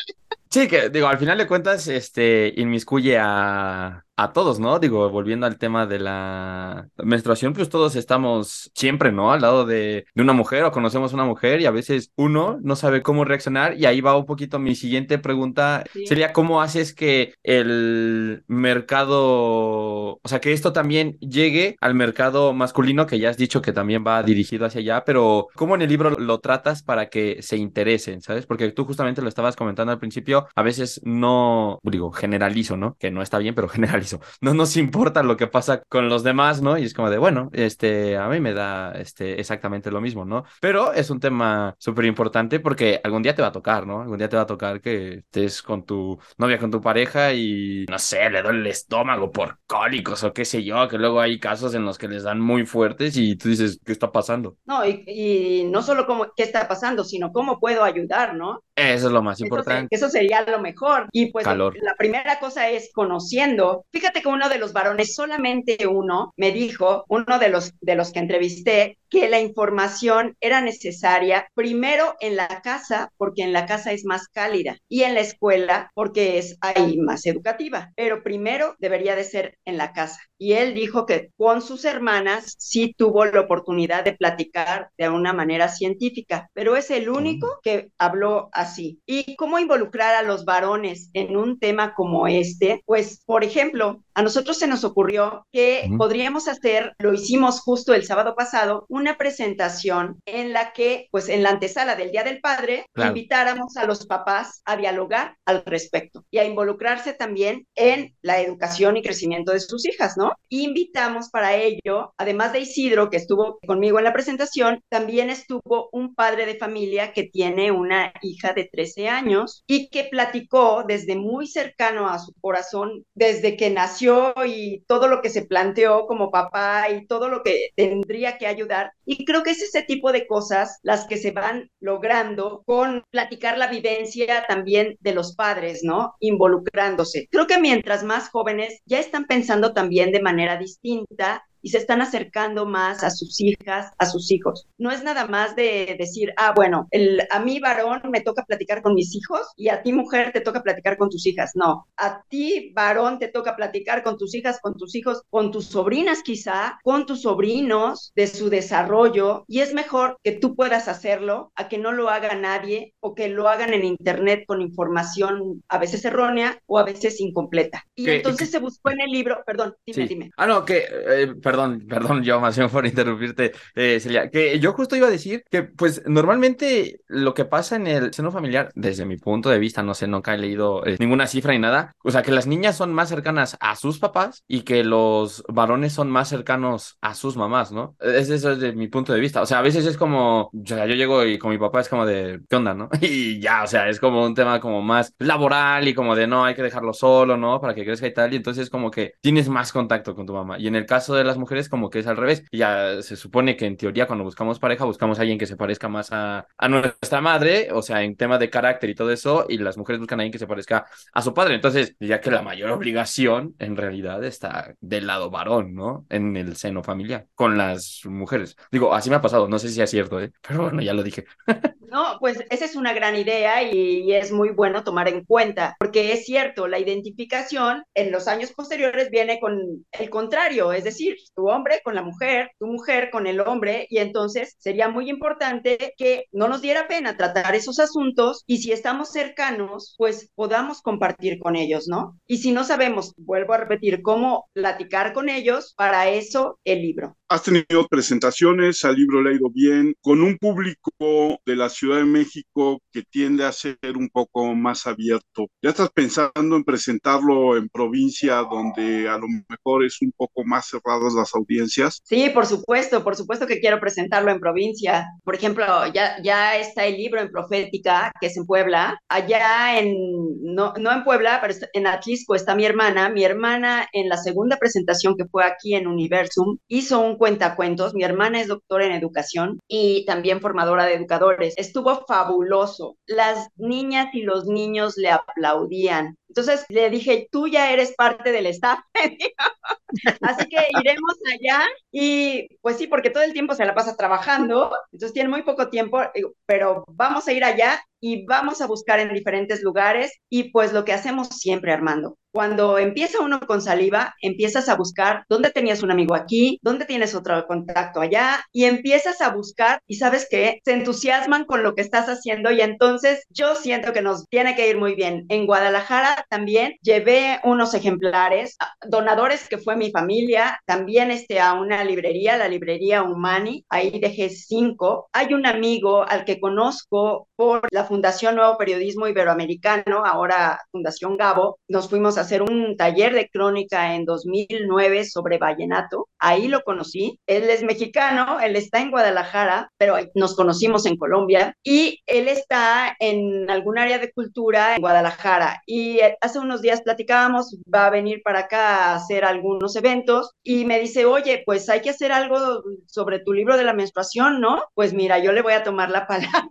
Sí, 0.49 0.67
que 0.67 0.89
digo, 0.89 1.07
al 1.07 1.19
final 1.19 1.37
de 1.37 1.45
cuentas, 1.45 1.87
este, 1.87 2.51
inmiscuye 2.57 3.19
a, 3.19 4.03
a 4.21 4.33
todos, 4.33 4.59
¿no? 4.59 4.79
Digo, 4.79 5.09
volviendo 5.09 5.45
al 5.45 5.57
tema 5.57 5.87
de 5.87 5.97
la 5.97 6.89
menstruación, 6.97 7.53
pues 7.53 7.69
todos 7.69 7.95
estamos 7.95 8.69
siempre, 8.75 9.13
¿no? 9.13 9.31
Al 9.31 9.41
lado 9.41 9.65
de, 9.65 10.05
de 10.13 10.21
una 10.21 10.33
mujer 10.33 10.65
o 10.65 10.71
conocemos 10.71 11.13
una 11.13 11.23
mujer 11.23 11.61
y 11.61 11.65
a 11.65 11.71
veces 11.71 12.11
uno 12.17 12.59
no 12.61 12.75
sabe 12.75 13.01
cómo 13.01 13.23
reaccionar 13.23 13.77
y 13.77 13.85
ahí 13.85 14.01
va 14.01 14.17
un 14.17 14.25
poquito 14.25 14.59
mi 14.59 14.75
siguiente 14.75 15.19
pregunta, 15.19 15.85
sería 16.05 16.33
cómo 16.33 16.61
haces 16.61 16.93
que 16.93 17.33
el 17.43 18.43
mercado, 18.47 20.19
o 20.21 20.27
sea, 20.27 20.41
que 20.41 20.51
esto 20.51 20.73
también 20.73 21.17
llegue 21.19 21.77
al 21.79 21.95
mercado 21.95 22.51
masculino, 22.53 23.05
que 23.05 23.19
ya 23.19 23.29
has 23.29 23.37
dicho 23.37 23.61
que 23.61 23.71
también 23.71 24.03
va 24.05 24.21
dirigido 24.23 24.65
hacia 24.65 24.81
allá, 24.81 25.05
pero 25.05 25.47
¿cómo 25.55 25.75
en 25.75 25.81
el 25.81 25.89
libro 25.89 26.09
lo 26.11 26.39
tratas 26.39 26.83
para 26.83 27.07
que 27.07 27.41
se 27.41 27.55
interesen, 27.55 28.21
¿sabes? 28.21 28.45
Porque 28.45 28.69
tú 28.71 28.83
justamente 28.83 29.21
lo 29.21 29.29
estabas 29.29 29.55
comentando 29.55 29.93
al 29.93 29.99
principio, 29.99 30.47
a 30.55 30.61
veces 30.61 30.99
no, 31.05 31.79
digo, 31.83 32.11
generalizo, 32.11 32.75
¿no? 32.75 32.97
Que 32.99 33.11
no 33.11 33.21
está 33.21 33.37
bien, 33.37 33.55
pero 33.55 33.69
generalizo. 33.69 34.08
No 34.41 34.53
nos 34.53 34.77
importa 34.77 35.23
lo 35.23 35.37
que 35.37 35.47
pasa 35.47 35.81
con 35.87 36.09
los 36.09 36.23
demás, 36.23 36.61
¿no? 36.61 36.77
Y 36.77 36.83
es 36.83 36.93
como 36.93 37.09
de, 37.09 37.17
bueno, 37.17 37.49
este, 37.53 38.17
a 38.17 38.27
mí 38.29 38.39
me 38.39 38.53
da 38.53 38.91
este, 38.93 39.39
exactamente 39.39 39.91
lo 39.91 40.01
mismo, 40.01 40.25
¿no? 40.25 40.45
Pero 40.61 40.93
es 40.93 41.09
un 41.09 41.19
tema 41.19 41.75
súper 41.77 42.05
importante 42.05 42.59
porque 42.59 42.99
algún 43.03 43.23
día 43.23 43.35
te 43.35 43.41
va 43.41 43.49
a 43.49 43.51
tocar, 43.51 43.85
¿no? 43.85 44.01
Algún 44.01 44.17
día 44.17 44.29
te 44.29 44.35
va 44.35 44.43
a 44.43 44.47
tocar 44.47 44.81
que 44.81 45.19
estés 45.19 45.61
con 45.61 45.85
tu 45.85 46.17
novia, 46.37 46.57
con 46.57 46.71
tu 46.71 46.81
pareja 46.81 47.33
y, 47.33 47.85
no 47.89 47.99
sé, 47.99 48.29
le 48.29 48.41
duele 48.41 48.59
el 48.59 48.67
estómago 48.67 49.31
por 49.31 49.59
cólicos 49.65 50.23
o 50.23 50.33
qué 50.33 50.45
sé 50.45 50.63
yo, 50.63 50.87
que 50.87 50.97
luego 50.97 51.19
hay 51.19 51.39
casos 51.39 51.73
en 51.75 51.85
los 51.85 51.97
que 51.97 52.07
les 52.07 52.23
dan 52.23 52.39
muy 52.39 52.65
fuertes 52.65 53.17
y 53.17 53.35
tú 53.35 53.49
dices, 53.49 53.79
¿qué 53.85 53.91
está 53.91 54.11
pasando? 54.11 54.57
No, 54.65 54.85
y, 54.85 55.67
no 55.69 55.81
solo 55.81 56.05
cómo, 56.05 56.27
qué 56.35 56.43
está 56.43 56.67
pasando, 56.67 57.03
sino 57.03 57.31
cómo 57.31 57.59
puedo 57.59 57.83
ayudar, 57.83 58.35
¿no? 58.35 58.63
Eso 58.79 59.07
es 59.07 59.13
lo 59.13 59.21
más 59.21 59.39
importante. 59.41 59.95
Eso, 59.95 60.09
sería 60.09 60.41
lo 60.41 60.59
mejor. 60.59 61.07
Y 61.11 61.31
pues 61.31 61.45
la 61.45 61.95
primera 61.97 62.39
cosa 62.39 62.69
es 62.69 62.89
conociendo. 62.93 63.85
Fíjate 63.91 64.21
que 64.21 64.27
uno 64.29 64.49
de 64.49 64.57
los 64.57 64.73
varones, 64.73 65.15
solamente 65.15 65.87
uno, 65.87 66.33
me 66.37 66.51
dijo, 66.51 67.03
uno 67.09 67.39
de 67.39 67.49
los, 67.49 67.73
de 67.81 67.95
los 67.95 68.11
que 68.11 68.19
entrevisté, 68.19 68.97
que 69.09 69.29
la 69.29 69.39
información 69.39 70.35
era 70.39 70.61
necesaria 70.61 71.47
primero 71.53 72.15
en 72.19 72.35
la 72.35 72.61
casa, 72.61 73.11
porque 73.17 73.43
en 73.43 73.53
la 73.53 73.65
casa 73.65 73.91
es 73.91 74.05
más 74.05 74.27
cálida, 74.27 74.77
y 74.87 75.03
en 75.03 75.13
la 75.13 75.21
escuela, 75.21 75.91
porque 75.93 76.37
es 76.37 76.57
ahí 76.61 76.97
más 76.97 77.25
educativa, 77.25 77.91
pero 77.95 78.23
primero 78.23 78.75
debería 78.79 79.15
de 79.15 79.23
ser 79.23 79.57
en 79.65 79.77
la 79.77 79.93
casa. 79.93 80.19
Y 80.37 80.53
él 80.53 80.73
dijo 80.73 81.05
que 81.05 81.31
con 81.37 81.61
sus 81.61 81.83
hermanas 81.85 82.55
sí 82.57 82.93
tuvo 82.97 83.25
la 83.25 83.41
oportunidad 83.41 84.03
de 84.05 84.13
platicar 84.13 84.89
de 84.97 85.09
una 85.09 85.33
manera 85.33 85.67
científica, 85.67 86.49
pero 86.53 86.77
es 86.77 86.91
el 86.91 87.09
único 87.09 87.59
que 87.61 87.91
habló 87.97 88.49
así. 88.53 88.99
¿Y 89.05 89.35
cómo 89.35 89.59
involucrar 89.59 90.15
a 90.15 90.23
los 90.23 90.45
varones 90.45 91.09
en 91.13 91.35
un 91.35 91.59
tema 91.59 91.93
como 91.93 92.27
este? 92.27 92.81
Pues, 92.85 93.21
por 93.25 93.43
ejemplo, 93.43 94.01
a 94.13 94.21
nosotros 94.21 94.57
se 94.57 94.67
nos 94.67 94.83
ocurrió 94.83 95.45
que 95.51 95.89
podríamos 95.97 96.47
hacer, 96.47 96.93
lo 96.99 97.13
hicimos 97.13 97.61
justo 97.61 97.93
el 97.93 98.05
sábado 98.05 98.35
pasado, 98.35 98.85
una 98.99 99.17
presentación 99.17 100.19
en 100.25 100.53
la 100.53 100.73
que, 100.73 101.07
pues 101.11 101.29
en 101.29 101.41
la 101.41 101.49
antesala 101.49 101.95
del 101.95 102.11
Día 102.11 102.23
del 102.23 102.41
Padre, 102.41 102.85
invitáramos 102.95 103.77
a 103.77 103.85
los 103.85 104.05
papás 104.05 104.61
a 104.65 104.75
dialogar 104.75 105.37
al 105.45 105.63
respecto 105.65 106.25
y 106.29 106.37
a 106.37 106.45
involucrarse 106.45 107.13
también 107.13 107.65
en 107.75 108.15
la 108.21 108.41
educación 108.41 108.97
y 108.97 109.01
crecimiento 109.01 109.51
de 109.51 109.59
sus 109.59 109.85
hijas, 109.87 110.17
¿no? 110.17 110.33
Invitamos 110.49 111.29
para 111.29 111.55
ello, 111.55 112.13
además 112.17 112.53
de 112.53 112.59
Isidro, 112.59 113.09
que 113.09 113.17
estuvo 113.17 113.59
conmigo 113.65 113.97
en 113.97 114.03
la 114.03 114.13
presentación, 114.13 114.81
también 114.89 115.29
estuvo 115.29 115.89
un 115.91 116.13
padre 116.13 116.45
de 116.45 116.55
familia 116.55 117.13
que 117.13 117.23
tiene 117.23 117.71
una 117.71 118.11
hija 118.21 118.53
de 118.53 118.69
13 118.71 119.07
años 119.07 119.63
y 119.65 119.89
que 119.89 120.05
platicó 120.05 120.83
desde 120.87 121.15
muy 121.15 121.47
cercano 121.47 122.09
a 122.09 122.19
su 122.19 122.33
corazón, 122.41 123.05
desde 123.15 123.55
que 123.55 123.69
nació 123.69 124.33
y 124.45 124.83
todo 124.87 125.07
lo 125.07 125.21
que 125.21 125.29
se 125.29 125.45
planteó 125.45 126.05
como 126.05 126.31
papá 126.31 126.89
y 126.89 127.07
todo 127.07 127.29
lo 127.29 127.43
que 127.43 127.69
tendría 127.75 128.37
que 128.37 128.47
ayudar 128.47 128.88
y 129.05 129.25
creo 129.25 129.43
que 129.43 129.51
es 129.51 129.61
ese 129.61 129.83
tipo 129.83 130.11
de 130.11 130.27
cosas 130.27 130.79
las 130.83 131.05
que 131.07 131.17
se 131.17 131.31
van 131.31 131.69
logrando 131.79 132.63
con 132.65 133.03
platicar 133.09 133.57
la 133.57 133.67
vivencia 133.67 134.45
también 134.47 134.97
de 134.99 135.13
los 135.13 135.35
padres, 135.35 135.81
¿no? 135.83 136.15
Involucrándose. 136.19 137.27
Creo 137.31 137.47
que 137.47 137.59
mientras 137.59 138.03
más 138.03 138.29
jóvenes 138.29 138.81
ya 138.85 138.99
están 138.99 139.25
pensando 139.25 139.73
también 139.73 140.11
de 140.11 140.21
manera 140.21 140.57
distinta 140.57 141.43
y 141.61 141.69
se 141.69 141.77
están 141.77 142.01
acercando 142.01 142.65
más 142.65 143.03
a 143.03 143.09
sus 143.09 143.39
hijas, 143.41 143.91
a 143.97 144.05
sus 144.05 144.31
hijos. 144.31 144.67
No 144.77 144.91
es 144.91 145.03
nada 145.03 145.27
más 145.27 145.55
de 145.55 145.95
decir, 145.97 146.33
ah, 146.37 146.53
bueno, 146.55 146.87
el, 146.91 147.21
a 147.29 147.39
mí 147.39 147.59
varón 147.59 148.01
me 148.11 148.21
toca 148.21 148.45
platicar 148.45 148.81
con 148.81 148.93
mis 148.93 149.15
hijos 149.15 149.41
y 149.55 149.69
a 149.69 149.81
ti 149.81 149.93
mujer 149.93 150.31
te 150.31 150.41
toca 150.41 150.63
platicar 150.63 150.97
con 150.97 151.09
tus 151.09 151.25
hijas. 151.25 151.51
No, 151.55 151.87
a 151.97 152.23
ti 152.29 152.71
varón 152.73 153.19
te 153.19 153.27
toca 153.27 153.55
platicar 153.55 154.03
con 154.03 154.17
tus 154.17 154.35
hijas, 154.35 154.59
con 154.61 154.75
tus 154.75 154.95
hijos, 154.95 155.23
con 155.29 155.51
tus 155.51 155.65
sobrinas 155.65 156.23
quizá, 156.23 156.79
con 156.83 157.05
tus 157.05 157.21
sobrinos 157.23 158.11
de 158.15 158.27
su 158.27 158.49
desarrollo 158.49 159.45
y 159.47 159.59
es 159.59 159.73
mejor 159.73 160.17
que 160.23 160.31
tú 160.31 160.55
puedas 160.55 160.87
hacerlo 160.87 161.51
a 161.55 161.67
que 161.69 161.77
no 161.77 161.91
lo 161.91 162.09
haga 162.09 162.35
nadie 162.35 162.93
o 162.99 163.15
que 163.15 163.27
lo 163.29 163.49
hagan 163.49 163.73
en 163.73 163.83
internet 163.83 164.43
con 164.47 164.61
información 164.61 165.63
a 165.67 165.77
veces 165.77 166.05
errónea 166.05 166.61
o 166.65 166.79
a 166.79 166.83
veces 166.83 167.19
incompleta. 167.19 167.85
Y 167.95 168.09
entonces 168.09 168.49
se 168.49 168.59
buscó 168.59 168.91
en 168.91 169.01
el 169.01 169.11
libro, 169.11 169.41
perdón, 169.45 169.75
dime, 169.85 170.07
dime. 170.07 170.31
Ah, 170.37 170.47
no, 170.47 170.65
que... 170.65 170.85
Eh, 170.89 171.33
perdón, 171.49 171.85
perdón, 171.89 172.23
yo 172.23 172.39
más 172.39 172.59
por 172.71 172.85
interrumpirte, 172.85 173.53
eh, 173.73 173.99
Celia, 173.99 174.29
que 174.29 174.59
yo 174.59 174.73
justo 174.73 174.95
iba 174.95 175.07
a 175.07 175.09
decir 175.09 175.43
que, 175.49 175.63
pues, 175.63 176.03
normalmente 176.05 177.01
lo 177.07 177.33
que 177.33 177.45
pasa 177.45 177.75
en 177.75 177.87
el 177.87 178.13
seno 178.13 178.31
familiar, 178.31 178.69
desde 178.75 179.05
mi 179.05 179.17
punto 179.17 179.49
de 179.49 179.57
vista, 179.57 179.81
no 179.81 179.95
sé, 179.95 180.07
nunca 180.07 180.35
he 180.35 180.37
leído 180.37 180.85
eh, 180.85 180.97
ninguna 180.99 181.25
cifra 181.25 181.53
ni 181.53 181.59
nada, 181.59 181.95
o 182.03 182.11
sea, 182.11 182.21
que 182.21 182.29
las 182.29 182.45
niñas 182.45 182.77
son 182.77 182.93
más 182.93 183.09
cercanas 183.09 183.57
a 183.59 183.75
sus 183.75 183.97
papás 183.97 184.43
y 184.47 184.61
que 184.61 184.83
los 184.83 185.43
varones 185.47 185.93
son 185.93 186.11
más 186.11 186.29
cercanos 186.29 186.97
a 187.01 187.15
sus 187.15 187.35
mamás, 187.35 187.71
¿no? 187.71 187.95
Es 187.99 188.29
eso 188.29 188.55
desde 188.55 188.73
mi 188.73 188.87
punto 188.87 189.11
de 189.11 189.19
vista, 189.19 189.41
o 189.41 189.47
sea, 189.47 189.57
a 189.59 189.63
veces 189.63 189.87
es 189.87 189.97
como, 189.97 190.51
o 190.53 190.65
sea, 190.65 190.85
yo 190.85 190.93
llego 190.93 191.25
y 191.25 191.39
con 191.39 191.49
mi 191.49 191.57
papá 191.57 191.81
es 191.81 191.89
como 191.89 192.05
de, 192.05 192.41
¿qué 192.47 192.55
onda, 192.55 192.75
no? 192.75 192.89
Y 193.01 193.39
ya, 193.39 193.63
o 193.63 193.67
sea, 193.67 193.89
es 193.89 193.99
como 193.99 194.23
un 194.23 194.35
tema 194.35 194.59
como 194.59 194.83
más 194.83 195.15
laboral 195.17 195.87
y 195.87 195.95
como 195.95 196.15
de, 196.15 196.27
no, 196.27 196.45
hay 196.45 196.53
que 196.53 196.61
dejarlo 196.61 196.93
solo, 196.93 197.37
¿no? 197.37 197.59
Para 197.59 197.73
que 197.73 197.83
crezca 197.83 198.05
y 198.05 198.13
tal, 198.13 198.33
y 198.33 198.35
entonces 198.35 198.69
como 198.69 198.91
que 198.91 199.13
tienes 199.21 199.49
más 199.49 199.71
contacto 199.71 200.13
con 200.13 200.27
tu 200.27 200.33
mamá. 200.33 200.59
Y 200.59 200.67
en 200.67 200.75
el 200.75 200.85
caso 200.85 201.15
de 201.15 201.23
las 201.23 201.38
mujeres 201.39 201.69
como 201.69 201.89
que 201.89 201.99
es 201.99 202.07
al 202.07 202.17
revés. 202.17 202.43
Ya 202.51 203.01
se 203.01 203.15
supone 203.15 203.55
que 203.55 203.65
en 203.65 203.77
teoría 203.77 204.07
cuando 204.07 204.23
buscamos 204.23 204.59
pareja 204.59 204.85
buscamos 204.85 205.19
a 205.19 205.21
alguien 205.21 205.39
que 205.39 205.47
se 205.47 205.57
parezca 205.57 205.87
más 205.87 206.11
a, 206.11 206.47
a 206.57 206.69
nuestra 206.69 207.21
madre, 207.21 207.69
o 207.71 207.81
sea, 207.81 208.03
en 208.03 208.15
tema 208.15 208.37
de 208.37 208.49
carácter 208.49 208.89
y 208.89 208.95
todo 208.95 209.11
eso, 209.11 209.45
y 209.49 209.57
las 209.57 209.77
mujeres 209.77 209.99
buscan 209.99 210.19
a 210.19 210.21
alguien 210.21 210.31
que 210.31 210.39
se 210.39 210.47
parezca 210.47 210.85
a 211.13 211.21
su 211.21 211.33
padre. 211.33 211.55
Entonces, 211.55 211.95
ya 211.99 212.21
que 212.21 212.31
la 212.31 212.41
mayor 212.41 212.71
obligación 212.71 213.55
en 213.59 213.75
realidad 213.75 214.23
está 214.23 214.75
del 214.81 215.07
lado 215.07 215.29
varón, 215.29 215.73
¿no? 215.73 216.05
En 216.09 216.37
el 216.37 216.55
seno 216.55 216.83
familiar, 216.83 217.27
con 217.35 217.57
las 217.57 218.01
mujeres. 218.05 218.55
Digo, 218.71 218.93
así 218.93 219.09
me 219.09 219.15
ha 219.15 219.21
pasado, 219.21 219.47
no 219.47 219.59
sé 219.59 219.69
si 219.69 219.81
es 219.81 219.89
cierto, 219.89 220.19
¿eh? 220.19 220.31
pero 220.47 220.63
bueno, 220.63 220.81
ya 220.81 220.93
lo 220.93 221.03
dije. 221.03 221.25
No, 221.89 222.17
pues 222.19 222.43
esa 222.51 222.65
es 222.65 222.75
una 222.75 222.93
gran 222.93 223.15
idea 223.15 223.63
y, 223.63 224.13
es 224.13 224.31
muy 224.31 224.49
bueno 224.51 224.83
tomar 224.83 225.07
en 225.07 225.25
cuenta, 225.25 225.75
porque 225.79 226.13
es 226.13 226.23
cierto, 226.25 226.67
la 226.67 226.77
identificación 226.77 227.83
en 227.95 228.11
los 228.11 228.27
años 228.27 228.51
posteriores 228.51 229.09
viene 229.09 229.39
con 229.39 229.85
el 229.91 230.09
contrario, 230.11 230.71
es 230.71 230.83
decir, 230.83 231.17
tu 231.35 231.49
hombre 231.49 231.81
con 231.83 231.95
la 231.95 232.01
mujer, 232.01 232.51
tu 232.59 232.67
mujer 232.67 233.09
con 233.11 233.27
el 233.27 233.39
hombre, 233.41 233.87
y 233.89 233.99
entonces 233.99 234.55
sería 234.59 234.89
muy 234.89 235.09
importante 235.09 235.93
que 235.97 236.25
no 236.31 236.47
nos 236.47 236.61
diera 236.61 236.87
pena 236.87 237.17
tratar 237.17 237.55
esos 237.55 237.79
asuntos 237.79 238.43
y 238.47 238.57
si 238.57 238.71
estamos 238.71 239.11
cercanos, 239.11 239.95
pues 239.97 240.31
podamos 240.35 240.81
compartir 240.81 241.39
con 241.39 241.55
ellos, 241.55 241.87
¿no? 241.87 242.19
Y 242.27 242.37
si 242.39 242.51
no 242.51 242.63
sabemos, 242.63 243.13
vuelvo 243.17 243.53
a 243.53 243.57
repetir, 243.57 244.01
cómo 244.01 244.49
platicar 244.53 245.13
con 245.13 245.29
ellos, 245.29 245.73
para 245.75 246.09
eso 246.09 246.59
el 246.63 246.81
libro. 246.81 247.18
Has 247.31 247.43
tenido 247.43 247.87
presentaciones, 247.87 248.83
al 248.83 248.95
libro 248.95 249.21
le 249.21 249.29
ha 249.29 249.33
ido 249.33 249.51
bien, 249.51 249.93
con 250.01 250.23
un 250.23 250.39
público 250.39 251.39
de 251.45 251.55
la 251.55 251.69
Ciudad 251.69 251.97
de 251.97 252.05
México 252.05 252.81
que 252.91 253.03
tiende 253.03 253.45
a 253.45 253.51
ser 253.51 253.77
un 253.95 254.09
poco 254.09 254.55
más 254.55 254.87
abierto. 254.87 255.45
¿Ya 255.61 255.69
estás 255.69 255.91
pensando 255.91 256.55
en 256.55 256.63
presentarlo 256.63 257.55
en 257.55 257.69
provincia 257.69 258.37
donde 258.37 259.07
a 259.07 259.19
lo 259.19 259.27
mejor 259.47 259.85
es 259.85 260.01
un 260.01 260.11
poco 260.17 260.43
más 260.43 260.69
cerradas 260.69 261.13
las 261.13 261.35
audiencias? 261.35 262.01
Sí, 262.03 262.31
por 262.33 262.47
supuesto, 262.47 263.03
por 263.03 263.15
supuesto 263.15 263.45
que 263.45 263.59
quiero 263.59 263.79
presentarlo 263.79 264.31
en 264.31 264.39
provincia. 264.39 265.05
Por 265.23 265.35
ejemplo, 265.35 265.67
ya, 265.93 266.19
ya 266.23 266.57
está 266.57 266.87
el 266.87 266.97
libro 266.97 267.21
en 267.21 267.29
Profética, 267.29 268.11
que 268.19 268.25
es 268.25 268.37
en 268.37 268.47
Puebla. 268.47 268.99
Allá 269.07 269.77
en, 269.77 269.93
no, 270.41 270.73
no 270.79 270.91
en 270.91 271.03
Puebla, 271.03 271.37
pero 271.43 271.53
en 271.73 271.85
Atlisco 271.85 272.33
está 272.33 272.55
mi 272.55 272.65
hermana. 272.65 273.09
Mi 273.09 273.23
hermana 273.23 273.87
en 273.93 274.09
la 274.09 274.17
segunda 274.17 274.57
presentación 274.57 275.15
que 275.15 275.25
fue 275.25 275.43
aquí 275.43 275.75
en 275.75 275.85
Universum 275.85 276.57
hizo 276.67 276.99
un 277.01 277.18
cuentacuentos. 277.19 277.93
Mi 277.93 278.03
hermana 278.03 278.41
es 278.41 278.47
doctora 278.47 278.87
en 278.87 278.93
educación 278.93 279.59
y 279.67 280.05
también 280.05 280.41
formadora 280.41 280.85
de 280.85 280.95
educadores. 280.95 281.53
Estuvo 281.57 282.03
fabuloso. 282.07 282.97
Las 283.05 283.49
niñas 283.57 284.07
y 284.13 284.23
los 284.23 284.47
niños 284.47 284.97
le 284.97 285.11
aplaudían. 285.11 286.15
Entonces 286.29 286.65
le 286.69 286.89
dije, 286.89 287.27
tú 287.31 287.47
ya 287.47 287.71
eres 287.71 287.93
parte 287.95 288.31
del 288.31 288.45
staff. 288.47 288.79
Así 290.21 290.45
que 290.47 290.57
iremos 290.79 291.15
allá 291.33 291.65
y 291.91 292.47
pues 292.61 292.77
sí, 292.77 292.87
porque 292.87 293.09
todo 293.09 293.23
el 293.23 293.33
tiempo 293.33 293.55
se 293.55 293.65
la 293.65 293.73
pasa 293.75 293.97
trabajando, 293.97 294.71
entonces 294.91 295.13
tiene 295.13 295.29
muy 295.29 295.43
poco 295.43 295.69
tiempo, 295.69 295.99
pero 296.45 296.83
vamos 296.87 297.27
a 297.27 297.33
ir 297.33 297.43
allá 297.43 297.81
y 298.01 298.25
vamos 298.25 298.61
a 298.61 298.67
buscar 298.67 298.99
en 298.99 299.13
diferentes 299.13 299.61
lugares 299.61 300.13
y 300.29 300.51
pues 300.51 300.73
lo 300.73 300.85
que 300.85 300.93
hacemos 300.93 301.27
siempre, 301.29 301.73
Armando. 301.73 302.17
Cuando 302.31 302.77
empieza 302.77 303.21
uno 303.21 303.39
con 303.39 303.61
saliva, 303.61 304.13
empiezas 304.21 304.69
a 304.69 304.75
buscar 304.75 305.23
dónde 305.29 305.49
tenías 305.49 305.81
un 305.81 305.91
amigo 305.91 306.15
aquí, 306.15 306.59
dónde 306.61 306.85
tienes 306.85 307.15
otro 307.15 307.45
contacto 307.47 308.01
allá 308.01 308.45
y 308.51 308.65
empiezas 308.65 309.19
a 309.21 309.29
buscar 309.33 309.79
y 309.87 309.95
sabes 309.95 310.27
que 310.29 310.59
se 310.63 310.73
entusiasman 310.73 311.45
con 311.45 311.63
lo 311.63 311.73
que 311.73 311.81
estás 311.81 312.07
haciendo 312.07 312.51
y 312.51 312.61
entonces 312.61 313.23
yo 313.29 313.55
siento 313.55 313.93
que 313.93 314.03
nos 314.03 314.25
tiene 314.29 314.55
que 314.55 314.69
ir 314.69 314.77
muy 314.77 314.93
bien. 314.93 315.25
En 315.29 315.47
Guadalajara 315.47 316.18
también 316.29 316.73
llevé 316.81 317.39
unos 317.43 317.73
ejemplares, 317.73 318.57
donadores 318.87 319.47
que 319.47 319.57
fue 319.57 319.77
mi 319.77 319.91
familia, 319.91 320.59
también 320.65 321.11
este, 321.11 321.39
a 321.39 321.53
una 321.53 321.83
librería, 321.83 322.37
la 322.37 322.49
librería 322.49 323.03
Humani, 323.03 323.65
ahí 323.69 323.99
dejé 323.99 324.29
cinco. 324.29 325.09
Hay 325.13 325.33
un 325.33 325.45
amigo 325.45 326.03
al 326.07 326.25
que 326.25 326.39
conozco 326.39 327.28
por 327.39 327.69
la 327.71 327.85
Fundación 327.85 328.35
Nuevo 328.35 328.57
Periodismo 328.57 329.07
Iberoamericano, 329.07 330.03
ahora 330.05 330.59
Fundación 330.73 331.15
Gabo, 331.15 331.57
nos 331.69 331.89
fuimos 331.89 332.17
a 332.17 332.21
hacer 332.21 332.41
un 332.41 332.75
taller 332.75 333.13
de 333.13 333.29
crónica 333.29 333.95
en 333.95 334.03
2009 334.03 335.05
sobre 335.05 335.37
vallenato. 335.37 336.09
Ahí 336.19 336.49
lo 336.49 336.63
conocí. 336.63 337.17
Él 337.27 337.49
es 337.49 337.63
mexicano, 337.63 338.41
él 338.41 338.57
está 338.57 338.81
en 338.81 338.91
Guadalajara, 338.91 339.71
pero 339.77 339.95
nos 340.15 340.35
conocimos 340.35 340.85
en 340.85 340.97
Colombia 340.97 341.55
y 341.63 342.01
él 342.07 342.27
está 342.27 342.97
en 342.99 343.49
algún 343.49 343.77
área 343.77 343.99
de 343.99 344.11
cultura 344.11 344.75
en 344.75 344.81
Guadalajara. 344.81 345.61
Y 345.65 346.01
hace 346.19 346.39
unos 346.39 346.61
días 346.61 346.81
platicábamos, 346.81 347.55
va 347.73 347.85
a 347.85 347.89
venir 347.89 348.19
para 348.21 348.39
acá 348.39 348.67
a 348.67 348.95
hacer 348.95 349.23
algunos 349.23 349.77
eventos 349.77 350.33
y 350.43 350.65
me 350.65 350.77
dice, 350.77 351.05
oye, 351.05 351.43
pues 351.45 351.69
hay 351.69 351.79
que 351.79 351.91
hacer 351.91 352.11
algo 352.11 352.63
sobre 352.85 353.19
tu 353.19 353.31
libro 353.31 353.55
de 353.55 353.63
la 353.63 353.71
menstruación, 353.71 354.41
¿no? 354.41 354.61
Pues 354.73 354.93
mira, 354.93 355.19
yo 355.19 355.31
le 355.31 355.41
voy 355.41 355.53
a 355.53 355.63
tomar 355.63 355.89
la 355.89 356.05
palabra. 356.05 356.49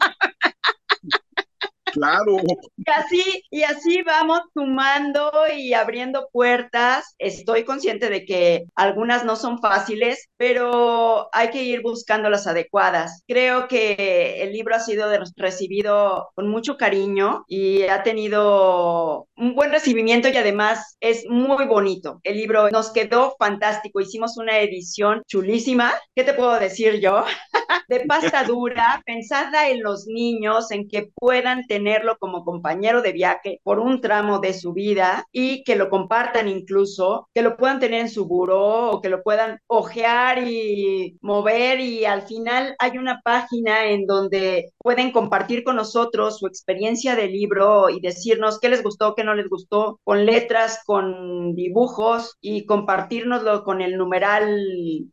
Claro. 1.92 2.36
Y 2.76 2.90
así, 2.90 3.42
y 3.50 3.62
así 3.62 4.02
vamos 4.02 4.40
sumando 4.54 5.30
y 5.56 5.72
abriendo 5.74 6.28
puertas. 6.32 7.14
Estoy 7.18 7.64
consciente 7.64 8.10
de 8.10 8.24
que 8.24 8.64
algunas 8.74 9.24
no 9.24 9.36
son 9.36 9.60
fáciles, 9.60 10.28
pero 10.36 11.28
hay 11.32 11.50
que 11.50 11.62
ir 11.62 11.82
buscando 11.82 12.30
las 12.30 12.46
adecuadas. 12.46 13.22
Creo 13.26 13.68
que 13.68 14.42
el 14.42 14.52
libro 14.52 14.74
ha 14.74 14.80
sido 14.80 15.08
recibido 15.36 16.28
con 16.34 16.48
mucho 16.48 16.76
cariño 16.76 17.44
y 17.48 17.82
ha 17.84 18.02
tenido 18.02 19.28
un 19.36 19.54
buen 19.54 19.70
recibimiento 19.70 20.28
y 20.28 20.36
además 20.36 20.96
es 21.00 21.24
muy 21.28 21.66
bonito. 21.66 22.20
El 22.22 22.36
libro 22.36 22.70
nos 22.70 22.92
quedó 22.92 23.34
fantástico. 23.38 24.00
Hicimos 24.00 24.36
una 24.36 24.58
edición 24.58 25.22
chulísima. 25.26 25.92
¿Qué 26.14 26.24
te 26.24 26.34
puedo 26.34 26.58
decir 26.58 27.00
yo? 27.00 27.24
de 27.88 28.00
pasta 28.00 28.44
dura, 28.44 29.02
pensada 29.06 29.68
en 29.68 29.82
los 29.82 30.06
niños, 30.06 30.70
en 30.70 30.88
que 30.88 31.10
puedan 31.14 31.66
tener 31.66 31.77
tenerlo 31.78 32.18
como 32.18 32.44
compañero 32.44 33.02
de 33.02 33.12
viaje 33.12 33.60
por 33.62 33.78
un 33.78 34.00
tramo 34.00 34.40
de 34.40 34.52
su 34.52 34.72
vida 34.72 35.24
y 35.30 35.62
que 35.62 35.76
lo 35.76 35.90
compartan 35.90 36.48
incluso, 36.48 37.28
que 37.32 37.42
lo 37.42 37.56
puedan 37.56 37.78
tener 37.78 38.00
en 38.00 38.08
su 38.08 38.26
buró 38.26 38.90
o 38.90 39.00
que 39.00 39.08
lo 39.08 39.22
puedan 39.22 39.60
ojear 39.68 40.42
y 40.42 41.16
mover 41.20 41.78
y 41.78 42.04
al 42.04 42.22
final 42.22 42.74
hay 42.80 42.98
una 42.98 43.20
página 43.22 43.90
en 43.90 44.06
donde 44.06 44.72
pueden 44.78 45.12
compartir 45.12 45.62
con 45.62 45.76
nosotros 45.76 46.40
su 46.40 46.48
experiencia 46.48 47.14
del 47.14 47.32
libro 47.32 47.90
y 47.90 48.00
decirnos 48.00 48.58
qué 48.58 48.68
les 48.68 48.82
gustó, 48.82 49.14
qué 49.14 49.22
no 49.22 49.34
les 49.34 49.48
gustó, 49.48 50.00
con 50.02 50.26
letras, 50.26 50.82
con 50.84 51.54
dibujos 51.54 52.36
y 52.40 52.66
compartirnoslo 52.66 53.62
con 53.62 53.82
el 53.82 53.96
numeral 53.96 54.60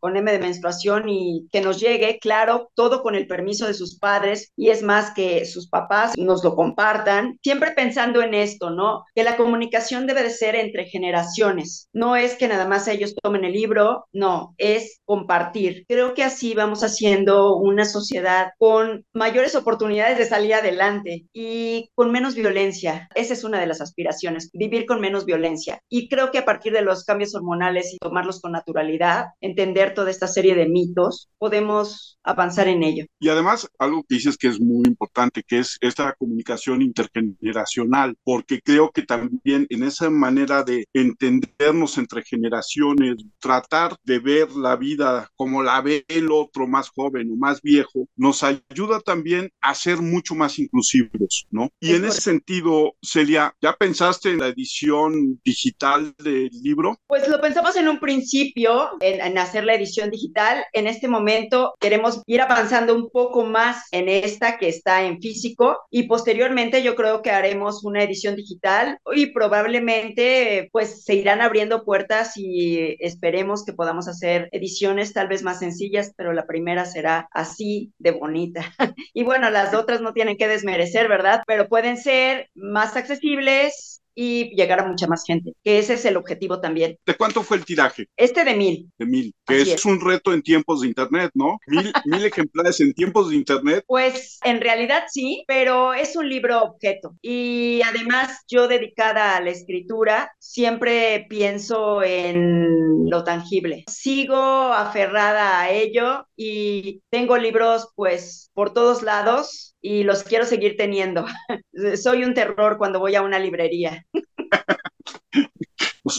con 0.00 0.16
M 0.16 0.32
de 0.32 0.40
menstruación 0.40 1.08
y 1.08 1.46
que 1.52 1.60
nos 1.60 1.78
llegue, 1.78 2.18
claro, 2.20 2.70
todo 2.74 3.02
con 3.02 3.14
el 3.14 3.28
permiso 3.28 3.68
de 3.68 3.74
sus 3.74 3.98
padres 4.00 4.52
y 4.56 4.70
es 4.70 4.82
más 4.82 5.12
que 5.14 5.44
sus 5.44 5.68
papás 5.68 6.14
nos 6.16 6.42
lo 6.42 6.55
compartan, 6.56 7.38
siempre 7.42 7.72
pensando 7.72 8.22
en 8.22 8.34
esto, 8.34 8.70
¿no? 8.70 9.04
Que 9.14 9.22
la 9.22 9.36
comunicación 9.36 10.06
debe 10.06 10.22
de 10.22 10.30
ser 10.30 10.56
entre 10.56 10.86
generaciones, 10.86 11.88
no 11.92 12.16
es 12.16 12.34
que 12.34 12.48
nada 12.48 12.66
más 12.66 12.88
ellos 12.88 13.14
tomen 13.22 13.44
el 13.44 13.52
libro, 13.52 14.06
no, 14.12 14.54
es 14.58 15.00
compartir. 15.04 15.84
Creo 15.88 16.14
que 16.14 16.24
así 16.24 16.54
vamos 16.54 16.82
haciendo 16.82 17.56
una 17.56 17.84
sociedad 17.84 18.48
con 18.58 19.04
mayores 19.12 19.54
oportunidades 19.54 20.18
de 20.18 20.26
salir 20.26 20.54
adelante 20.54 21.26
y 21.32 21.90
con 21.94 22.10
menos 22.10 22.34
violencia. 22.34 23.08
Esa 23.14 23.34
es 23.34 23.44
una 23.44 23.60
de 23.60 23.66
las 23.66 23.80
aspiraciones, 23.80 24.50
vivir 24.52 24.86
con 24.86 25.00
menos 25.00 25.24
violencia. 25.26 25.80
Y 25.88 26.08
creo 26.08 26.30
que 26.30 26.38
a 26.38 26.44
partir 26.44 26.72
de 26.72 26.82
los 26.82 27.04
cambios 27.04 27.34
hormonales 27.34 27.92
y 27.92 27.98
tomarlos 27.98 28.40
con 28.40 28.52
naturalidad, 28.52 29.26
entender 29.40 29.94
toda 29.94 30.10
esta 30.10 30.26
serie 30.26 30.54
de 30.54 30.68
mitos, 30.68 31.28
podemos 31.38 32.18
avanzar 32.22 32.68
en 32.68 32.82
ello. 32.82 33.04
Y 33.20 33.28
además, 33.28 33.68
algo 33.78 34.02
que 34.08 34.16
dices 34.16 34.36
que 34.36 34.48
es 34.48 34.60
muy 34.60 34.84
importante, 34.86 35.42
que 35.46 35.58
es 35.60 35.76
esta 35.80 36.14
comunicación 36.14 36.45
intergeneracional, 36.80 38.16
porque 38.24 38.60
creo 38.62 38.90
que 38.90 39.02
también 39.02 39.66
en 39.70 39.82
esa 39.82 40.10
manera 40.10 40.62
de 40.62 40.86
entendernos 40.92 41.98
entre 41.98 42.22
generaciones, 42.22 43.16
tratar 43.38 43.96
de 44.04 44.18
ver 44.18 44.52
la 44.52 44.76
vida 44.76 45.28
como 45.36 45.62
la 45.62 45.80
ve 45.80 46.04
el 46.08 46.30
otro 46.30 46.66
más 46.66 46.88
joven 46.90 47.30
o 47.32 47.36
más 47.36 47.60
viejo, 47.62 48.08
nos 48.16 48.42
ayuda 48.42 49.00
también 49.00 49.50
a 49.60 49.74
ser 49.74 49.98
mucho 49.98 50.34
más 50.34 50.58
inclusivos, 50.58 51.46
¿no? 51.50 51.70
Y 51.80 51.94
en 51.94 52.04
ese 52.04 52.20
sentido, 52.20 52.94
Celia, 53.02 53.54
¿ya 53.60 53.74
pensaste 53.74 54.30
en 54.30 54.38
la 54.38 54.48
edición 54.48 55.40
digital 55.44 56.14
del 56.18 56.50
libro? 56.62 56.98
Pues 57.06 57.28
lo 57.28 57.40
pensamos 57.40 57.76
en 57.76 57.88
un 57.88 58.00
principio, 58.00 58.90
en, 59.00 59.20
en 59.20 59.38
hacer 59.38 59.64
la 59.64 59.74
edición 59.74 60.10
digital. 60.10 60.64
En 60.72 60.86
este 60.86 61.08
momento 61.08 61.74
queremos 61.80 62.22
ir 62.26 62.40
avanzando 62.40 62.94
un 62.94 63.10
poco 63.10 63.44
más 63.44 63.84
en 63.92 64.08
esta 64.08 64.58
que 64.58 64.68
está 64.68 65.04
en 65.04 65.20
físico 65.20 65.78
y 65.90 66.04
posteriormente 66.04 66.35
posteriormente 66.36 66.82
yo 66.82 66.96
creo 66.96 67.22
que 67.22 67.30
haremos 67.30 67.82
una 67.82 68.02
edición 68.02 68.36
digital 68.36 68.98
y 69.14 69.28
probablemente 69.32 70.68
pues 70.70 71.02
se 71.02 71.14
irán 71.14 71.40
abriendo 71.40 71.82
puertas 71.82 72.36
y 72.36 72.94
esperemos 73.00 73.64
que 73.64 73.72
podamos 73.72 74.06
hacer 74.06 74.50
ediciones 74.52 75.14
tal 75.14 75.28
vez 75.28 75.42
más 75.42 75.60
sencillas, 75.60 76.12
pero 76.14 76.34
la 76.34 76.44
primera 76.44 76.84
será 76.84 77.26
así 77.32 77.94
de 77.98 78.10
bonita. 78.10 78.60
y 79.14 79.22
bueno, 79.22 79.48
las 79.48 79.72
otras 79.72 80.02
no 80.02 80.12
tienen 80.12 80.36
que 80.36 80.46
desmerecer, 80.46 81.08
¿verdad? 81.08 81.42
Pero 81.46 81.70
pueden 81.70 81.96
ser 81.96 82.50
más 82.54 82.96
accesibles 82.96 84.02
y 84.16 84.56
llegar 84.56 84.80
a 84.80 84.88
mucha 84.88 85.06
más 85.06 85.24
gente, 85.24 85.52
que 85.62 85.78
ese 85.78 85.94
es 85.94 86.04
el 86.06 86.16
objetivo 86.16 86.60
también. 86.60 86.96
¿De 87.04 87.14
cuánto 87.14 87.42
fue 87.42 87.58
el 87.58 87.64
tiraje? 87.64 88.08
Este 88.16 88.44
de 88.44 88.54
mil. 88.54 88.90
De 88.98 89.06
mil, 89.06 89.34
que 89.46 89.60
es, 89.60 89.84
un 89.84 90.00
reto 90.00 90.32
en 90.32 90.42
tiempos 90.42 90.80
de 90.80 90.88
Internet, 90.88 91.30
¿no? 91.34 91.58
Mil, 91.66 91.92
mil 92.06 92.24
ejemplares 92.24 92.80
en 92.80 92.94
tiempos 92.94 93.28
de 93.28 93.36
Internet. 93.36 93.84
Pues 93.86 94.40
en 94.42 94.60
realidad 94.60 95.04
sí, 95.12 95.44
pero 95.46 95.92
es 95.92 96.16
un 96.16 96.28
libro 96.28 96.62
objeto. 96.62 97.14
Y 97.20 97.82
además 97.82 98.42
yo 98.48 98.66
dedicada 98.68 99.36
a 99.36 99.40
la 99.42 99.50
escritura, 99.50 100.32
siempre 100.38 101.26
pienso 101.28 102.02
en 102.02 103.08
lo 103.10 103.22
tangible. 103.22 103.84
Sigo 103.88 104.36
aferrada 104.36 105.60
a 105.60 105.70
ello 105.70 106.26
y 106.36 107.02
tengo 107.10 107.36
libros 107.36 107.88
pues 107.94 108.50
por 108.54 108.72
todos 108.72 109.02
lados 109.02 109.76
y 109.80 110.02
los 110.02 110.22
quiero 110.24 110.44
seguir 110.44 110.76
teniendo. 110.76 111.26
Soy 112.02 112.24
un 112.24 112.34
terror 112.34 112.78
cuando 112.78 112.98
voy 112.98 113.14
a 113.14 113.22
una 113.22 113.38
librería. 113.38 114.05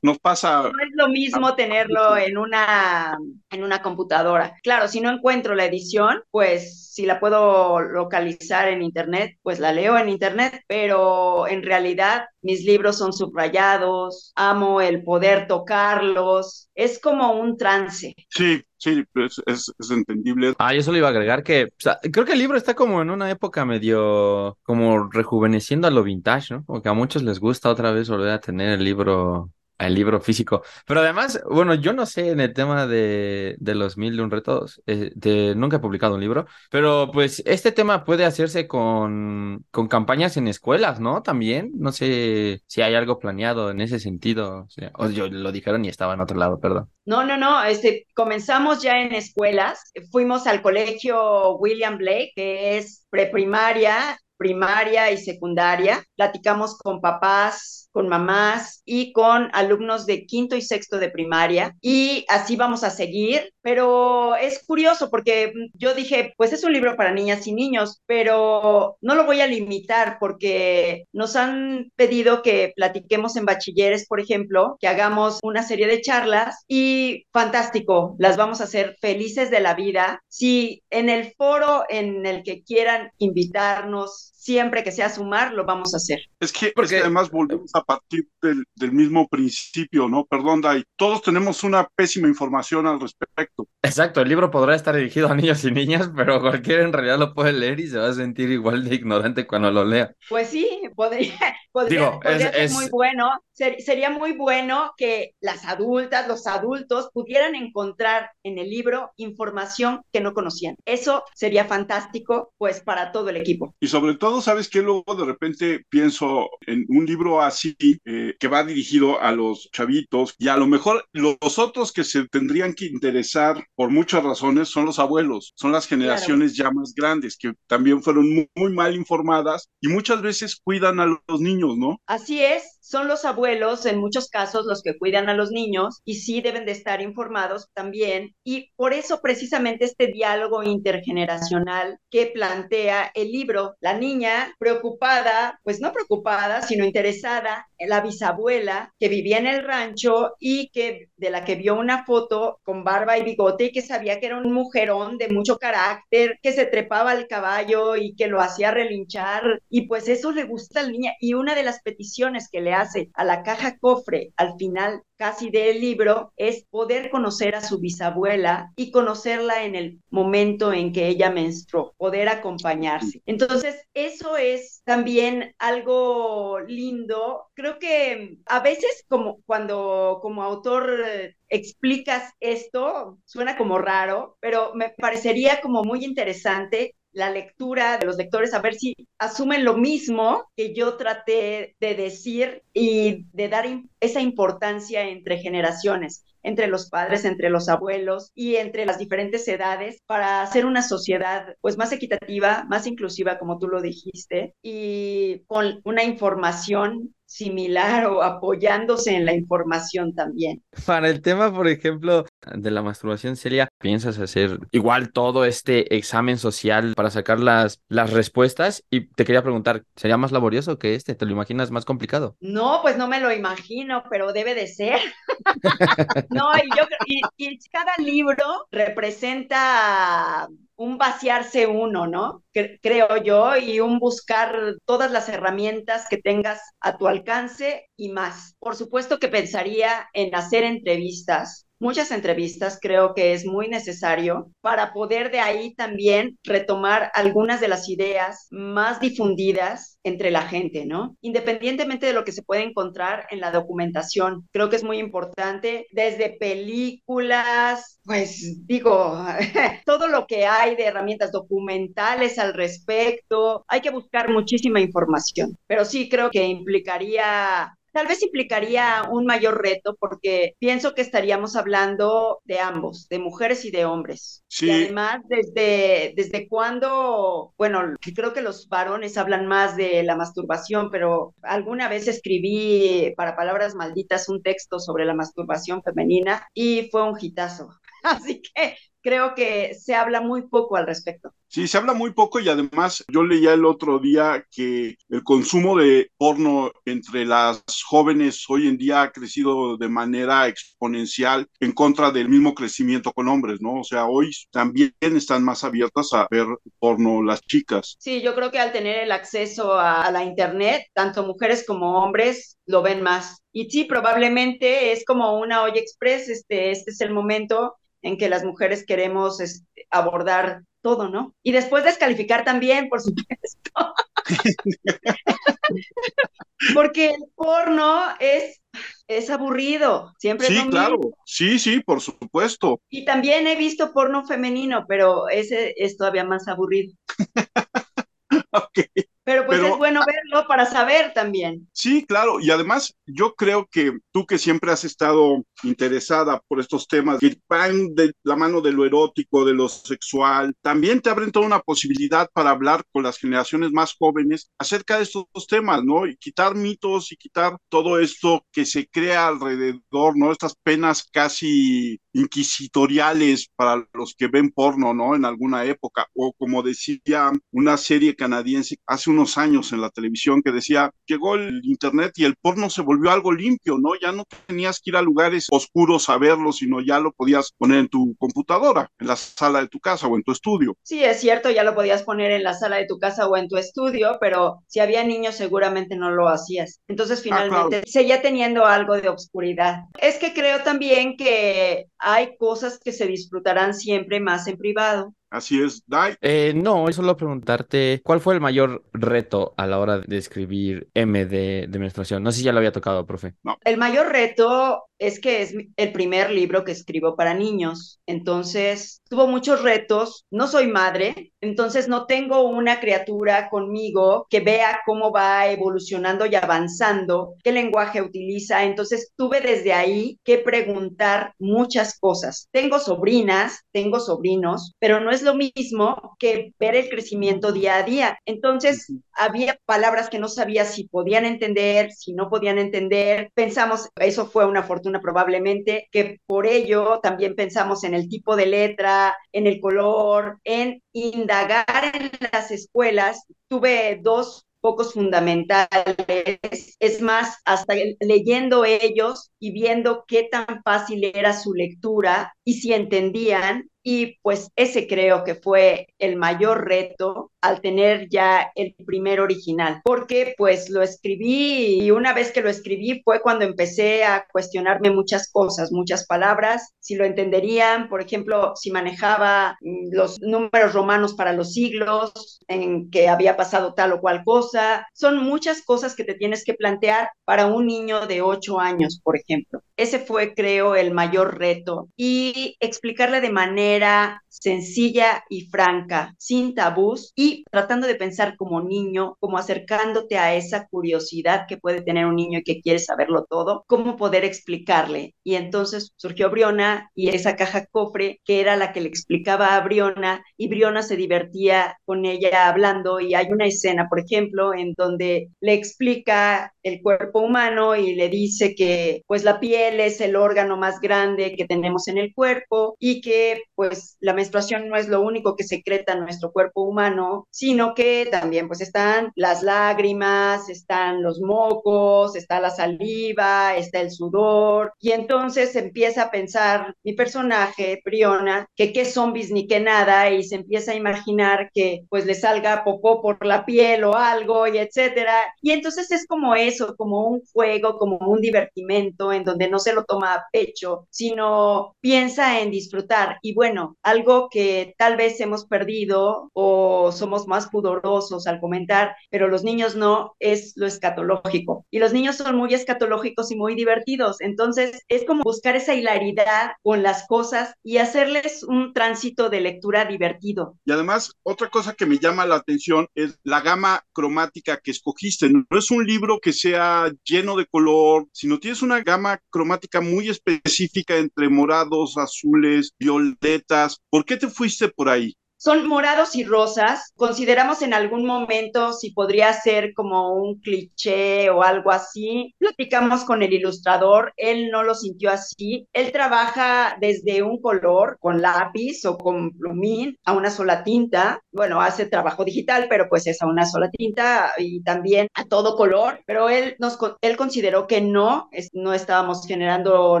Nos, 0.02 0.18
pasa. 0.18 0.62
No 0.62 0.68
es 0.68 0.90
lo 0.94 1.08
mismo 1.08 1.54
tenerlo 1.54 2.16
en 2.16 2.36
una, 2.36 3.16
en 3.50 3.64
una 3.64 3.80
computadora. 3.80 4.54
Claro, 4.62 4.88
si 4.88 5.00
no 5.00 5.10
encuentro 5.10 5.54
la 5.54 5.64
edición, 5.64 6.22
pues 6.30 6.89
si 7.00 7.06
la 7.06 7.18
puedo 7.18 7.80
localizar 7.80 8.68
en 8.68 8.82
internet, 8.82 9.38
pues 9.42 9.58
la 9.58 9.72
leo 9.72 9.96
en 9.96 10.10
internet, 10.10 10.62
pero 10.66 11.48
en 11.48 11.62
realidad 11.62 12.26
mis 12.42 12.62
libros 12.62 12.98
son 12.98 13.14
subrayados, 13.14 14.32
amo 14.36 14.82
el 14.82 15.02
poder 15.02 15.46
tocarlos, 15.46 16.68
es 16.74 17.00
como 17.00 17.32
un 17.32 17.56
trance. 17.56 18.14
Sí, 18.28 18.62
sí, 18.76 19.02
es, 19.14 19.42
es, 19.46 19.90
entendible. 19.90 20.52
Ah, 20.58 20.74
yo 20.74 20.82
solo 20.82 20.98
iba 20.98 21.06
a 21.06 21.10
agregar 21.10 21.42
que 21.42 21.72
creo 22.12 22.26
que 22.26 22.32
el 22.32 22.38
libro 22.38 22.58
está 22.58 22.74
como 22.74 23.00
en 23.00 23.08
una 23.08 23.30
época 23.30 23.64
medio 23.64 24.58
como 24.62 25.08
rejuveneciendo 25.08 25.88
a 25.88 25.90
lo 25.90 26.02
vintage, 26.02 26.52
¿no? 26.52 26.64
Porque 26.66 26.90
a 26.90 26.92
muchos 26.92 27.22
les 27.22 27.40
gusta 27.40 27.70
otra 27.70 27.92
vez 27.92 28.10
volver 28.10 28.28
a 28.28 28.40
tener 28.40 28.68
el 28.78 28.84
libro 28.84 29.50
el 29.86 29.94
libro 29.94 30.20
físico. 30.20 30.62
Pero 30.86 31.00
además, 31.00 31.40
bueno, 31.48 31.74
yo 31.74 31.92
no 31.92 32.06
sé 32.06 32.30
en 32.30 32.40
el 32.40 32.52
tema 32.52 32.86
de, 32.86 33.56
de 33.58 33.74
los 33.74 33.96
mil 33.96 34.16
de 34.16 34.22
un 34.22 34.30
retos, 34.30 34.82
eh, 34.86 35.12
de, 35.14 35.54
nunca 35.56 35.76
he 35.76 35.80
publicado 35.80 36.14
un 36.14 36.20
libro, 36.20 36.46
pero 36.70 37.10
pues 37.12 37.42
este 37.46 37.72
tema 37.72 38.04
puede 38.04 38.24
hacerse 38.24 38.66
con, 38.66 39.64
con 39.70 39.88
campañas 39.88 40.36
en 40.36 40.48
escuelas, 40.48 41.00
¿no? 41.00 41.22
También, 41.22 41.72
no 41.74 41.92
sé 41.92 42.62
si 42.66 42.82
hay 42.82 42.94
algo 42.94 43.18
planeado 43.18 43.70
en 43.70 43.80
ese 43.80 43.98
sentido. 43.98 44.68
O, 44.94 45.08
yo 45.08 45.28
lo 45.28 45.52
dijeron 45.52 45.84
y 45.84 45.88
estaba 45.88 46.14
en 46.14 46.20
otro 46.20 46.36
lado, 46.36 46.60
perdón. 46.60 46.90
No, 47.04 47.24
no, 47.24 47.36
no, 47.36 47.62
este, 47.64 48.06
comenzamos 48.14 48.82
ya 48.82 49.00
en 49.00 49.14
escuelas, 49.14 49.92
fuimos 50.10 50.46
al 50.46 50.62
colegio 50.62 51.56
William 51.56 51.98
Blake, 51.98 52.32
que 52.34 52.78
es 52.78 53.06
preprimaria, 53.10 54.18
primaria 54.36 55.10
y 55.10 55.18
secundaria, 55.18 56.02
platicamos 56.16 56.78
con 56.78 57.00
papás 57.00 57.89
con 57.92 58.08
mamás 58.08 58.82
y 58.84 59.12
con 59.12 59.50
alumnos 59.52 60.06
de 60.06 60.26
quinto 60.26 60.56
y 60.56 60.62
sexto 60.62 60.98
de 60.98 61.10
primaria 61.10 61.76
y 61.80 62.24
así 62.28 62.56
vamos 62.56 62.84
a 62.84 62.90
seguir, 62.90 63.52
pero 63.62 64.36
es 64.36 64.64
curioso 64.66 65.10
porque 65.10 65.52
yo 65.74 65.94
dije, 65.94 66.32
pues 66.36 66.52
es 66.52 66.64
un 66.64 66.72
libro 66.72 66.96
para 66.96 67.12
niñas 67.12 67.46
y 67.46 67.52
niños, 67.52 68.00
pero 68.06 68.96
no 69.00 69.14
lo 69.14 69.24
voy 69.24 69.40
a 69.40 69.46
limitar 69.46 70.18
porque 70.18 71.04
nos 71.12 71.36
han 71.36 71.90
pedido 71.96 72.42
que 72.42 72.72
platiquemos 72.76 73.36
en 73.36 73.44
bachilleres, 73.44 74.06
por 74.06 74.20
ejemplo, 74.20 74.76
que 74.80 74.88
hagamos 74.88 75.38
una 75.42 75.62
serie 75.62 75.86
de 75.86 76.00
charlas 76.00 76.64
y 76.68 77.24
fantástico, 77.32 78.16
las 78.18 78.36
vamos 78.36 78.60
a 78.60 78.64
hacer 78.64 78.96
felices 79.00 79.50
de 79.50 79.60
la 79.60 79.74
vida. 79.74 80.22
Si 80.28 80.82
en 80.90 81.08
el 81.08 81.32
foro 81.36 81.84
en 81.88 82.26
el 82.26 82.42
que 82.42 82.62
quieran 82.62 83.10
invitarnos, 83.18 84.32
siempre 84.40 84.82
que 84.82 84.90
sea 84.90 85.10
sumar, 85.10 85.52
lo 85.52 85.66
vamos 85.66 85.92
a 85.92 85.98
hacer. 85.98 86.20
Es 86.40 86.50
que, 86.50 86.72
Porque, 86.74 86.98
además 86.98 87.30
volvemos 87.30 87.70
a 87.74 87.84
partir 87.84 88.26
del, 88.40 88.64
del, 88.74 88.92
mismo 88.92 89.28
principio, 89.28 90.08
¿no? 90.08 90.24
Perdón, 90.24 90.62
Dai, 90.62 90.82
todos 90.96 91.20
tenemos 91.20 91.62
una 91.62 91.86
pésima 91.94 92.26
información 92.26 92.86
al 92.86 92.98
respecto. 92.98 93.68
Exacto, 93.82 94.22
el 94.22 94.28
libro 94.30 94.50
podrá 94.50 94.74
estar 94.74 94.96
dirigido 94.96 95.28
a 95.28 95.34
niños 95.34 95.62
y 95.64 95.70
niñas, 95.70 96.10
pero 96.16 96.40
cualquiera 96.40 96.82
en 96.82 96.92
realidad 96.92 97.18
lo 97.18 97.34
puede 97.34 97.52
leer 97.52 97.80
y 97.80 97.88
se 97.88 97.98
va 97.98 98.08
a 98.08 98.14
sentir 98.14 98.50
igual 98.50 98.88
de 98.88 98.94
ignorante 98.94 99.46
cuando 99.46 99.70
lo 99.70 99.84
lea. 99.84 100.10
Pues 100.30 100.48
sí, 100.48 100.80
podría, 100.96 101.34
podría, 101.72 102.18
ser 102.22 102.70
muy 102.70 102.88
bueno. 102.88 103.28
sería 103.52 104.08
muy 104.08 104.32
bueno 104.32 104.92
que 104.96 105.34
las 105.40 105.66
adultas, 105.66 106.26
los 106.28 106.46
adultos 106.46 107.10
pudieran 107.12 107.54
encontrar 107.54 108.30
en 108.42 108.56
el 108.56 108.70
libro 108.70 109.10
información 109.16 110.00
que 110.12 110.22
no 110.22 110.32
conocían. 110.32 110.76
Eso 110.86 111.24
sería 111.34 111.66
fantástico, 111.66 112.54
pues, 112.56 112.80
para 112.80 113.12
todo 113.12 113.28
el 113.28 113.36
equipo. 113.36 113.74
Y 113.80 113.88
sobre 113.88 114.14
todo, 114.14 114.29
¿sabes 114.40 114.68
que 114.68 114.82
Luego 114.82 115.14
de 115.14 115.24
repente 115.24 115.84
pienso 115.88 116.48
en 116.66 116.86
un 116.88 117.04
libro 117.04 117.42
así 117.42 117.76
eh, 118.04 118.34
que 118.38 118.48
va 118.48 118.64
dirigido 118.64 119.20
a 119.20 119.32
los 119.32 119.68
chavitos 119.72 120.34
y 120.38 120.48
a 120.48 120.56
lo 120.56 120.66
mejor 120.66 121.04
los 121.12 121.58
otros 121.58 121.92
que 121.92 122.04
se 122.04 122.26
tendrían 122.28 122.74
que 122.74 122.86
interesar 122.86 123.64
por 123.74 123.90
muchas 123.90 124.24
razones 124.24 124.68
son 124.68 124.86
los 124.86 124.98
abuelos, 124.98 125.52
son 125.54 125.72
las 125.72 125.86
generaciones 125.86 126.56
ya 126.56 126.70
más 126.70 126.94
grandes 126.94 127.36
que 127.36 127.52
también 127.66 128.02
fueron 128.02 128.32
muy, 128.34 128.48
muy 128.54 128.72
mal 128.72 128.94
informadas 128.94 129.68
y 129.80 129.88
muchas 129.88 130.22
veces 130.22 130.60
cuidan 130.62 131.00
a 131.00 131.06
los 131.06 131.40
niños, 131.40 131.76
¿no? 131.76 132.00
Así 132.06 132.42
es, 132.42 132.79
son 132.90 133.06
los 133.06 133.24
abuelos 133.24 133.86
en 133.86 134.00
muchos 134.00 134.28
casos 134.28 134.66
los 134.66 134.82
que 134.82 134.98
cuidan 134.98 135.28
a 135.28 135.34
los 135.34 135.52
niños 135.52 136.00
y 136.04 136.16
sí 136.16 136.40
deben 136.40 136.64
de 136.66 136.72
estar 136.72 137.00
informados 137.00 137.68
también. 137.72 138.34
Y 138.42 138.72
por 138.74 138.92
eso 138.92 139.20
precisamente 139.22 139.84
este 139.84 140.08
diálogo 140.08 140.64
intergeneracional 140.64 141.98
que 142.10 142.26
plantea 142.26 143.12
el 143.14 143.30
libro, 143.30 143.76
la 143.80 143.96
niña 143.96 144.52
preocupada, 144.58 145.60
pues 145.62 145.80
no 145.80 145.92
preocupada, 145.92 146.62
sino 146.62 146.84
interesada 146.84 147.68
la 147.78 148.00
bisabuela 148.00 148.92
que 148.98 149.08
vivía 149.08 149.38
en 149.38 149.46
el 149.46 149.62
rancho 149.62 150.32
y 150.40 150.70
que 150.70 151.10
de 151.16 151.30
la 151.30 151.44
que 151.44 151.54
vio 151.54 151.78
una 151.78 152.04
foto 152.04 152.58
con 152.64 152.82
barba 152.82 153.18
y 153.18 153.22
bigote 153.22 153.66
y 153.66 153.72
que 153.72 153.82
sabía 153.82 154.18
que 154.18 154.26
era 154.26 154.38
un 154.38 154.52
mujerón 154.52 155.16
de 155.16 155.28
mucho 155.28 155.58
carácter, 155.58 156.40
que 156.42 156.52
se 156.52 156.66
trepaba 156.66 157.12
al 157.12 157.28
caballo 157.28 157.94
y 157.94 158.16
que 158.16 158.26
lo 158.26 158.40
hacía 158.40 158.72
relinchar 158.72 159.62
y 159.68 159.86
pues 159.86 160.08
eso 160.08 160.32
le 160.32 160.42
gusta 160.42 160.80
al 160.80 160.90
niña 160.90 161.12
y 161.20 161.34
una 161.34 161.54
de 161.54 161.62
las 161.62 161.80
peticiones 161.82 162.48
que 162.50 162.60
le 162.60 162.79
hace 162.80 163.10
a 163.14 163.24
la 163.24 163.42
caja 163.42 163.78
cofre 163.78 164.32
al 164.36 164.56
final 164.56 165.02
casi 165.20 165.50
del 165.50 165.82
libro 165.82 166.32
es 166.36 166.64
poder 166.70 167.10
conocer 167.10 167.54
a 167.54 167.60
su 167.60 167.78
bisabuela 167.78 168.72
y 168.74 168.90
conocerla 168.90 169.64
en 169.64 169.74
el 169.74 170.00
momento 170.08 170.72
en 170.72 170.94
que 170.94 171.08
ella 171.08 171.30
menstruó, 171.30 171.92
poder 171.98 172.30
acompañarse. 172.30 173.20
Entonces, 173.26 173.86
eso 173.92 174.38
es 174.38 174.80
también 174.84 175.54
algo 175.58 176.60
lindo. 176.60 177.50
Creo 177.52 177.78
que 177.78 178.38
a 178.46 178.60
veces 178.60 179.04
como 179.08 179.42
cuando 179.44 180.20
como 180.22 180.42
autor 180.42 181.02
eh, 181.06 181.36
explicas 181.50 182.32
esto, 182.40 183.18
suena 183.26 183.58
como 183.58 183.76
raro, 183.76 184.38
pero 184.40 184.72
me 184.74 184.88
parecería 184.88 185.60
como 185.60 185.84
muy 185.84 186.02
interesante 186.02 186.94
la 187.12 187.30
lectura 187.30 187.98
de 187.98 188.06
los 188.06 188.16
lectores, 188.16 188.54
a 188.54 188.60
ver 188.60 188.74
si 188.74 188.94
asumen 189.18 189.64
lo 189.64 189.76
mismo 189.76 190.44
que 190.56 190.74
yo 190.74 190.96
traté 190.96 191.76
de 191.80 191.94
decir 191.94 192.62
y 192.72 193.26
de 193.32 193.48
dar 193.48 193.66
esa 194.00 194.20
importancia 194.20 195.02
entre 195.02 195.38
generaciones 195.38 196.24
entre 196.42 196.66
los 196.68 196.88
padres, 196.88 197.24
entre 197.24 197.50
los 197.50 197.68
abuelos 197.68 198.32
y 198.34 198.56
entre 198.56 198.86
las 198.86 198.98
diferentes 198.98 199.46
edades 199.48 199.98
para 200.06 200.42
hacer 200.42 200.64
una 200.64 200.82
sociedad 200.82 201.54
pues 201.60 201.76
más 201.76 201.92
equitativa, 201.92 202.64
más 202.68 202.86
inclusiva 202.86 203.38
como 203.38 203.58
tú 203.58 203.68
lo 203.68 203.80
dijiste 203.82 204.54
y 204.62 205.40
con 205.46 205.80
una 205.84 206.04
información 206.04 207.14
similar 207.26 208.06
o 208.06 208.22
apoyándose 208.22 209.14
en 209.14 209.24
la 209.24 209.34
información 209.34 210.14
también. 210.14 210.62
Para 210.84 211.08
el 211.08 211.22
tema, 211.22 211.54
por 211.54 211.68
ejemplo, 211.68 212.26
de 212.46 212.70
la 212.70 212.82
masturbación, 212.82 213.36
Celia, 213.36 213.68
¿piensas 213.78 214.18
hacer 214.18 214.58
igual 214.70 215.12
todo 215.12 215.44
este 215.44 215.96
examen 215.96 216.38
social 216.38 216.94
para 216.96 217.10
sacar 217.10 217.40
las, 217.40 217.80
las 217.88 218.12
respuestas? 218.12 218.84
Y 218.90 219.06
te 219.08 219.24
quería 219.24 219.42
preguntar, 219.42 219.84
¿sería 219.96 220.16
más 220.16 220.32
laborioso 220.32 220.78
que 220.78 220.94
este? 220.94 221.14
¿Te 221.14 221.26
lo 221.26 221.32
imaginas 221.32 221.70
más 221.70 221.84
complicado? 221.84 222.36
No, 222.40 222.80
pues 222.82 222.96
no 222.96 223.08
me 223.08 223.20
lo 223.20 223.32
imagino, 223.32 224.04
pero 224.10 224.32
debe 224.32 224.54
de 224.54 224.66
ser. 224.66 225.00
no, 226.30 226.50
y, 226.56 226.76
yo, 226.76 226.84
y, 227.06 227.20
y 227.36 227.58
cada 227.70 227.92
libro 227.98 228.66
representa 228.70 230.48
un 230.76 230.96
vaciarse 230.96 231.66
uno, 231.66 232.06
¿no? 232.06 232.42
Creo 232.52 233.22
yo, 233.22 233.54
y 233.58 233.80
un 233.80 233.98
buscar 233.98 234.76
todas 234.86 235.10
las 235.10 235.28
herramientas 235.28 236.06
que 236.08 236.16
tengas 236.16 236.58
a 236.80 236.96
tu 236.96 237.06
alcance 237.06 237.90
y 237.96 238.08
más. 238.08 238.56
Por 238.58 238.76
supuesto 238.76 239.18
que 239.18 239.28
pensaría 239.28 240.08
en 240.14 240.34
hacer 240.34 240.64
entrevistas 240.64 241.66
muchas 241.80 242.10
entrevistas, 242.12 242.78
creo 242.80 243.14
que 243.14 243.32
es 243.32 243.44
muy 243.44 243.68
necesario 243.68 244.52
para 244.60 244.92
poder 244.92 245.30
de 245.30 245.40
ahí 245.40 245.74
también 245.74 246.38
retomar 246.44 247.10
algunas 247.14 247.60
de 247.60 247.68
las 247.68 247.88
ideas 247.88 248.46
más 248.50 249.00
difundidas 249.00 249.98
entre 250.04 250.30
la 250.30 250.42
gente, 250.42 250.86
¿no? 250.86 251.16
Independientemente 251.20 252.06
de 252.06 252.12
lo 252.12 252.24
que 252.24 252.32
se 252.32 252.42
puede 252.42 252.62
encontrar 252.62 253.26
en 253.30 253.40
la 253.40 253.50
documentación, 253.50 254.46
creo 254.52 254.68
que 254.70 254.76
es 254.76 254.84
muy 254.84 254.98
importante 254.98 255.86
desde 255.92 256.36
películas, 256.38 257.98
pues 258.04 258.66
digo, 258.66 259.16
todo 259.86 260.08
lo 260.08 260.26
que 260.26 260.46
hay 260.46 260.76
de 260.76 260.84
herramientas 260.84 261.32
documentales 261.32 262.38
al 262.38 262.54
respecto, 262.54 263.64
hay 263.68 263.80
que 263.80 263.90
buscar 263.90 264.30
muchísima 264.30 264.80
información, 264.80 265.56
pero 265.66 265.84
sí 265.84 266.08
creo 266.08 266.30
que 266.30 266.44
implicaría 266.44 267.74
Tal 267.92 268.06
vez 268.06 268.22
implicaría 268.22 269.02
un 269.10 269.26
mayor 269.26 269.60
reto 269.60 269.96
porque 269.98 270.54
pienso 270.58 270.94
que 270.94 271.02
estaríamos 271.02 271.56
hablando 271.56 272.40
de 272.44 272.60
ambos, 272.60 273.08
de 273.08 273.18
mujeres 273.18 273.64
y 273.64 273.70
de 273.70 273.84
hombres. 273.84 274.44
Sí. 274.48 274.66
Y 274.66 274.70
además, 274.70 275.20
desde, 275.28 276.12
desde 276.16 276.48
cuándo, 276.48 277.52
bueno, 277.58 277.94
creo 278.14 278.32
que 278.32 278.42
los 278.42 278.68
varones 278.68 279.16
hablan 279.16 279.46
más 279.46 279.76
de 279.76 280.02
la 280.02 280.16
masturbación, 280.16 280.90
pero 280.90 281.34
alguna 281.42 281.88
vez 281.88 282.08
escribí 282.08 283.12
para 283.16 283.36
Palabras 283.36 283.74
Malditas 283.74 284.28
un 284.28 284.42
texto 284.42 284.78
sobre 284.78 285.04
la 285.04 285.14
masturbación 285.14 285.82
femenina 285.82 286.46
y 286.54 286.88
fue 286.90 287.02
un 287.02 287.16
hitazo. 287.20 287.70
Así 288.02 288.40
que 288.42 288.76
creo 289.02 289.34
que 289.34 289.74
se 289.74 289.94
habla 289.94 290.20
muy 290.20 290.42
poco 290.48 290.76
al 290.76 290.86
respecto. 290.86 291.32
Sí, 291.48 291.66
se 291.66 291.78
habla 291.78 291.94
muy 291.94 292.12
poco 292.12 292.38
y 292.38 292.48
además 292.48 293.04
yo 293.08 293.24
leía 293.24 293.52
el 293.54 293.64
otro 293.64 293.98
día 293.98 294.46
que 294.52 294.94
el 295.08 295.24
consumo 295.24 295.76
de 295.76 296.12
porno 296.16 296.70
entre 296.84 297.24
las 297.26 297.64
jóvenes 297.88 298.44
hoy 298.48 298.68
en 298.68 298.76
día 298.76 299.02
ha 299.02 299.10
crecido 299.10 299.76
de 299.76 299.88
manera 299.88 300.46
exponencial 300.46 301.48
en 301.58 301.72
contra 301.72 302.12
del 302.12 302.28
mismo 302.28 302.54
crecimiento 302.54 303.12
con 303.12 303.26
hombres, 303.26 303.60
¿no? 303.60 303.80
O 303.80 303.84
sea, 303.84 304.06
hoy 304.06 304.30
también 304.52 304.94
están 305.00 305.42
más 305.42 305.64
abiertas 305.64 306.12
a 306.12 306.28
ver 306.30 306.46
porno 306.78 307.20
las 307.20 307.40
chicas. 307.40 307.96
Sí, 307.98 308.22
yo 308.22 308.36
creo 308.36 308.52
que 308.52 308.60
al 308.60 308.70
tener 308.70 309.00
el 309.00 309.10
acceso 309.10 309.74
a, 309.74 310.08
la 310.12 310.22
internet, 310.22 310.86
tanto 310.92 311.26
mujeres 311.26 311.64
como 311.66 312.02
hombres 312.02 312.58
lo 312.66 312.82
ven 312.82 313.02
más. 313.02 313.42
Y 313.52 313.68
sí, 313.70 313.84
probablemente 313.86 314.92
es 314.92 315.04
como 315.04 315.36
una 315.40 315.62
olla 315.62 315.80
express, 315.80 316.28
este, 316.28 316.70
este 316.70 316.92
es 316.92 317.00
el 317.00 317.12
momento 317.12 317.74
en 318.02 318.18
que 318.18 318.28
las 318.28 318.44
mujeres 318.44 318.84
queremos 318.86 319.40
este, 319.40 319.86
abordar 319.90 320.62
todo, 320.82 321.08
¿no? 321.08 321.34
Y 321.42 321.52
después 321.52 321.84
descalificar 321.84 322.44
también, 322.44 322.88
por 322.88 323.00
supuesto. 323.00 323.94
Porque 326.74 327.10
el 327.10 327.24
porno 327.34 328.02
es, 328.18 328.60
es 329.08 329.30
aburrido, 329.30 330.12
siempre 330.18 330.46
Sí, 330.46 330.68
claro, 330.68 330.98
sí, 331.24 331.58
sí, 331.58 331.80
por 331.80 332.00
supuesto. 332.00 332.80
Y 332.88 333.04
también 333.04 333.46
he 333.46 333.56
visto 333.56 333.92
porno 333.92 334.26
femenino, 334.26 334.84
pero 334.88 335.28
ese 335.28 335.74
es 335.76 335.96
todavía 335.96 336.24
más 336.24 336.48
aburrido. 336.48 336.94
ok. 338.50 338.80
Pero 339.24 339.46
pues 339.46 339.60
es 339.60 339.76
bueno 339.76 340.00
verlo 340.06 340.46
para 340.48 340.66
saber 340.66 341.12
también. 341.12 341.68
Sí, 341.72 342.04
claro, 342.06 342.40
y 342.40 342.50
además 342.50 342.94
yo 343.06 343.34
creo 343.34 343.68
que 343.70 343.92
tú 344.12 344.26
que 344.26 344.38
siempre 344.38 344.72
has 344.72 344.84
estado 344.84 345.44
interesada 345.62 346.40
por 346.48 346.60
estos 346.60 346.88
temas, 346.88 347.18
que 347.20 347.36
van 347.48 347.94
de 347.94 348.12
la 348.22 348.36
mano 348.36 348.60
de 348.60 348.72
lo 348.72 348.84
erótico, 348.86 349.44
de 349.44 349.54
lo 349.54 349.68
sexual, 349.68 350.54
también 350.62 351.00
te 351.00 351.10
abren 351.10 351.32
toda 351.32 351.46
una 351.46 351.60
posibilidad 351.60 352.28
para 352.32 352.50
hablar 352.50 352.82
con 352.92 353.02
las 353.02 353.18
generaciones 353.18 353.72
más 353.72 353.94
jóvenes 353.98 354.50
acerca 354.58 354.96
de 354.96 355.02
estos 355.04 355.26
temas, 355.48 355.84
¿no? 355.84 356.06
Y 356.06 356.16
quitar 356.16 356.54
mitos 356.54 357.12
y 357.12 357.16
quitar 357.16 357.56
todo 357.68 357.98
esto 357.98 358.44
que 358.52 358.64
se 358.64 358.88
crea 358.88 359.28
alrededor, 359.28 360.16
¿no? 360.16 360.32
Estas 360.32 360.54
penas 360.62 361.06
casi 361.12 362.00
inquisitoriales 362.12 363.48
para 363.54 363.86
los 363.92 364.14
que 364.16 364.28
ven 364.28 364.50
porno, 364.50 364.94
¿no? 364.94 365.14
En 365.14 365.24
alguna 365.24 365.64
época, 365.64 366.06
o 366.14 366.32
como 366.32 366.62
decía 366.62 367.30
una 367.52 367.76
serie 367.76 368.16
canadiense 368.16 368.78
hace 368.86 369.09
unos 369.10 369.38
años 369.38 369.72
en 369.72 369.80
la 369.80 369.90
televisión 369.90 370.42
que 370.42 370.52
decía, 370.52 370.90
llegó 371.06 371.34
el 371.34 371.60
Internet 371.64 372.12
y 372.16 372.24
el 372.24 372.36
porno 372.36 372.70
se 372.70 372.82
volvió 372.82 373.10
algo 373.10 373.32
limpio, 373.32 373.78
¿no? 373.78 373.90
Ya 374.00 374.12
no 374.12 374.24
tenías 374.46 374.80
que 374.80 374.90
ir 374.90 374.96
a 374.96 375.02
lugares 375.02 375.46
oscuros 375.50 376.08
a 376.08 376.18
verlo, 376.18 376.52
sino 376.52 376.80
ya 376.80 377.00
lo 377.00 377.12
podías 377.12 377.52
poner 377.56 377.80
en 377.80 377.88
tu 377.88 378.14
computadora, 378.18 378.90
en 378.98 379.06
la 379.06 379.16
sala 379.16 379.60
de 379.60 379.68
tu 379.68 379.80
casa 379.80 380.06
o 380.06 380.16
en 380.16 380.22
tu 380.22 380.32
estudio. 380.32 380.76
Sí, 380.82 381.02
es 381.04 381.20
cierto, 381.20 381.50
ya 381.50 381.64
lo 381.64 381.74
podías 381.74 382.02
poner 382.02 382.30
en 382.30 382.42
la 382.42 382.54
sala 382.54 382.76
de 382.76 382.86
tu 382.86 382.98
casa 382.98 383.28
o 383.28 383.36
en 383.36 383.48
tu 383.48 383.56
estudio, 383.56 384.18
pero 384.20 384.62
si 384.66 384.80
había 384.80 385.04
niños 385.04 385.34
seguramente 385.34 385.96
no 385.96 386.10
lo 386.10 386.28
hacías. 386.28 386.80
Entonces 386.88 387.18
ah, 387.18 387.22
finalmente 387.22 387.82
seguía 387.86 388.22
teniendo 388.22 388.64
algo 388.66 388.94
de 389.00 389.08
obscuridad. 389.08 389.84
Es 389.98 390.16
que 390.16 390.32
creo 390.32 390.62
también 390.62 391.16
que 391.16 391.86
hay 392.00 392.36
cosas 392.36 392.78
que 392.78 392.92
se 392.92 393.06
disfrutarán 393.06 393.74
siempre 393.74 394.20
más 394.20 394.46
en 394.46 394.56
privado. 394.56 395.14
Así 395.30 395.62
es, 395.62 395.84
Dai. 395.86 396.16
Eh, 396.20 396.52
no, 396.56 396.90
solo 396.92 397.16
preguntarte, 397.16 398.00
¿cuál 398.04 398.20
fue 398.20 398.34
el 398.34 398.40
mayor 398.40 398.84
reto 398.92 399.54
a 399.56 399.66
la 399.68 399.78
hora 399.78 400.00
de 400.00 400.16
escribir 400.16 400.88
M 400.92 401.24
de, 401.24 401.66
de 401.68 401.78
menstruación? 401.78 402.24
No 402.24 402.32
sé 402.32 402.38
si 402.38 402.44
ya 402.44 402.52
lo 402.52 402.58
había 402.58 402.72
tocado, 402.72 403.06
profe. 403.06 403.34
No. 403.44 403.56
El 403.64 403.78
mayor 403.78 404.10
reto 404.10 404.82
es 404.98 405.20
que 405.20 405.42
es 405.42 405.54
el 405.76 405.92
primer 405.92 406.30
libro 406.30 406.64
que 406.64 406.72
escribo 406.72 407.16
para 407.16 407.32
niños. 407.32 408.00
Entonces, 408.06 409.02
tuvo 409.08 409.28
muchos 409.28 409.62
retos. 409.62 410.26
No 410.30 410.48
soy 410.48 410.66
madre, 410.66 411.32
entonces 411.40 411.88
no 411.88 412.06
tengo 412.06 412.42
una 412.42 412.80
criatura 412.80 413.48
conmigo 413.48 414.26
que 414.28 414.40
vea 414.40 414.80
cómo 414.84 415.12
va 415.12 415.46
evolucionando 415.46 416.26
y 416.26 416.34
avanzando, 416.34 417.34
qué 417.42 417.52
lenguaje 417.52 418.02
utiliza. 418.02 418.64
Entonces, 418.64 419.12
tuve 419.16 419.40
desde 419.40 419.72
ahí 419.72 420.18
que 420.24 420.38
preguntar 420.38 421.34
muchas 421.38 421.89
cosas. 421.98 422.48
Tengo 422.52 422.78
sobrinas, 422.78 423.60
tengo 423.72 424.00
sobrinos, 424.00 424.74
pero 424.78 425.00
no 425.00 425.10
es 425.10 425.22
lo 425.22 425.34
mismo 425.34 426.16
que 426.18 426.52
ver 426.58 426.76
el 426.76 426.88
crecimiento 426.88 427.52
día 427.52 427.76
a 427.76 427.82
día. 427.82 428.18
Entonces, 428.24 428.86
había 429.12 429.58
palabras 429.66 430.08
que 430.08 430.18
no 430.18 430.28
sabía 430.28 430.64
si 430.64 430.88
podían 430.88 431.24
entender, 431.24 431.90
si 431.92 432.12
no 432.12 432.28
podían 432.28 432.58
entender. 432.58 433.30
Pensamos, 433.34 433.88
eso 433.96 434.26
fue 434.26 434.46
una 434.46 434.62
fortuna 434.62 435.00
probablemente, 435.00 435.88
que 435.90 436.18
por 436.26 436.46
ello 436.46 437.00
también 437.02 437.34
pensamos 437.34 437.84
en 437.84 437.94
el 437.94 438.08
tipo 438.08 438.36
de 438.36 438.46
letra, 438.46 439.16
en 439.32 439.46
el 439.46 439.60
color, 439.60 440.38
en 440.44 440.82
indagar 440.92 441.66
en 441.94 442.10
las 442.32 442.50
escuelas. 442.50 443.24
Tuve 443.48 444.00
dos 444.02 444.46
pocos 444.60 444.94
fundamentales. 444.94 446.76
Es 446.78 447.00
más, 447.00 447.36
hasta 447.44 447.74
leyendo 448.00 448.64
ellos 448.64 449.30
y 449.38 449.52
viendo 449.52 450.04
qué 450.06 450.28
tan 450.30 450.62
fácil 450.64 451.04
era 451.04 451.32
su 451.38 451.54
lectura 451.54 452.34
y 452.44 452.54
si 452.54 452.72
entendían, 452.72 453.70
y 453.82 454.18
pues 454.22 454.50
ese 454.56 454.86
creo 454.86 455.24
que 455.24 455.34
fue 455.34 455.88
el 455.98 456.16
mayor 456.16 456.66
reto 456.66 457.30
al 457.40 457.60
tener 457.60 458.08
ya 458.10 458.50
el 458.54 458.74
primer 458.86 459.20
original, 459.20 459.80
porque 459.84 460.34
pues 460.36 460.68
lo 460.68 460.82
escribí 460.82 461.80
y 461.82 461.90
una 461.90 462.12
vez 462.12 462.32
que 462.32 462.42
lo 462.42 462.50
escribí 462.50 463.00
fue 463.02 463.20
cuando 463.20 463.44
empecé 463.44 464.04
a 464.04 464.26
cuestionarme 464.30 464.90
muchas 464.90 465.30
cosas, 465.30 465.72
muchas 465.72 466.06
palabras, 466.06 466.74
si 466.80 466.94
lo 466.94 467.04
entenderían, 467.04 467.88
por 467.88 468.02
ejemplo, 468.02 468.52
si 468.56 468.70
manejaba 468.70 469.56
mm, 469.60 469.94
los 469.94 470.20
números 470.20 470.74
romanos 470.74 471.14
para 471.14 471.32
los 471.32 471.52
siglos, 471.52 472.40
en 472.48 472.90
que 472.90 473.08
había 473.08 473.36
pasado 473.36 473.74
tal 473.74 473.92
o 473.92 474.00
cual 474.00 474.22
cosa, 474.24 474.86
son 474.92 475.18
muchas 475.18 475.62
cosas 475.62 475.94
que 475.94 476.04
te 476.04 476.14
tienes 476.14 476.44
que 476.44 476.54
plantear 476.54 477.08
para 477.24 477.46
un 477.46 477.66
niño 477.66 478.06
de 478.06 478.20
ocho 478.20 478.60
años, 478.60 479.00
por 479.02 479.16
ejemplo. 479.16 479.62
Ese 479.76 479.98
fue, 479.98 480.34
creo, 480.34 480.74
el 480.74 480.92
mayor 480.92 481.38
reto. 481.38 481.88
Y 481.96 482.56
explicarle 482.60 483.20
de 483.20 483.30
manera 483.30 483.69
manera 483.78 484.22
sencilla 484.30 485.24
y 485.28 485.46
franca, 485.50 486.14
sin 486.18 486.54
tabús 486.54 487.12
y 487.14 487.44
tratando 487.50 487.86
de 487.86 487.96
pensar 487.96 488.36
como 488.36 488.62
niño, 488.62 489.16
como 489.20 489.36
acercándote 489.38 490.16
a 490.18 490.34
esa 490.34 490.66
curiosidad 490.68 491.46
que 491.48 491.58
puede 491.58 491.82
tener 491.82 492.06
un 492.06 492.16
niño 492.16 492.38
y 492.38 492.44
que 492.44 492.60
quiere 492.60 492.78
saberlo 492.78 493.26
todo, 493.28 493.64
cómo 493.66 493.96
poder 493.96 494.24
explicarle. 494.24 495.14
Y 495.24 495.34
entonces 495.34 495.92
surgió 495.96 496.30
Briona 496.30 496.90
y 496.94 497.10
esa 497.10 497.36
caja 497.36 497.66
cofre 497.66 498.20
que 498.24 498.40
era 498.40 498.56
la 498.56 498.72
que 498.72 498.80
le 498.80 498.88
explicaba 498.88 499.56
a 499.56 499.60
Briona 499.60 500.24
y 500.36 500.48
Briona 500.48 500.82
se 500.82 500.96
divertía 500.96 501.76
con 501.84 502.04
ella 502.04 502.48
hablando 502.48 503.00
y 503.00 503.14
hay 503.14 503.26
una 503.30 503.46
escena, 503.46 503.88
por 503.88 504.00
ejemplo, 504.00 504.54
en 504.54 504.74
donde 504.76 505.30
le 505.40 505.54
explica 505.54 506.54
el 506.62 506.82
cuerpo 506.82 507.20
humano 507.20 507.76
y 507.76 507.94
le 507.94 508.08
dice 508.08 508.54
que 508.54 509.02
pues 509.06 509.24
la 509.24 509.40
piel 509.40 509.80
es 509.80 510.00
el 510.00 510.16
órgano 510.16 510.56
más 510.56 510.80
grande 510.80 511.34
que 511.36 511.46
tenemos 511.46 511.88
en 511.88 511.98
el 511.98 512.14
cuerpo 512.14 512.76
y 512.78 513.00
que 513.00 513.42
pues 513.54 513.96
la 514.00 514.14
menstruación 514.20 514.68
no 514.68 514.76
es 514.76 514.88
lo 514.88 515.00
único 515.00 515.34
que 515.34 515.44
secreta 515.44 515.94
nuestro 515.94 516.30
cuerpo 516.30 516.62
humano, 516.62 517.26
sino 517.30 517.74
que 517.74 518.06
también 518.10 518.48
pues 518.48 518.60
están 518.60 519.10
las 519.16 519.42
lágrimas, 519.42 520.48
están 520.50 521.02
los 521.02 521.20
mocos, 521.20 522.14
está 522.16 522.38
la 522.40 522.50
saliva, 522.50 523.56
está 523.56 523.80
el 523.80 523.90
sudor. 523.90 524.72
Y 524.78 524.92
entonces 524.92 525.56
empieza 525.56 526.02
a 526.04 526.10
pensar 526.10 526.74
mi 526.84 526.92
personaje, 526.92 527.80
Briona, 527.84 528.46
que 528.56 528.72
qué 528.74 528.84
zombies 528.84 529.30
ni 529.30 529.46
qué 529.46 529.60
nada 529.60 530.10
y 530.10 530.22
se 530.22 530.36
empieza 530.36 530.72
a 530.72 530.76
imaginar 530.84 531.50
que 531.54 531.80
pues 531.88 532.04
le 532.06 532.14
salga 532.14 532.62
popó 532.64 533.00
por 533.00 533.24
la 533.24 533.44
piel 533.46 533.84
o 533.84 533.94
algo 533.96 534.46
y 534.46 534.58
etcétera. 534.58 535.14
Y 535.40 535.52
entonces 535.52 535.90
es 535.92 536.06
como 536.06 536.34
eso, 536.34 536.74
como 536.76 537.08
un 537.08 537.22
juego, 537.32 537.78
como 537.78 537.96
un 537.98 538.20
divertimento 538.20 539.12
en 539.12 539.24
donde 539.24 539.48
no 539.48 539.58
se 539.58 539.72
lo 539.72 539.84
toma 539.84 540.14
a 540.14 540.24
pecho, 540.32 540.86
sino 540.90 541.74
piensa 541.80 542.40
en 542.40 542.50
disfrutar. 542.50 543.18
Y 543.22 543.34
bueno, 543.34 543.76
algo 543.82 544.09
que 544.30 544.74
tal 544.78 544.96
vez 544.96 545.20
hemos 545.20 545.46
perdido 545.46 546.30
o 546.32 546.92
somos 546.92 547.26
más 547.26 547.48
pudorosos 547.48 548.26
al 548.26 548.40
comentar, 548.40 548.94
pero 549.10 549.28
los 549.28 549.44
niños 549.44 549.76
no, 549.76 550.14
es 550.18 550.52
lo 550.56 550.66
escatológico. 550.66 551.66
Y 551.70 551.78
los 551.78 551.92
niños 551.92 552.16
son 552.16 552.36
muy 552.36 552.54
escatológicos 552.54 553.30
y 553.30 553.36
muy 553.36 553.54
divertidos. 553.54 554.20
Entonces, 554.20 554.82
es 554.88 555.04
como 555.04 555.22
buscar 555.22 555.56
esa 555.56 555.74
hilaridad 555.74 556.52
con 556.62 556.82
las 556.82 557.06
cosas 557.06 557.54
y 557.62 557.78
hacerles 557.78 558.42
un 558.42 558.72
tránsito 558.72 559.30
de 559.30 559.40
lectura 559.40 559.84
divertido. 559.84 560.56
Y 560.64 560.72
además, 560.72 561.14
otra 561.22 561.48
cosa 561.48 561.74
que 561.74 561.86
me 561.86 561.98
llama 561.98 562.26
la 562.26 562.36
atención 562.36 562.86
es 562.94 563.18
la 563.22 563.40
gama 563.40 563.82
cromática 563.92 564.58
que 564.62 564.70
escogiste. 564.70 565.28
No 565.30 565.58
es 565.58 565.70
un 565.70 565.86
libro 565.86 566.18
que 566.20 566.32
sea 566.32 566.90
lleno 567.04 567.36
de 567.36 567.46
color, 567.46 568.06
sino 568.12 568.38
tienes 568.38 568.62
una 568.62 568.80
gama 568.80 569.20
cromática 569.30 569.80
muy 569.80 570.08
específica 570.08 570.96
entre 570.96 571.28
morados, 571.28 571.96
azules, 571.96 572.72
violetas. 572.78 573.80
¿Por 574.00 574.06
qué 574.06 574.16
te 574.16 574.28
fuiste 574.28 574.66
por 574.70 574.88
ahí? 574.88 575.14
Son 575.40 575.66
morados 575.66 576.14
y 576.16 576.24
rosas. 576.24 576.92
Consideramos 576.96 577.62
en 577.62 577.72
algún 577.72 578.04
momento 578.04 578.74
si 578.74 578.92
podría 578.92 579.32
ser 579.32 579.72
como 579.72 580.12
un 580.12 580.38
cliché 580.38 581.30
o 581.30 581.42
algo 581.42 581.70
así. 581.70 582.34
Platicamos 582.38 583.04
con 583.04 583.22
el 583.22 583.32
ilustrador, 583.32 584.12
él 584.18 584.50
no 584.50 584.62
lo 584.62 584.74
sintió 584.74 585.10
así. 585.10 585.66
Él 585.72 585.92
trabaja 585.92 586.76
desde 586.78 587.22
un 587.22 587.40
color 587.40 587.96
con 588.00 588.20
lápiz 588.20 588.84
o 588.84 588.98
con 588.98 589.30
plumín 589.30 589.96
a 590.04 590.12
una 590.12 590.30
sola 590.30 590.62
tinta. 590.62 591.22
Bueno, 591.32 591.62
hace 591.62 591.86
trabajo 591.86 592.22
digital, 592.22 592.66
pero 592.68 592.90
pues 592.90 593.06
es 593.06 593.22
a 593.22 593.26
una 593.26 593.46
sola 593.46 593.70
tinta 593.70 594.32
y 594.36 594.62
también 594.62 595.08
a 595.14 595.24
todo 595.24 595.56
color. 595.56 596.00
Pero 596.06 596.28
él, 596.28 596.54
nos, 596.58 596.78
él 597.00 597.16
consideró 597.16 597.66
que 597.66 597.80
no, 597.80 598.28
no 598.52 598.74
estábamos 598.74 599.26
generando 599.26 600.00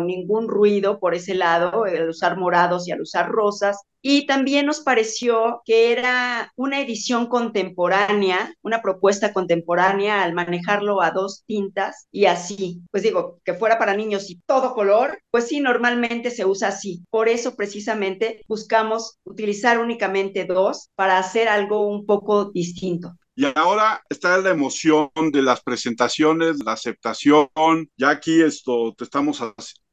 ningún 0.00 0.48
ruido 0.48 1.00
por 1.00 1.14
ese 1.14 1.34
lado, 1.34 1.84
al 1.84 2.10
usar 2.10 2.36
morados 2.36 2.86
y 2.86 2.92
al 2.92 3.00
usar 3.00 3.30
rosas. 3.30 3.78
Y 4.02 4.26
también 4.26 4.64
nos 4.64 4.80
pareció 4.80 5.29
que 5.64 5.92
era 5.92 6.52
una 6.56 6.80
edición 6.80 7.26
contemporánea, 7.26 8.54
una 8.62 8.82
propuesta 8.82 9.32
contemporánea 9.32 10.22
al 10.22 10.34
manejarlo 10.34 11.02
a 11.02 11.10
dos 11.10 11.44
tintas 11.46 12.06
y 12.10 12.26
así. 12.26 12.82
Pues 12.90 13.02
digo, 13.02 13.38
que 13.44 13.54
fuera 13.54 13.78
para 13.78 13.96
niños 13.96 14.30
y 14.30 14.40
todo 14.46 14.74
color, 14.74 15.20
pues 15.30 15.48
sí, 15.48 15.60
normalmente 15.60 16.30
se 16.30 16.44
usa 16.44 16.68
así. 16.68 17.02
Por 17.10 17.28
eso 17.28 17.54
precisamente 17.56 18.42
buscamos 18.48 19.18
utilizar 19.24 19.78
únicamente 19.78 20.44
dos 20.44 20.90
para 20.94 21.18
hacer 21.18 21.48
algo 21.48 21.86
un 21.86 22.06
poco 22.06 22.50
distinto. 22.52 23.14
Y 23.40 23.50
ahora 23.54 24.02
está 24.10 24.36
la 24.36 24.50
emoción 24.50 25.08
de 25.32 25.40
las 25.40 25.62
presentaciones, 25.62 26.62
la 26.62 26.72
aceptación. 26.72 27.48
Ya 27.96 28.10
aquí 28.10 28.42
esto 28.42 28.92
te 28.94 29.04
estamos 29.04 29.42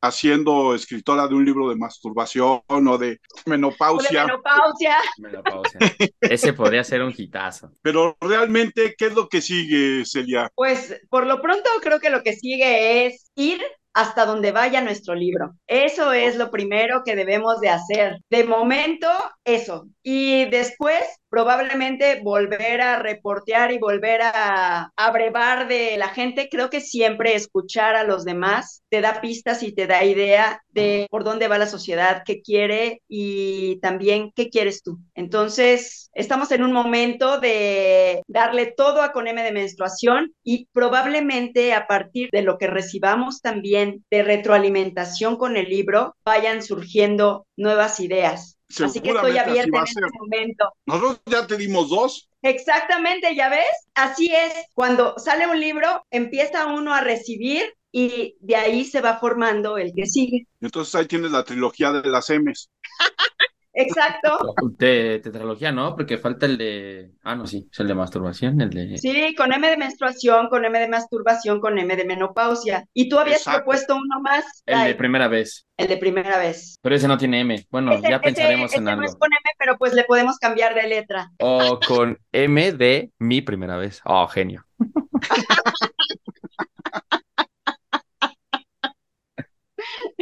haciendo 0.01 0.75
escritora 0.75 1.29
de 1.29 1.35
un 1.35 1.45
libro 1.45 1.69
de 1.69 1.77
masturbación 1.77 2.61
o 2.67 2.97
de 2.97 3.21
menopausia. 3.45 4.23
De 4.23 4.27
menopausia. 4.27 4.97
menopausia. 5.19 5.79
Ese 6.19 6.51
podría 6.51 6.83
ser 6.83 7.01
un 7.03 7.13
hitazo. 7.17 7.71
Pero 7.81 8.17
realmente, 8.19 8.95
¿qué 8.97 9.05
es 9.05 9.15
lo 9.15 9.29
que 9.29 9.39
sigue, 9.39 10.03
Celia? 10.03 10.51
Pues 10.53 10.99
por 11.09 11.25
lo 11.25 11.41
pronto 11.41 11.69
creo 11.81 12.01
que 12.01 12.09
lo 12.09 12.23
que 12.23 12.33
sigue 12.33 13.05
es 13.05 13.31
ir 13.35 13.61
hasta 13.97 14.27
donde 14.27 14.51
vaya 14.51 14.79
nuestro 14.81 15.15
libro. 15.15 15.55
Eso 15.65 16.13
es 16.13 16.35
lo 16.35 16.51
primero 16.51 17.01
que 17.03 17.15
debemos 17.15 17.59
de 17.61 17.69
hacer. 17.69 18.19
De 18.29 18.43
momento, 18.43 19.07
eso. 19.43 19.87
Y 20.03 20.45
después, 20.51 21.01
probablemente 21.30 22.21
volver 22.23 22.82
a 22.82 22.99
reportear 22.99 23.71
y 23.71 23.80
volver 23.80 24.21
a 24.23 24.91
abrevar 24.95 25.67
de 25.67 25.97
la 25.97 26.09
gente. 26.09 26.49
Creo 26.49 26.69
que 26.69 26.82
siempre 26.82 27.36
escuchar 27.36 27.95
a 27.95 28.03
los 28.03 28.25
demás 28.25 28.84
te 28.89 29.01
da 29.01 29.21
pistas 29.21 29.63
y 29.63 29.73
te 29.73 29.88
da 29.88 30.03
idea 30.03 30.61
de 30.69 31.07
por 31.09 31.23
dónde 31.23 31.47
va 31.47 31.57
la 31.57 31.67
sociedad, 31.67 32.23
qué 32.25 32.41
quiere 32.41 33.01
y 33.07 33.80
también 33.82 34.32
qué 34.36 34.49
quieres 34.49 34.84
tú. 34.84 34.99
Entonces, 35.15 36.09
estamos 36.13 36.51
en 36.51 36.63
un 36.63 36.71
momento 36.71 37.39
de 37.39 38.21
darle 38.28 38.73
todo 38.75 39.01
a 39.01 39.11
con 39.11 39.28
M 39.28 39.41
de 39.43 39.51
menstruación 39.51 40.34
y 40.43 40.67
probablemente 40.71 41.73
a 41.73 41.88
partir 41.88 42.30
de 42.32 42.41
lo 42.41 42.57
que 42.57 42.67
recibamos 42.67 43.41
también 43.41 44.05
de 44.09 44.23
retroalimentación 44.23 45.38
con 45.38 45.57
el 45.57 45.69
libro, 45.69 46.15
vayan 46.25 46.61
surgiendo 46.63 47.47
nuevas 47.55 47.99
ideas. 47.99 48.56
Así 48.84 48.99
que 48.99 49.09
estoy 49.11 49.38
abierta 49.38 49.78
en 49.78 49.84
este 49.84 50.01
momento. 50.20 50.74
Nosotros 50.86 51.22
ya 51.26 51.47
te 51.47 51.57
dimos 51.57 51.89
dos. 51.89 52.30
Exactamente, 52.41 53.36
ya 53.36 53.49
ves, 53.49 53.65
así 53.95 54.32
es. 54.34 54.53
Cuando 54.74 55.18
sale 55.18 55.47
un 55.47 55.59
libro, 55.59 56.05
empieza 56.11 56.68
uno 56.68 56.93
a 56.93 57.01
recibir 57.01 57.74
y 57.91 58.36
de 58.41 58.55
ahí 58.55 58.86
se 58.86 59.01
va 59.01 59.20
formando 59.20 59.78
el 59.78 59.93
que 59.95 60.05
sigue. 60.05 60.47
Entonces 60.61 60.93
ahí 60.95 61.05
tienes 61.05 61.32
la 61.32 61.43
trilogía 61.43 61.91
de 61.91 62.09
las 62.09 62.30
M's. 62.30 62.70
Exacto. 63.80 64.55
De 64.78 65.19
tetralogía, 65.19 65.71
¿no? 65.71 65.95
Porque 65.95 66.17
falta 66.17 66.47
el 66.47 66.57
de. 66.57 67.11
Ah, 67.23 67.36
no, 67.36 67.45
sí, 67.45 67.67
es 67.71 67.80
el 67.80 67.88
de 67.88 67.93
masturbación, 67.93 68.59
el 68.59 68.71
de. 68.71 68.97
Sí, 68.97 69.36
con 69.36 69.53
M 69.53 69.69
de 69.69 69.78
menstruación, 69.78 70.49
con 70.49 70.65
M 70.65 70.80
de 70.80 70.88
masturbación, 70.88 71.61
con 71.61 71.78
M 71.78 71.95
de 71.95 72.03
menopausia. 72.03 72.86
Y 72.93 73.07
tú 73.07 73.19
habías 73.19 73.43
propuesto 73.43 73.95
uno 73.95 74.19
más. 74.21 74.63
El 74.65 74.84
de 74.84 74.95
primera 74.95 75.28
vez. 75.28 75.67
El 75.78 75.88
de 75.89 75.97
primera 75.97 76.39
vez. 76.39 76.80
Pero 76.82 76.95
ese 76.95 77.07
no 77.07 77.19
tiene 77.19 77.41
M. 77.41 77.67
Bueno, 77.69 78.01
ya 78.01 78.19
pensaremos 78.19 78.73
en 78.73 78.88
algo. 78.88 79.01
No 79.01 79.07
es 79.07 79.15
con 79.15 79.32
M, 79.32 79.49
pero 79.59 79.78
pues 79.78 79.93
le 79.93 80.05
podemos 80.05 80.39
cambiar 80.39 80.73
de 80.73 80.88
letra. 80.88 81.32
O 81.39 81.80
con 81.88 82.17
M 82.32 82.71
de 82.71 83.11
mi 83.19 83.41
primera 83.41 83.78
vez. 83.78 84.01
Oh, 84.05 84.28
genio. 84.28 84.65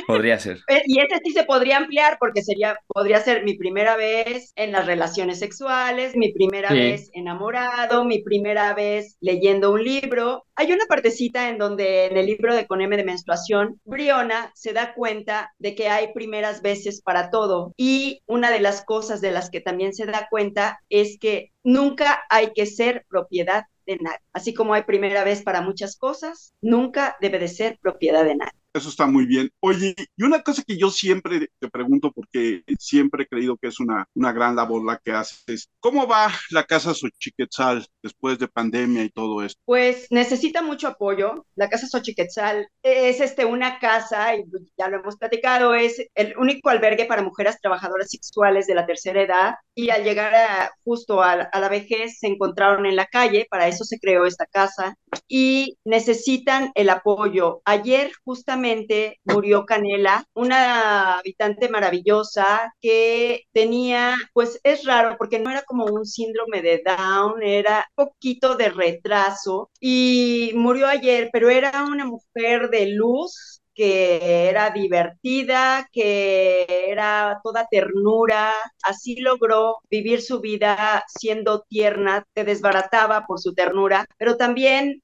Podría 0.08 0.40
ser. 0.40 0.58
Eh, 0.68 0.82
y 0.86 1.00
ese 1.00 1.20
sí 1.24 1.32
se 1.32 1.44
podría 1.44 1.78
ampliar 1.78 2.18
porque 2.20 2.42
sería, 2.44 2.78
podría 2.88 3.20
ser 3.20 3.44
mi 3.44 3.56
primera 3.56 3.96
vez 3.96 4.54
en 4.56 4.72
las 4.72 4.86
relaciones 4.86 5.40
sexuales, 5.40 6.16
mi 6.16 6.32
primera 6.32 6.72
vez 6.72 7.10
enamorado, 7.14 8.06
mi 8.06 8.22
primera 8.22 8.74
vez 8.74 9.18
leyendo 9.20 9.72
un 9.72 9.84
libro. 9.84 10.46
Hay 10.56 10.72
una 10.72 10.86
partecita 10.86 11.50
en 11.50 11.58
donde 11.58 12.06
en 12.06 12.18
el 12.18 12.26
libro 12.26 12.56
de 12.56 12.68
Con 12.68 12.82
M 12.82 12.96
de 12.96 13.04
menstruación, 13.04 13.80
Briona 13.84 14.52
se 14.56 14.74
da 14.74 14.94
cuenta 14.94 15.54
de 15.60 15.76
que 15.76 15.90
hay 15.90 16.14
primeras 16.14 16.62
veces 16.62 17.02
para 17.02 17.30
todo. 17.30 17.74
Y 17.78 18.22
una 18.26 18.52
de 18.52 18.60
las 18.60 18.84
cosas 18.84 19.22
de 19.22 19.32
las 19.32 19.50
que 19.50 19.62
también 19.62 19.94
se 19.94 20.06
da 20.06 20.28
cuenta 20.30 20.80
es 20.90 21.18
que 21.20 21.52
nunca 21.64 22.24
hay 22.30 22.52
que 22.54 22.66
ser 22.66 23.06
propiedad 23.10 23.66
de 23.86 23.98
nadie. 23.98 24.20
Así 24.34 24.54
como 24.54 24.74
hay 24.74 24.84
primera 24.84 25.24
vez 25.24 25.44
para 25.44 25.62
muchas 25.62 25.98
cosas, 25.98 26.54
nunca 26.62 27.16
debe 27.22 27.40
de 27.40 27.48
ser 27.48 27.78
propiedad 27.80 28.24
de 28.24 28.36
nadie. 28.36 28.65
Eso 28.76 28.90
está 28.90 29.08
muy 29.08 29.26
bien. 29.26 29.50
Oye, 29.62 29.96
y 30.18 30.24
una 30.24 30.44
cosa 30.44 30.62
que 30.62 30.78
yo 30.78 30.90
siempre 30.92 31.50
te 31.60 31.70
pregunto, 31.70 32.12
porque 32.12 32.62
siempre 32.78 33.24
he 33.24 33.28
creído 33.28 33.56
que 33.56 33.70
es 33.70 33.80
una, 33.80 34.06
una 34.14 34.34
gran 34.34 34.54
labor 34.54 34.86
la 34.86 34.98
que 34.98 35.14
haces, 35.14 35.70
¿cómo 35.80 36.06
va 36.08 36.30
la 36.50 36.66
Casa 36.66 36.94
Xochiquetzal 36.94 37.88
después 38.06 38.38
de 38.38 38.48
pandemia 38.48 39.04
y 39.04 39.10
todo 39.10 39.44
esto? 39.44 39.60
Pues 39.66 40.08
necesita 40.12 40.62
mucho 40.62 40.88
apoyo. 40.88 41.46
La 41.56 41.70
Casa 41.70 41.88
Xochiquetzal 41.88 42.68
es 42.84 43.20
este, 43.20 43.46
una 43.46 43.80
casa, 43.80 44.36
y 44.36 44.46
ya 44.78 44.88
lo 44.88 45.00
hemos 45.00 45.18
platicado, 45.18 45.74
es 45.74 46.08
el 46.14 46.38
único 46.38 46.70
albergue 46.70 47.06
para 47.06 47.24
mujeres 47.24 47.60
trabajadoras 47.60 48.12
sexuales 48.12 48.68
de 48.68 48.76
la 48.76 48.86
tercera 48.86 49.24
edad. 49.24 49.56
Y 49.74 49.90
al 49.90 50.04
llegar 50.04 50.72
justo 50.84 51.22
a 51.22 51.36
la 51.36 51.70
vejez, 51.70 52.20
se 52.20 52.28
encontraron 52.28 52.86
en 52.86 52.96
la 52.96 53.08
calle, 53.08 53.48
para 53.50 53.68
eso 53.68 53.84
se 53.84 54.00
creó 54.00 54.26
esta 54.26 54.46
casa, 54.46 54.96
y 55.28 55.78
necesitan 55.84 56.72
el 56.76 56.90
apoyo. 56.90 57.62
Ayer 57.66 58.12
justamente 58.24 59.20
murió 59.24 59.66
Canela, 59.66 60.26
una 60.36 61.18
habitante 61.18 61.70
maravillosa 61.70 62.72
que 62.82 63.44
tenía, 63.52 64.16
pues 64.34 64.60
es 64.64 64.86
raro 64.86 65.16
porque 65.18 65.40
no 65.40 65.50
era 65.50 65.64
como 65.64 65.86
un 65.86 66.06
síndrome 66.06 66.62
de 66.62 66.84
Down, 66.86 67.42
era 67.42 67.88
poquito 67.96 68.56
de 68.56 68.70
retraso 68.70 69.70
y 69.80 70.52
murió 70.56 70.88
ayer, 70.88 71.30
pero 71.32 71.50
era 71.50 71.86
una 71.86 72.06
mujer 72.06 72.70
de 72.70 72.88
luz 72.88 73.62
que 73.74 74.48
era 74.50 74.70
divertida, 74.72 75.88
que 75.92 76.66
era 76.88 77.40
toda 77.44 77.68
ternura, 77.70 78.54
así 78.84 79.18
logró 79.18 79.80
vivir 79.90 80.22
su 80.22 80.40
vida 80.40 81.04
siendo 81.08 81.62
tierna, 81.68 82.26
te 82.34 82.46
desbarataba 82.46 83.26
por 83.28 83.40
su 83.40 83.54
ternura, 83.54 84.06
pero 84.18 84.38
también 84.38 85.02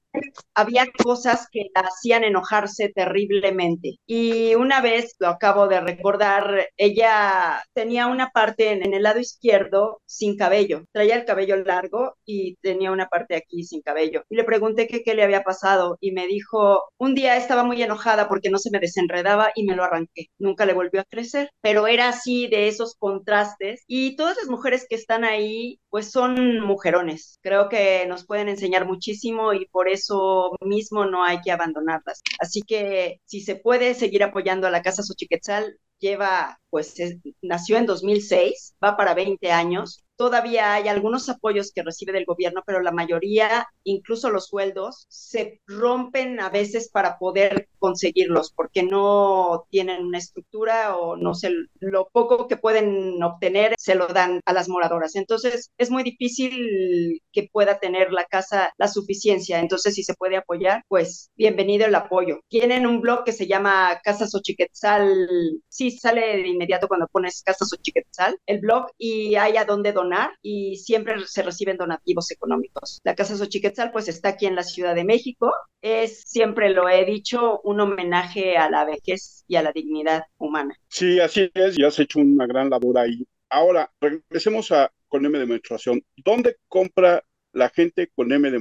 había 0.54 0.86
cosas 1.02 1.46
que 1.50 1.66
la 1.74 1.82
hacían 1.82 2.24
enojarse 2.24 2.90
terriblemente. 2.94 3.96
Y 4.06 4.54
una 4.54 4.80
vez, 4.80 5.14
lo 5.18 5.28
acabo 5.28 5.68
de 5.68 5.80
recordar, 5.80 6.68
ella 6.76 7.62
tenía 7.74 8.06
una 8.06 8.30
parte 8.30 8.72
en, 8.72 8.92
el 8.92 9.02
lado 9.02 9.20
izquierdo 9.20 10.00
sin 10.06 10.36
cabello, 10.36 10.84
traía 10.92 11.16
el 11.16 11.24
cabello 11.24 11.56
largo 11.56 12.14
y 12.24 12.56
tenía 12.56 12.92
una 12.92 13.08
parte 13.08 13.36
aquí 13.36 13.64
sin 13.64 13.80
cabello. 13.82 14.24
Y 14.28 14.36
le 14.36 14.44
pregunté 14.44 14.86
qué 14.86 15.14
le 15.14 15.22
había 15.22 15.42
pasado 15.42 15.96
y 16.00 16.12
me 16.12 16.26
dijo, 16.26 16.84
un 16.98 17.14
día 17.14 17.36
estaba 17.36 17.64
muy 17.64 17.82
enojada 17.82 18.28
porque 18.28 18.50
no 18.50 18.58
se 18.58 18.70
me 18.70 18.80
desenredaba 18.80 19.50
y 19.54 19.64
me 19.64 19.76
lo 19.76 19.84
arranqué. 19.84 20.28
Nunca 20.38 20.66
le 20.66 20.74
volvió 20.74 21.00
a 21.00 21.04
crecer, 21.04 21.50
pero 21.60 21.86
era 21.86 22.08
así 22.08 22.48
de 22.48 22.68
esos 22.68 22.94
contrastes. 22.98 23.82
Y 23.86 24.16
todas 24.16 24.36
las 24.36 24.48
mujeres 24.48 24.86
que 24.88 24.96
están 24.96 25.24
ahí, 25.24 25.80
pues 25.92 26.10
son 26.10 26.60
mujerones. 26.60 27.38
Creo 27.42 27.68
que 27.68 28.06
nos 28.06 28.24
pueden 28.24 28.48
enseñar 28.48 28.86
muchísimo 28.86 29.52
y 29.52 29.66
por 29.66 29.90
eso 29.90 30.56
mismo 30.62 31.04
no 31.04 31.22
hay 31.22 31.42
que 31.42 31.52
abandonarlas. 31.52 32.22
Así 32.40 32.62
que 32.62 33.20
si 33.26 33.42
se 33.42 33.56
puede 33.56 33.94
seguir 33.94 34.22
apoyando 34.24 34.66
a 34.66 34.70
la 34.70 34.80
Casa 34.80 35.02
Xochiquetzal, 35.02 35.78
lleva, 35.98 36.58
pues 36.70 36.94
nació 37.42 37.76
en 37.76 37.84
2006, 37.86 38.74
va 38.82 38.96
para 38.96 39.12
20 39.14 39.52
años 39.52 40.02
Todavía 40.22 40.74
hay 40.74 40.86
algunos 40.86 41.28
apoyos 41.28 41.72
que 41.72 41.82
recibe 41.82 42.12
del 42.12 42.26
gobierno, 42.26 42.62
pero 42.64 42.80
la 42.80 42.92
mayoría, 42.92 43.66
incluso 43.82 44.30
los 44.30 44.46
sueldos, 44.46 45.06
se 45.08 45.60
rompen 45.66 46.38
a 46.38 46.48
veces 46.48 46.90
para 46.92 47.18
poder 47.18 47.68
conseguirlos 47.82 48.52
porque 48.54 48.84
no 48.84 49.66
tienen 49.68 50.06
una 50.06 50.18
estructura 50.18 50.96
o 50.96 51.16
no 51.16 51.34
sé, 51.34 51.50
lo 51.80 52.08
poco 52.12 52.46
que 52.46 52.56
pueden 52.56 53.20
obtener 53.24 53.74
se 53.76 53.96
lo 53.96 54.06
dan 54.06 54.40
a 54.46 54.52
las 54.52 54.68
moradoras. 54.68 55.16
Entonces 55.16 55.72
es 55.76 55.90
muy 55.90 56.04
difícil 56.04 57.20
que 57.32 57.48
pueda 57.52 57.80
tener 57.80 58.12
la 58.12 58.24
casa 58.24 58.72
la 58.78 58.86
suficiencia. 58.86 59.58
Entonces 59.58 59.96
si 59.96 60.04
se 60.04 60.14
puede 60.14 60.36
apoyar, 60.36 60.84
pues 60.86 61.30
bienvenido 61.36 61.84
el 61.86 61.94
apoyo. 61.96 62.38
Tienen 62.48 62.86
un 62.86 63.00
blog 63.00 63.24
que 63.24 63.32
se 63.32 63.48
llama 63.48 64.00
Casa 64.04 64.28
Xochiquetzal. 64.28 65.60
Sí, 65.68 65.90
sale 65.90 66.20
de 66.36 66.48
inmediato 66.48 66.86
cuando 66.86 67.08
pones 67.08 67.42
Casa 67.42 67.64
Xochiquetzal, 67.64 68.38
el 68.46 68.60
blog, 68.60 68.86
y 68.96 69.34
hay 69.34 69.56
a 69.56 69.64
dónde 69.64 69.92
donar 69.92 70.30
y 70.40 70.76
siempre 70.76 71.16
se 71.26 71.42
reciben 71.42 71.78
donativos 71.78 72.30
económicos. 72.30 73.00
La 73.02 73.16
Casa 73.16 73.36
Xochiquetzal 73.36 73.90
pues 73.90 74.06
está 74.06 74.30
aquí 74.30 74.46
en 74.46 74.54
la 74.54 74.62
Ciudad 74.62 74.94
de 74.94 75.04
México. 75.04 75.50
Es, 75.80 76.22
siempre 76.24 76.70
lo 76.70 76.88
he 76.88 77.04
dicho, 77.04 77.60
un 77.64 77.71
homenaje 77.80 78.56
a 78.56 78.70
la 78.70 78.84
vejez 78.84 79.44
y 79.46 79.56
a 79.56 79.62
la 79.62 79.72
dignidad 79.72 80.24
humana. 80.38 80.74
Sí, 80.88 81.20
así 81.20 81.50
es, 81.54 81.78
y 81.78 81.84
has 81.84 81.98
hecho 81.98 82.20
una 82.20 82.46
gran 82.46 82.70
labor 82.70 82.98
ahí. 82.98 83.26
Ahora, 83.50 83.90
regresemos 84.00 84.72
a 84.72 84.90
con 85.08 85.26
M 85.26 85.38
de 85.38 85.46
menstruación. 85.46 86.02
¿Dónde 86.16 86.56
compra 86.68 87.22
la 87.52 87.68
gente 87.70 88.10
con 88.14 88.32
M 88.32 88.50
de 88.50 88.60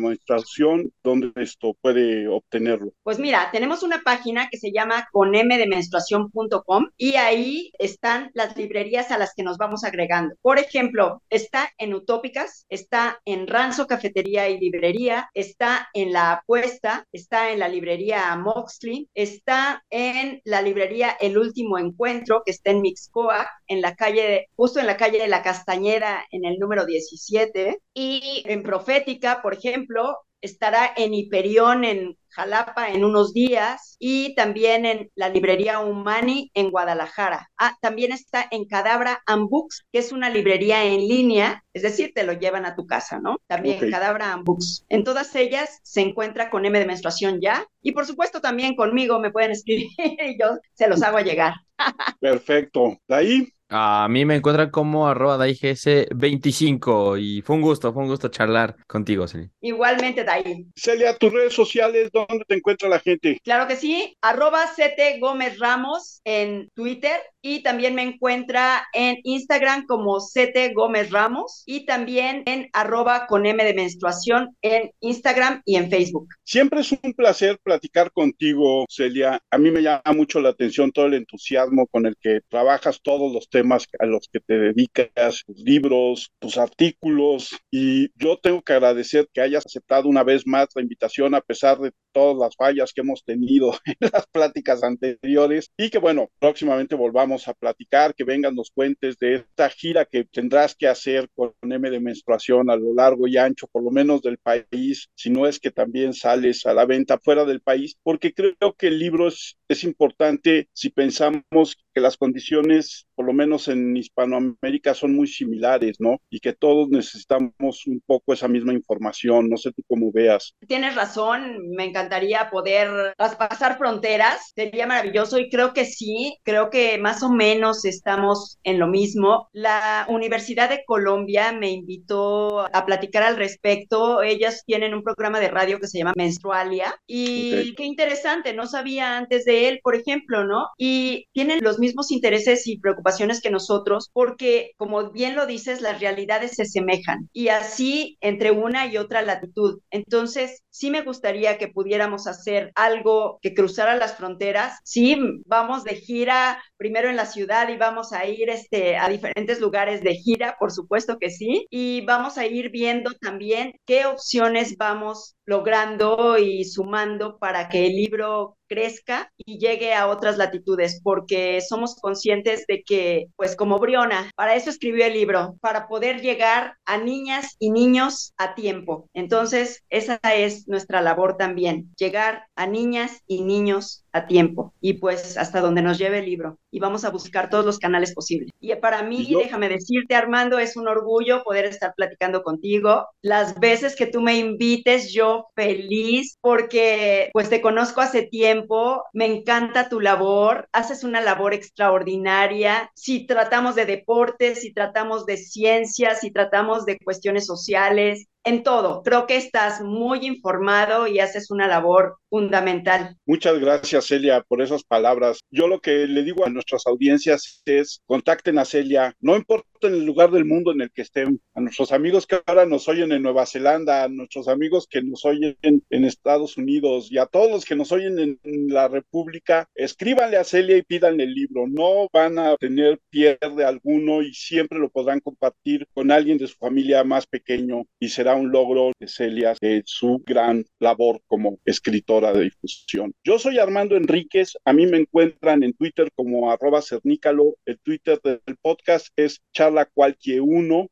¿dónde 1.03 1.31
esto 1.35 1.75
puede 1.81 2.27
obtenerlo? 2.27 2.91
Pues 3.03 3.19
mira, 3.19 3.49
tenemos 3.51 3.83
una 3.83 4.01
página 4.01 4.49
que 4.49 4.57
se 4.57 4.71
llama 4.71 5.07
conmdemenstruación.com 5.11 6.89
y 6.97 7.15
ahí 7.15 7.71
están 7.79 8.31
las 8.33 8.55
librerías 8.57 9.11
a 9.11 9.17
las 9.17 9.33
que 9.35 9.43
nos 9.43 9.57
vamos 9.57 9.83
agregando. 9.83 10.35
Por 10.41 10.59
ejemplo, 10.59 11.21
está 11.29 11.69
en 11.77 11.93
Utópicas, 11.93 12.65
está 12.69 13.19
en 13.25 13.47
Ranzo 13.47 13.87
Cafetería 13.87 14.49
y 14.49 14.59
Librería, 14.59 15.29
está 15.33 15.89
en 15.93 16.13
La 16.13 16.33
Apuesta, 16.33 17.07
está 17.11 17.51
en 17.51 17.59
la 17.59 17.67
librería 17.67 18.35
Moxley, 18.35 19.09
está 19.13 19.83
en 19.89 20.41
la 20.43 20.61
librería 20.61 21.15
El 21.19 21.37
Último 21.37 21.77
Encuentro, 21.77 22.43
que 22.45 22.51
está 22.51 22.71
en 22.71 22.81
Mixcoa, 22.81 23.49
en 23.67 23.81
la 23.81 23.95
calle, 23.95 24.47
justo 24.55 24.79
en 24.79 24.87
la 24.87 24.97
calle 24.97 25.19
de 25.19 25.27
la 25.27 25.41
Castañeda, 25.41 26.25
en 26.31 26.45
el 26.45 26.59
número 26.59 26.85
17. 26.85 27.79
Y 27.93 28.43
en 28.45 28.63
Profética, 28.81 29.43
por 29.43 29.53
ejemplo, 29.53 30.17
estará 30.41 30.91
en 30.97 31.13
Hiperión, 31.13 31.83
en 31.83 32.17
Jalapa, 32.29 32.89
en 32.89 33.05
unos 33.05 33.31
días, 33.31 33.95
y 33.99 34.33
también 34.33 34.87
en 34.87 35.11
la 35.13 35.29
librería 35.29 35.81
Humani 35.81 36.49
en 36.55 36.71
Guadalajara. 36.71 37.51
Ah, 37.57 37.75
también 37.79 38.11
está 38.11 38.47
en 38.49 38.65
Cadabra 38.65 39.21
and 39.27 39.47
Books, 39.49 39.85
que 39.91 39.99
es 39.99 40.11
una 40.11 40.31
librería 40.31 40.83
en 40.83 41.07
línea, 41.07 41.63
es 41.73 41.83
decir, 41.83 42.11
te 42.15 42.23
lo 42.23 42.33
llevan 42.33 42.65
a 42.65 42.75
tu 42.75 42.87
casa, 42.87 43.19
¿no? 43.19 43.37
También 43.45 43.91
Cadabra 43.91 44.33
and 44.33 44.45
Books. 44.45 44.83
En 44.89 45.03
todas 45.03 45.35
ellas 45.35 45.79
se 45.83 46.01
encuentra 46.01 46.49
con 46.49 46.65
M 46.65 46.79
de 46.79 46.87
menstruación 46.87 47.39
ya, 47.39 47.67
y 47.83 47.91
por 47.91 48.07
supuesto 48.07 48.41
también 48.41 48.75
conmigo 48.75 49.19
me 49.19 49.31
pueden 49.31 49.51
escribir 49.51 49.89
y 49.97 50.39
yo 50.41 50.57
se 50.73 50.87
los 50.87 51.03
hago 51.03 51.19
llegar. 51.19 51.53
Perfecto. 52.19 52.97
De 53.07 53.15
ahí 53.15 53.53
a 53.71 54.07
mí 54.09 54.25
me 54.25 54.35
encuentran 54.35 54.69
como 54.69 55.07
arroba 55.07 55.37
DaiGS25 55.37 57.17
y 57.17 57.41
fue 57.41 57.55
un 57.55 57.61
gusto, 57.61 57.93
fue 57.93 58.03
un 58.03 58.09
gusto 58.09 58.27
charlar 58.27 58.75
contigo, 58.85 59.27
Celia. 59.27 59.49
Igualmente, 59.61 60.25
Dai. 60.25 60.67
Celia, 60.75 61.15
tus 61.15 61.31
redes 61.31 61.53
sociales, 61.53 62.09
¿dónde 62.11 62.43
te 62.45 62.55
encuentra 62.55 62.89
la 62.89 62.99
gente? 62.99 63.39
Claro 63.43 63.67
que 63.67 63.77
sí, 63.77 64.17
arroba 64.21 64.65
CT 64.75 65.21
Gómez 65.21 65.57
Ramos 65.57 66.19
en 66.25 66.69
Twitter 66.75 67.17
y 67.41 67.63
también 67.63 67.95
me 67.95 68.03
encuentra 68.03 68.87
en 68.93 69.17
Instagram 69.23 69.85
como 69.85 70.19
CT 70.19 70.73
Gómez 70.73 71.11
Ramos 71.11 71.63
y 71.65 71.85
también 71.85 72.43
en 72.45 72.69
arroba 72.73 73.25
con 73.27 73.45
M 73.45 73.63
de 73.63 73.73
menstruación 73.73 74.55
en 74.61 74.91
Instagram 74.99 75.61
y 75.65 75.75
en 75.75 75.89
Facebook. 75.89 76.27
Siempre 76.43 76.81
es 76.81 76.91
un 76.91 77.13
placer 77.13 77.59
platicar 77.63 78.11
contigo, 78.11 78.85
Celia. 78.89 79.41
A 79.49 79.57
mí 79.57 79.71
me 79.71 79.81
llama 79.81 80.01
mucho 80.15 80.39
la 80.39 80.49
atención 80.49 80.91
todo 80.91 81.07
el 81.07 81.15
entusiasmo 81.15 81.87
con 81.87 82.05
el 82.05 82.15
que 82.19 82.41
trabajas 82.49 83.01
todos 83.01 83.31
los 83.33 83.49
temas 83.49 83.87
a 83.99 84.05
los 84.05 84.27
que 84.31 84.39
te 84.39 84.57
dedicas, 84.57 85.43
tus 85.45 85.59
libros, 85.59 86.31
tus 86.39 86.57
artículos. 86.57 87.55
Y 87.71 88.09
yo 88.15 88.37
tengo 88.37 88.61
que 88.61 88.73
agradecer 88.73 89.27
que 89.33 89.41
hayas 89.41 89.65
aceptado 89.65 90.07
una 90.07 90.23
vez 90.23 90.45
más 90.45 90.67
la 90.75 90.81
invitación 90.81 91.35
a 91.35 91.41
pesar 91.41 91.79
de 91.79 91.91
todas 92.11 92.37
las 92.37 92.55
fallas 92.55 92.93
que 92.93 93.01
hemos 93.01 93.23
tenido 93.23 93.73
en 93.85 94.09
las 94.11 94.27
pláticas 94.27 94.83
anteriores 94.83 95.71
y 95.77 95.89
que 95.89 95.99
bueno, 95.99 96.29
próximamente 96.39 96.95
volvamos 96.95 97.47
a 97.47 97.53
platicar, 97.53 98.15
que 98.15 98.23
vengan 98.23 98.55
los 98.55 98.71
cuentes 98.71 99.17
de 99.17 99.35
esta 99.35 99.69
gira 99.69 100.05
que 100.05 100.25
tendrás 100.25 100.75
que 100.75 100.87
hacer 100.87 101.29
con 101.35 101.53
M 101.61 101.89
de 101.89 101.99
menstruación 101.99 102.69
a 102.69 102.75
lo 102.75 102.93
largo 102.93 103.27
y 103.27 103.37
ancho, 103.37 103.67
por 103.67 103.83
lo 103.83 103.91
menos 103.91 104.21
del 104.21 104.37
país, 104.37 105.09
si 105.15 105.29
no 105.29 105.47
es 105.47 105.59
que 105.59 105.71
también 105.71 106.13
sales 106.13 106.65
a 106.65 106.73
la 106.73 106.85
venta 106.85 107.19
fuera 107.19 107.45
del 107.45 107.61
país, 107.61 107.95
porque 108.03 108.33
creo 108.33 108.73
que 108.77 108.87
el 108.87 108.99
libro 108.99 109.27
es, 109.27 109.57
es 109.67 109.83
importante 109.83 110.69
si 110.73 110.89
pensamos 110.89 111.77
que 111.93 112.01
las 112.01 112.17
condiciones, 112.17 113.07
por 113.15 113.25
lo 113.25 113.33
menos 113.33 113.67
en 113.67 113.95
Hispanoamérica, 113.95 114.93
son 114.93 115.15
muy 115.15 115.27
similares, 115.27 115.97
¿no? 115.99 116.17
Y 116.29 116.39
que 116.39 116.53
todos 116.53 116.89
necesitamos 116.89 117.85
un 117.87 118.01
poco 118.05 118.33
esa 118.33 118.47
misma 118.47 118.73
información. 118.73 119.49
No 119.49 119.57
sé 119.57 119.71
tú 119.71 119.83
cómo 119.87 120.11
veas. 120.11 120.53
Tienes 120.67 120.95
razón, 120.95 121.69
me 121.75 121.85
encantaría 121.85 122.49
poder 122.49 123.13
traspasar 123.17 123.77
fronteras, 123.77 124.51
sería 124.55 124.87
maravilloso 124.87 125.37
y 125.37 125.49
creo 125.49 125.73
que 125.73 125.85
sí, 125.85 126.37
creo 126.43 126.69
que 126.69 126.97
más 126.97 127.23
o 127.23 127.31
menos 127.31 127.85
estamos 127.85 128.57
en 128.63 128.79
lo 128.79 128.87
mismo. 128.87 129.49
La 129.51 130.05
Universidad 130.09 130.69
de 130.69 130.83
Colombia 130.85 131.51
me 131.51 131.71
invitó 131.71 132.61
a 132.73 132.85
platicar 132.85 133.23
al 133.23 133.37
respecto. 133.37 134.21
Ellas 134.21 134.63
tienen 134.65 134.93
un 134.93 135.03
programa 135.03 135.39
de 135.39 135.49
radio 135.49 135.79
que 135.79 135.87
se 135.87 135.99
llama 135.99 136.13
Menstrualia 136.15 136.95
y 137.07 137.73
qué 137.75 137.83
interesante, 137.83 138.53
no 138.53 138.67
sabía 138.67 139.17
antes 139.17 139.45
de 139.45 139.67
él, 139.67 139.79
por 139.83 139.95
ejemplo, 139.95 140.45
¿no? 140.45 140.67
Y 140.77 141.25
tienen 141.33 141.59
los 141.61 141.79
mismos 141.81 142.11
intereses 142.11 142.65
y 142.67 142.79
preocupaciones 142.79 143.41
que 143.41 143.51
nosotros, 143.51 144.09
porque 144.13 144.71
como 144.77 145.11
bien 145.11 145.35
lo 145.35 145.45
dices, 145.45 145.81
las 145.81 145.99
realidades 145.99 146.51
se 146.55 146.65
semejan 146.65 147.29
y 147.33 147.49
así 147.49 148.17
entre 148.21 148.51
una 148.51 148.87
y 148.87 148.97
otra 148.97 149.21
latitud. 149.21 149.79
Entonces, 149.89 150.61
sí 150.69 150.89
me 150.89 151.01
gustaría 151.01 151.57
que 151.57 151.67
pudiéramos 151.67 152.27
hacer 152.27 152.71
algo 152.75 153.39
que 153.41 153.53
cruzara 153.53 153.95
las 153.95 154.15
fronteras. 154.15 154.79
Sí, 154.83 155.17
vamos 155.45 155.83
de 155.83 155.95
gira 155.95 156.63
primero 156.77 157.09
en 157.09 157.15
la 157.17 157.25
ciudad 157.25 157.67
y 157.69 157.77
vamos 157.77 158.13
a 158.13 158.25
ir 158.25 158.49
este, 158.49 158.97
a 158.97 159.09
diferentes 159.09 159.59
lugares 159.59 160.03
de 160.03 160.15
gira, 160.15 160.55
por 160.59 160.71
supuesto 160.71 161.17
que 161.19 161.29
sí, 161.29 161.65
y 161.69 162.01
vamos 162.05 162.37
a 162.37 162.45
ir 162.45 162.69
viendo 162.71 163.11
también 163.19 163.73
qué 163.85 164.05
opciones 164.05 164.77
vamos 164.77 165.35
logrando 165.45 166.37
y 166.37 166.63
sumando 166.65 167.37
para 167.37 167.67
que 167.67 167.87
el 167.87 167.95
libro 167.95 168.57
crezca 168.71 169.29
y 169.37 169.59
llegue 169.59 169.93
a 169.93 170.07
otras 170.07 170.37
latitudes, 170.37 171.01
porque 171.03 171.59
somos 171.59 171.95
conscientes 171.95 172.63
de 172.69 172.83
que, 172.83 173.27
pues 173.35 173.57
como 173.57 173.79
Briona, 173.79 174.31
para 174.37 174.55
eso 174.55 174.69
escribió 174.69 175.05
el 175.05 175.13
libro, 175.13 175.57
para 175.59 175.89
poder 175.89 176.21
llegar 176.21 176.77
a 176.85 176.97
niñas 176.97 177.57
y 177.59 177.71
niños 177.71 178.33
a 178.37 178.55
tiempo. 178.55 179.09
Entonces, 179.13 179.83
esa 179.89 180.21
es 180.23 180.69
nuestra 180.69 181.01
labor 181.01 181.35
también, 181.35 181.91
llegar 181.97 182.45
a 182.55 182.65
niñas 182.65 183.19
y 183.27 183.41
niños 183.41 184.05
a 184.13 184.27
tiempo 184.27 184.73
y 184.81 184.93
pues 184.93 185.37
hasta 185.37 185.61
donde 185.61 185.81
nos 185.81 185.97
lleve 185.97 186.19
el 186.19 186.25
libro 186.25 186.57
y 186.69 186.79
vamos 186.79 187.05
a 187.05 187.09
buscar 187.09 187.49
todos 187.49 187.65
los 187.65 187.79
canales 187.79 188.13
posibles. 188.13 188.49
Y 188.59 188.73
para 188.75 189.03
mí, 189.03 189.27
déjame 189.35 189.69
decirte, 189.69 190.15
Armando, 190.15 190.59
es 190.59 190.75
un 190.77 190.87
orgullo 190.87 191.43
poder 191.43 191.65
estar 191.65 191.93
platicando 191.95 192.43
contigo. 192.43 193.07
Las 193.21 193.59
veces 193.59 193.95
que 193.95 194.07
tú 194.07 194.21
me 194.21 194.37
invites, 194.37 195.11
yo 195.13 195.47
feliz 195.55 196.37
porque 196.41 197.29
pues 197.33 197.49
te 197.49 197.61
conozco 197.61 198.01
hace 198.01 198.23
tiempo, 198.23 199.03
me 199.13 199.25
encanta 199.25 199.89
tu 199.89 199.99
labor, 199.99 200.67
haces 200.71 201.03
una 201.03 201.21
labor 201.21 201.53
extraordinaria. 201.53 202.91
Si 202.95 203.25
tratamos 203.25 203.75
de 203.75 203.85
deportes, 203.85 204.61
si 204.61 204.73
tratamos 204.73 205.25
de 205.25 205.37
ciencias, 205.37 206.21
si 206.21 206.31
tratamos 206.31 206.85
de 206.85 206.97
cuestiones 206.99 207.45
sociales, 207.45 208.27
en 208.43 208.63
todo. 208.63 209.03
Creo 209.03 209.27
que 209.27 209.37
estás 209.37 209.81
muy 209.81 210.25
informado 210.25 211.07
y 211.07 211.19
haces 211.19 211.51
una 211.51 211.67
labor 211.67 212.17
fundamental. 212.29 213.17
Muchas 213.25 213.59
gracias, 213.59 214.07
Celia, 214.07 214.41
por 214.47 214.61
esas 214.61 214.83
palabras. 214.83 215.41
Yo 215.51 215.67
lo 215.67 215.81
que 215.81 216.07
le 216.07 216.23
digo 216.23 216.45
a 216.45 216.49
nuestras 216.49 216.87
audiencias 216.87 217.61
es 217.65 218.01
contacten 218.05 218.57
a 218.57 218.65
Celia, 218.65 219.15
no 219.19 219.35
importa 219.35 219.67
en 219.81 219.93
el 219.95 220.05
lugar 220.05 220.31
del 220.31 220.45
mundo 220.45 220.71
en 220.71 220.81
el 220.81 220.91
que 220.91 221.01
estén, 221.01 221.41
a 221.55 221.61
nuestros 221.61 221.91
amigos 221.91 222.27
que 222.27 222.39
ahora 222.45 222.65
nos 222.65 222.87
oyen 222.87 223.11
en 223.11 223.23
Nueva 223.23 223.45
Zelanda, 223.45 224.03
a 224.03 224.07
nuestros 224.07 224.47
amigos 224.47 224.87
que 224.89 225.01
nos 225.01 225.25
oyen 225.25 225.57
en 225.61 226.05
Estados 226.05 226.57
Unidos 226.57 227.11
y 227.11 227.17
a 227.17 227.25
todos 227.25 227.49
los 227.49 227.65
que 227.65 227.75
nos 227.75 227.91
oyen 227.91 228.19
en, 228.19 228.39
la 228.67 228.87
República, 228.87 229.67
escríbanle 229.75 230.37
a 230.37 230.43
Celia 230.43 230.77
y 230.77 230.83
pídanle 230.83 231.23
el 231.23 231.33
libro. 231.33 231.65
No 231.67 232.07
van 232.13 232.39
a 232.39 232.55
tener 232.57 232.99
pierde 233.09 233.65
alguno 233.65 234.21
y 234.21 234.33
siempre 234.33 234.79
lo 234.79 234.89
podrán 234.89 235.19
compartir 235.19 235.87
con 235.93 236.11
alguien 236.11 236.37
de 236.37 236.47
su 236.47 236.55
familia 236.55 237.03
más 237.03 237.25
pequeño 237.25 237.83
y 237.99 238.09
será 238.09 238.30
un 238.35 238.51
logro 238.51 238.91
de 238.99 239.07
Celia 239.07 239.55
de 239.61 239.83
su 239.85 240.21
gran 240.25 240.65
labor 240.79 241.21
como 241.27 241.59
escritora 241.65 242.33
de 242.33 242.45
difusión. 242.45 243.13
Yo 243.23 243.39
soy 243.39 243.59
Armando 243.59 243.95
Enríquez, 243.95 244.57
a 244.65 244.73
mí 244.73 244.85
me 244.85 244.97
encuentran 244.97 245.63
en 245.63 245.73
Twitter 245.73 246.09
como 246.15 246.51
arroba 246.51 246.81
cernícalo, 246.81 247.55
el 247.65 247.79
Twitter 247.79 248.19
del 248.23 248.57
podcast 248.61 249.07
es 249.15 249.39
charla 249.53 249.85
cualquier 249.85 250.41